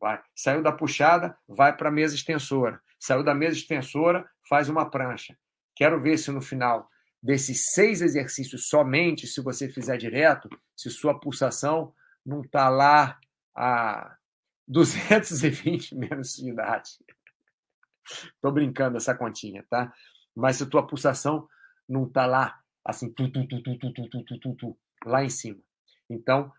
[0.00, 0.22] Vai.
[0.32, 2.80] Saiu da puxada, vai para a mesa extensora.
[3.00, 5.36] Saiu da mesa extensora, faz uma prancha.
[5.74, 6.88] Quero ver se no final
[7.24, 10.46] desses seis exercícios somente, se você fizer direto,
[10.76, 11.94] se sua pulsação
[12.24, 13.18] não está lá
[13.56, 14.14] a
[14.68, 16.90] 220 menos de idade.
[18.04, 19.90] Estou brincando essa continha, tá?
[20.36, 21.48] Mas se tua pulsação
[21.88, 25.30] não está lá assim, tu, tu, tu, tu, tu, tu, tu, tu, tu, lá em
[25.30, 25.58] cima.
[26.10, 26.52] Então,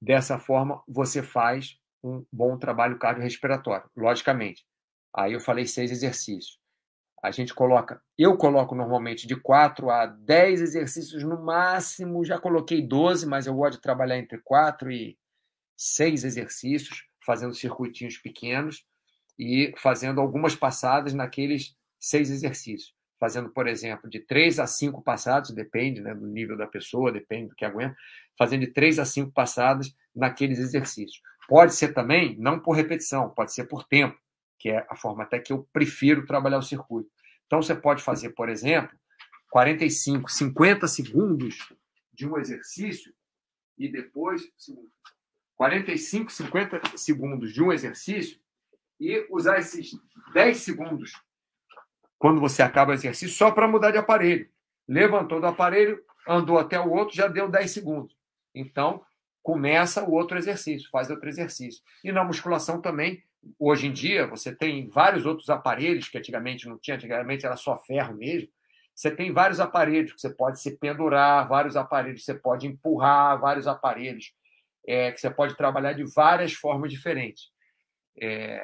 [0.00, 4.64] dessa forma, você faz um bom trabalho cardiorrespiratório, logicamente.
[5.12, 6.61] Aí eu falei seis exercícios.
[7.22, 12.82] A gente coloca, eu coloco normalmente de 4 a 10 exercícios no máximo, já coloquei
[12.82, 15.16] 12, mas eu gosto de trabalhar entre 4 e
[15.76, 18.84] 6 exercícios, fazendo circuitinhos pequenos
[19.38, 25.52] e fazendo algumas passadas naqueles seis exercícios fazendo, por exemplo, de três a cinco passadas,
[25.52, 27.94] depende né, do nível da pessoa, depende do que aguenta,
[28.36, 31.22] fazendo de três a cinco passadas naqueles exercícios.
[31.48, 34.18] Pode ser também, não por repetição, pode ser por tempo,
[34.58, 37.11] que é a forma até que eu prefiro trabalhar o circuito.
[37.52, 38.98] Então, você pode fazer, por exemplo,
[39.50, 41.70] 45, 50 segundos
[42.10, 43.12] de um exercício
[43.76, 44.42] e depois
[45.56, 48.40] 45, 50 segundos de um exercício
[48.98, 49.90] e usar esses
[50.32, 51.12] 10 segundos
[52.18, 54.48] quando você acaba o exercício, só para mudar de aparelho.
[54.88, 58.16] Levantou do aparelho, andou até o outro, já deu 10 segundos.
[58.54, 59.04] Então,
[59.42, 61.82] começa o outro exercício, faz outro exercício.
[62.02, 63.22] E na musculação também,
[63.58, 67.76] hoje em dia, você tem vários outros aparelhos que antigamente não tinha, antigamente era só
[67.76, 68.48] ferro mesmo.
[68.94, 73.40] Você tem vários aparelhos que você pode se pendurar, vários aparelhos que você pode empurrar,
[73.40, 74.34] vários aparelhos
[74.86, 77.50] é, que você pode trabalhar de várias formas diferentes.
[78.20, 78.62] É...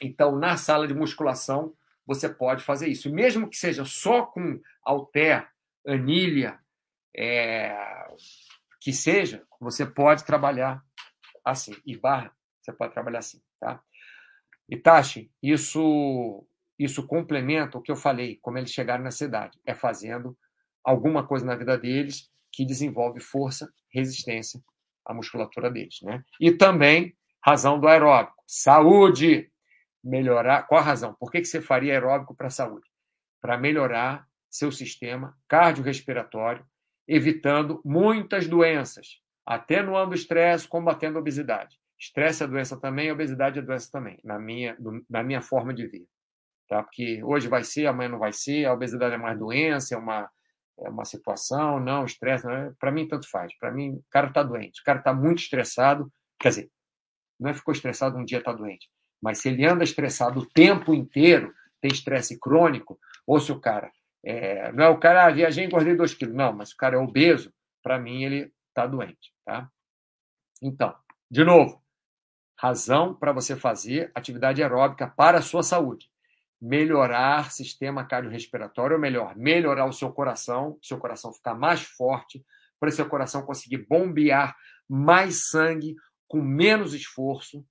[0.00, 1.74] Então, na sala de musculação,
[2.06, 3.12] você pode fazer isso.
[3.12, 5.48] Mesmo que seja só com alter,
[5.86, 6.58] anilha,
[7.16, 7.76] é,
[8.80, 10.82] que seja, você pode trabalhar
[11.44, 11.74] assim.
[11.84, 13.42] E barra, você pode trabalhar assim.
[13.60, 13.82] Tá?
[14.68, 16.46] Itachi, isso,
[16.78, 19.58] isso complementa o que eu falei, como eles chegaram na cidade.
[19.64, 20.36] É fazendo
[20.84, 24.60] alguma coisa na vida deles que desenvolve força, resistência
[25.04, 26.00] à musculatura deles.
[26.02, 26.22] Né?
[26.40, 28.42] E também razão do aeróbico.
[28.46, 29.50] Saúde!
[30.02, 30.62] melhorar.
[30.66, 31.14] Qual a razão?
[31.14, 32.88] Por que, que você faria aeróbico para a saúde?
[33.40, 36.64] Para melhorar seu sistema cardiorrespiratório,
[37.06, 41.78] evitando muitas doenças, atenuando o estresse, combatendo a obesidade.
[41.98, 44.76] Estresse é doença também, obesidade é doença também, na minha,
[45.08, 46.06] na minha forma de ver.
[46.68, 46.82] Tá?
[46.82, 50.30] Porque hoje vai ser, amanhã não vai ser, a obesidade é mais doença, é uma,
[50.78, 52.46] é uma situação, não, estresse,
[52.78, 53.56] para mim tanto faz.
[53.58, 56.70] Para mim, o cara está doente, o cara está muito estressado, quer dizer,
[57.38, 58.88] não é ficou estressado um dia está doente.
[59.20, 63.90] Mas se ele anda estressado o tempo inteiro, tem estresse crônico, ou se o cara
[64.24, 66.34] é, não é o cara, ah, viajei e engordei 2 quilos.
[66.34, 67.52] Não, mas o cara é obeso,
[67.82, 69.32] para mim ele está doente.
[69.44, 69.70] Tá?
[70.62, 70.94] Então,
[71.30, 71.82] de novo,
[72.58, 76.10] razão para você fazer atividade aeróbica para a sua saúde.
[76.60, 82.44] Melhorar sistema cardiorrespiratório, ou melhor, melhorar o seu coração, seu coração ficar mais forte,
[82.80, 84.56] para seu coração conseguir bombear
[84.88, 85.94] mais sangue
[86.26, 87.64] com menos esforço,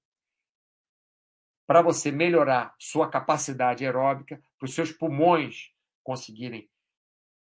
[1.68, 6.70] para você melhorar sua capacidade aeróbica, para os seus pulmões conseguirem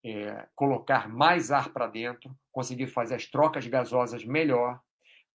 [0.05, 4.81] é, colocar mais ar para dentro, conseguir fazer as trocas gasosas melhor,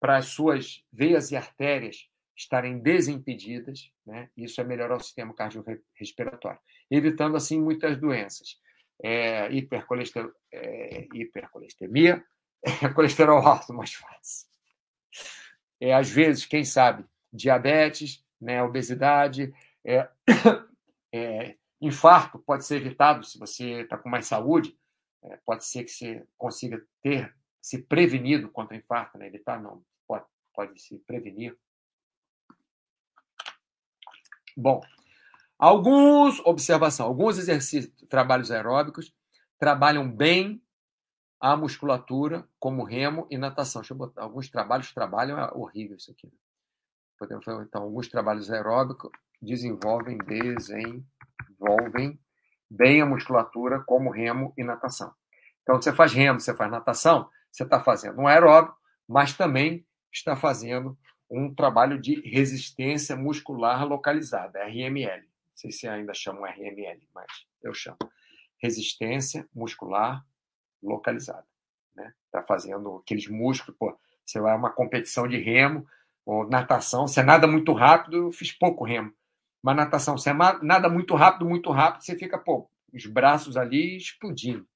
[0.03, 4.29] para as suas veias e artérias estarem desimpedidas, né?
[4.37, 6.59] isso é melhorar o sistema cardiorrespiratório,
[6.91, 8.61] evitando assim muitas doenças.
[9.01, 10.29] É, hipercolester...
[10.53, 12.25] é, hipercolestemia,
[12.65, 14.49] é, colesterol alto mais fácil.
[15.81, 19.55] É, às vezes, quem sabe, diabetes, né, obesidade,
[19.85, 20.09] é,
[21.15, 24.77] é, infarto pode ser evitado se você está com mais saúde,
[25.23, 29.29] é, pode ser que você consiga ter se prevenido contra infarto, né?
[29.29, 31.57] evitar não, pode, pode se prevenir.
[34.57, 34.83] Bom,
[35.57, 39.15] alguns, observação, alguns exercícios, trabalhos aeróbicos
[39.59, 40.61] trabalham bem
[41.41, 43.81] a musculatura, como remo e natação.
[43.95, 46.27] Botar, alguns trabalhos trabalham, é horrível isso aqui.
[46.27, 46.33] Né?
[47.19, 49.11] Podemos falar, então, alguns trabalhos aeróbicos
[49.41, 52.21] desenvolvem, desenvolvem
[52.69, 55.15] bem a musculatura, como remo e natação.
[55.63, 58.77] Então, você faz remo, você faz natação, você está fazendo um aeróbico,
[59.07, 60.99] mas também está fazendo
[61.31, 65.21] um trabalho de resistência muscular localizada, RML.
[65.23, 67.27] Não sei se ainda chamam RML, mas
[67.63, 67.99] eu chamo.
[68.59, 70.25] Resistência muscular
[70.83, 71.47] localizada.
[71.91, 72.15] Está né?
[72.31, 75.87] Tá fazendo aqueles músculos, pô, você vai a uma competição de remo,
[76.25, 79.13] ou natação, você nada muito rápido, eu fiz pouco remo.
[79.63, 84.67] Mas natação, você nada muito rápido, muito rápido, você fica, pô, os braços ali explodindo.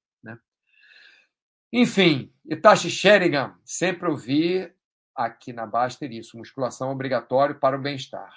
[1.71, 4.73] Enfim, Itachi Sherigan, sempre ouvi
[5.13, 8.33] aqui na Baster isso, musculação obrigatório para o bem-estar.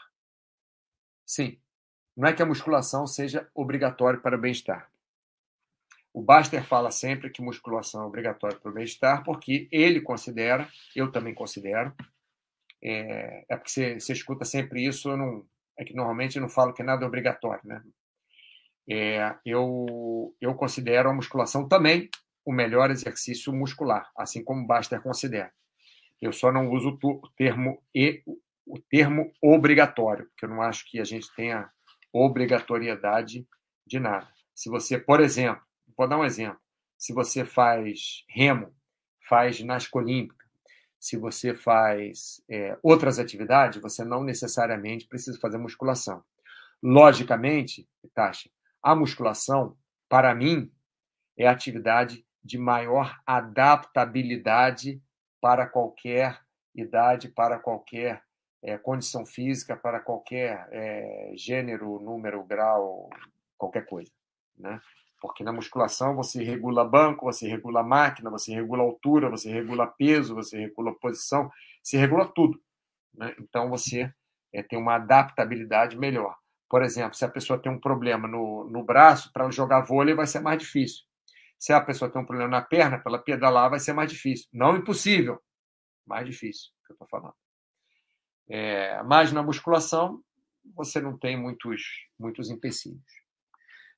[1.25, 1.61] Sim,
[2.17, 4.91] não é que a musculação seja obrigatória para o bem-estar.
[6.13, 11.13] O Baster fala sempre que musculação é obrigatória para o bem-estar, porque ele considera, eu
[11.13, 11.95] também considero,
[12.83, 15.47] é, é porque você, você, escuta sempre isso, eu não,
[15.79, 17.81] é que normalmente eu não falo que nada é obrigatório, né?
[18.89, 22.11] É, eu, eu considero a musculação também
[22.45, 25.53] o melhor exercício muscular, assim como Baster considera.
[26.21, 28.23] Eu só não uso o termo e
[28.67, 31.71] o termo obrigatório, porque eu não acho que a gente tenha
[32.13, 33.47] obrigatoriedade
[33.87, 34.29] de nada.
[34.55, 35.63] Se você, por exemplo,
[35.97, 36.61] vou dar um exemplo,
[36.97, 38.75] se você faz remo,
[39.29, 40.47] faz ginástica olímpica,
[40.99, 46.23] se você faz é, outras atividades, você não necessariamente precisa fazer musculação.
[46.83, 48.51] Logicamente, Tasha,
[48.83, 49.77] a musculação,
[50.09, 50.71] para mim,
[51.37, 55.03] é a atividade de maior adaptabilidade
[55.41, 56.41] para qualquer
[56.75, 58.23] idade, para qualquer
[58.63, 63.09] é, condição física, para qualquer é, gênero, número, grau,
[63.57, 64.11] qualquer coisa.
[64.59, 64.81] Né?
[65.21, 70.35] Porque na musculação você regula banco, você regula máquina, você regula altura, você regula peso,
[70.35, 71.51] você regula posição,
[71.83, 72.61] você regula tudo.
[73.15, 73.35] Né?
[73.39, 74.13] Então você
[74.53, 76.37] é, tem uma adaptabilidade melhor.
[76.69, 80.27] Por exemplo, se a pessoa tem um problema no, no braço, para jogar vôlei vai
[80.27, 81.05] ser mais difícil.
[81.61, 84.49] Se a pessoa tem um problema na perna, para ela pedalar vai ser mais difícil.
[84.51, 85.39] Não impossível,
[86.07, 87.35] mais difícil, que eu estou falando.
[88.49, 90.25] É, mas na musculação,
[90.75, 91.83] você não tem muitos,
[92.19, 93.05] muitos empecilhos.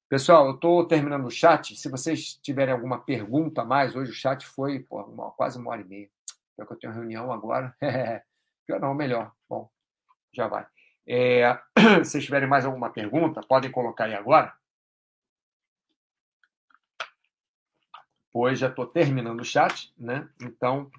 [0.09, 1.77] Pessoal, eu estou terminando o chat.
[1.77, 5.71] Se vocês tiverem alguma pergunta a mais, hoje o chat foi pô, uma, quase uma
[5.71, 6.11] hora e meia.
[6.57, 7.75] Pior que eu tenho reunião agora.
[8.67, 9.33] Pior não, melhor.
[9.49, 9.71] Bom,
[10.35, 10.67] já vai.
[11.07, 11.57] É,
[12.05, 14.53] se vocês tiverem mais alguma pergunta, podem colocar aí agora.
[18.33, 20.29] Pois já estou terminando o chat, né?
[20.41, 20.91] Então,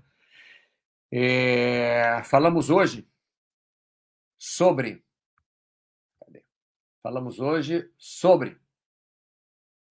[1.12, 3.08] é, falamos hoje
[4.38, 5.04] sobre.
[6.20, 6.44] Cadê?
[7.02, 8.62] Falamos hoje sobre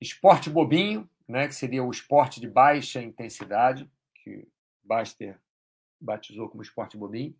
[0.01, 4.47] Esporte bobinho, né, que seria o esporte de baixa intensidade, que
[4.83, 5.39] Baster
[5.99, 7.37] batizou como esporte bobinho.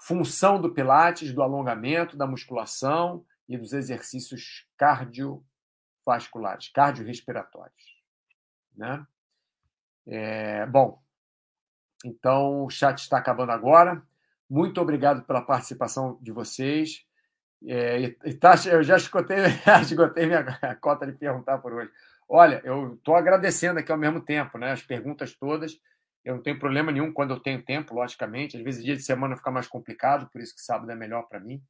[0.00, 8.02] Função do Pilates, do alongamento, da musculação e dos exercícios cardiovasculares, cardiorrespiratórios.
[8.76, 9.06] Né?
[10.06, 11.02] É, bom,
[12.04, 14.02] então o chat está acabando agora.
[14.48, 17.04] Muito obrigado pela participação de vocês.
[17.66, 19.38] É, e tá, eu já esgotei,
[19.82, 20.44] esgotei minha
[20.80, 21.90] cota de perguntar por hoje.
[22.28, 24.72] Olha, eu estou agradecendo aqui ao mesmo tempo, né?
[24.72, 25.78] As perguntas todas.
[26.24, 28.56] Eu não tenho problema nenhum quando eu tenho tempo, logicamente.
[28.56, 31.38] Às vezes, dia de semana fica mais complicado, por isso que sábado é melhor para
[31.38, 31.62] mim.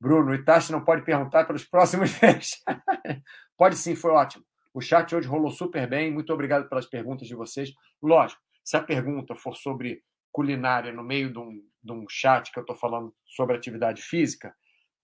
[0.00, 2.10] Bruno, Itachi não pode perguntar pelos próximos
[3.56, 4.45] pode sim, foi ótimo.
[4.76, 6.12] O chat hoje rolou super bem.
[6.12, 7.72] Muito obrigado pelas perguntas de vocês.
[8.02, 12.58] Lógico, se a pergunta for sobre culinária no meio de um, de um chat que
[12.58, 14.54] eu estou falando sobre atividade física,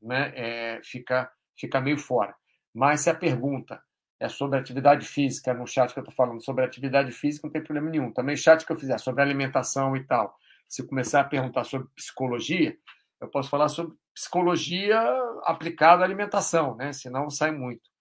[0.03, 2.35] né, é, fica, fica meio fora.
[2.75, 3.83] Mas se a pergunta
[4.21, 7.65] é sobre atividade física, no chat que eu estou falando sobre atividade física, não tem
[7.65, 8.13] problema nenhum.
[8.13, 10.37] Também chat que eu fizer sobre alimentação e tal,
[10.69, 12.77] se começar a perguntar sobre psicologia,
[13.19, 15.01] eu posso falar sobre psicologia
[15.45, 16.93] aplicada à alimentação, né?
[16.93, 17.92] senão sai muito.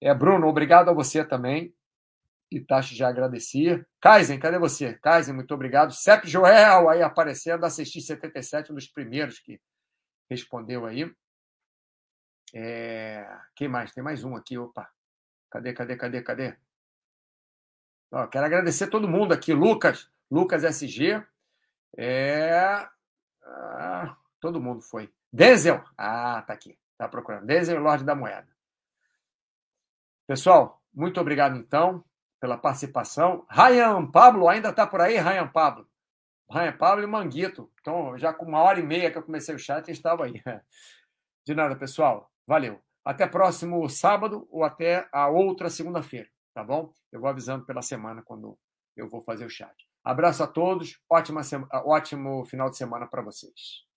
[0.00, 1.74] É, Bruno, obrigado a você também.
[2.50, 3.86] Itachi já agradecia.
[4.00, 4.94] Kaizen, cadê você?
[4.94, 5.92] Kaizen, muito obrigado.
[5.92, 9.60] Sep Joel aí aparecendo, assisti 77, um dos primeiros que
[10.30, 11.12] respondeu aí.
[12.54, 13.28] É...
[13.54, 13.92] Quem mais?
[13.92, 14.88] Tem mais um aqui, opa.
[15.50, 16.56] Cadê, cadê, cadê, cadê?
[18.10, 19.52] Ó, quero agradecer todo mundo aqui.
[19.52, 21.22] Lucas, Lucas SG.
[21.96, 22.88] É...
[23.42, 25.12] Ah, todo mundo foi.
[25.30, 25.84] Denzel.
[25.96, 26.78] Ah, tá aqui.
[26.96, 27.46] Tá procurando.
[27.46, 28.57] Denzel, Lorde da Moeda.
[30.28, 32.04] Pessoal, muito obrigado então
[32.38, 33.46] pela participação.
[33.48, 35.88] Ryan Pablo, ainda está por aí, Ryan Pablo?
[36.50, 37.72] Ryan Pablo e Manguito.
[37.80, 40.34] Então, já com uma hora e meia que eu comecei o chat, estava aí.
[41.46, 42.30] De nada, pessoal.
[42.46, 42.78] Valeu.
[43.02, 46.92] Até próximo sábado ou até a outra segunda-feira, tá bom?
[47.10, 48.58] Eu vou avisando pela semana quando
[48.94, 49.74] eu vou fazer o chat.
[50.04, 51.40] Abraço a todos, ótima,
[51.72, 53.87] ótimo final de semana para vocês.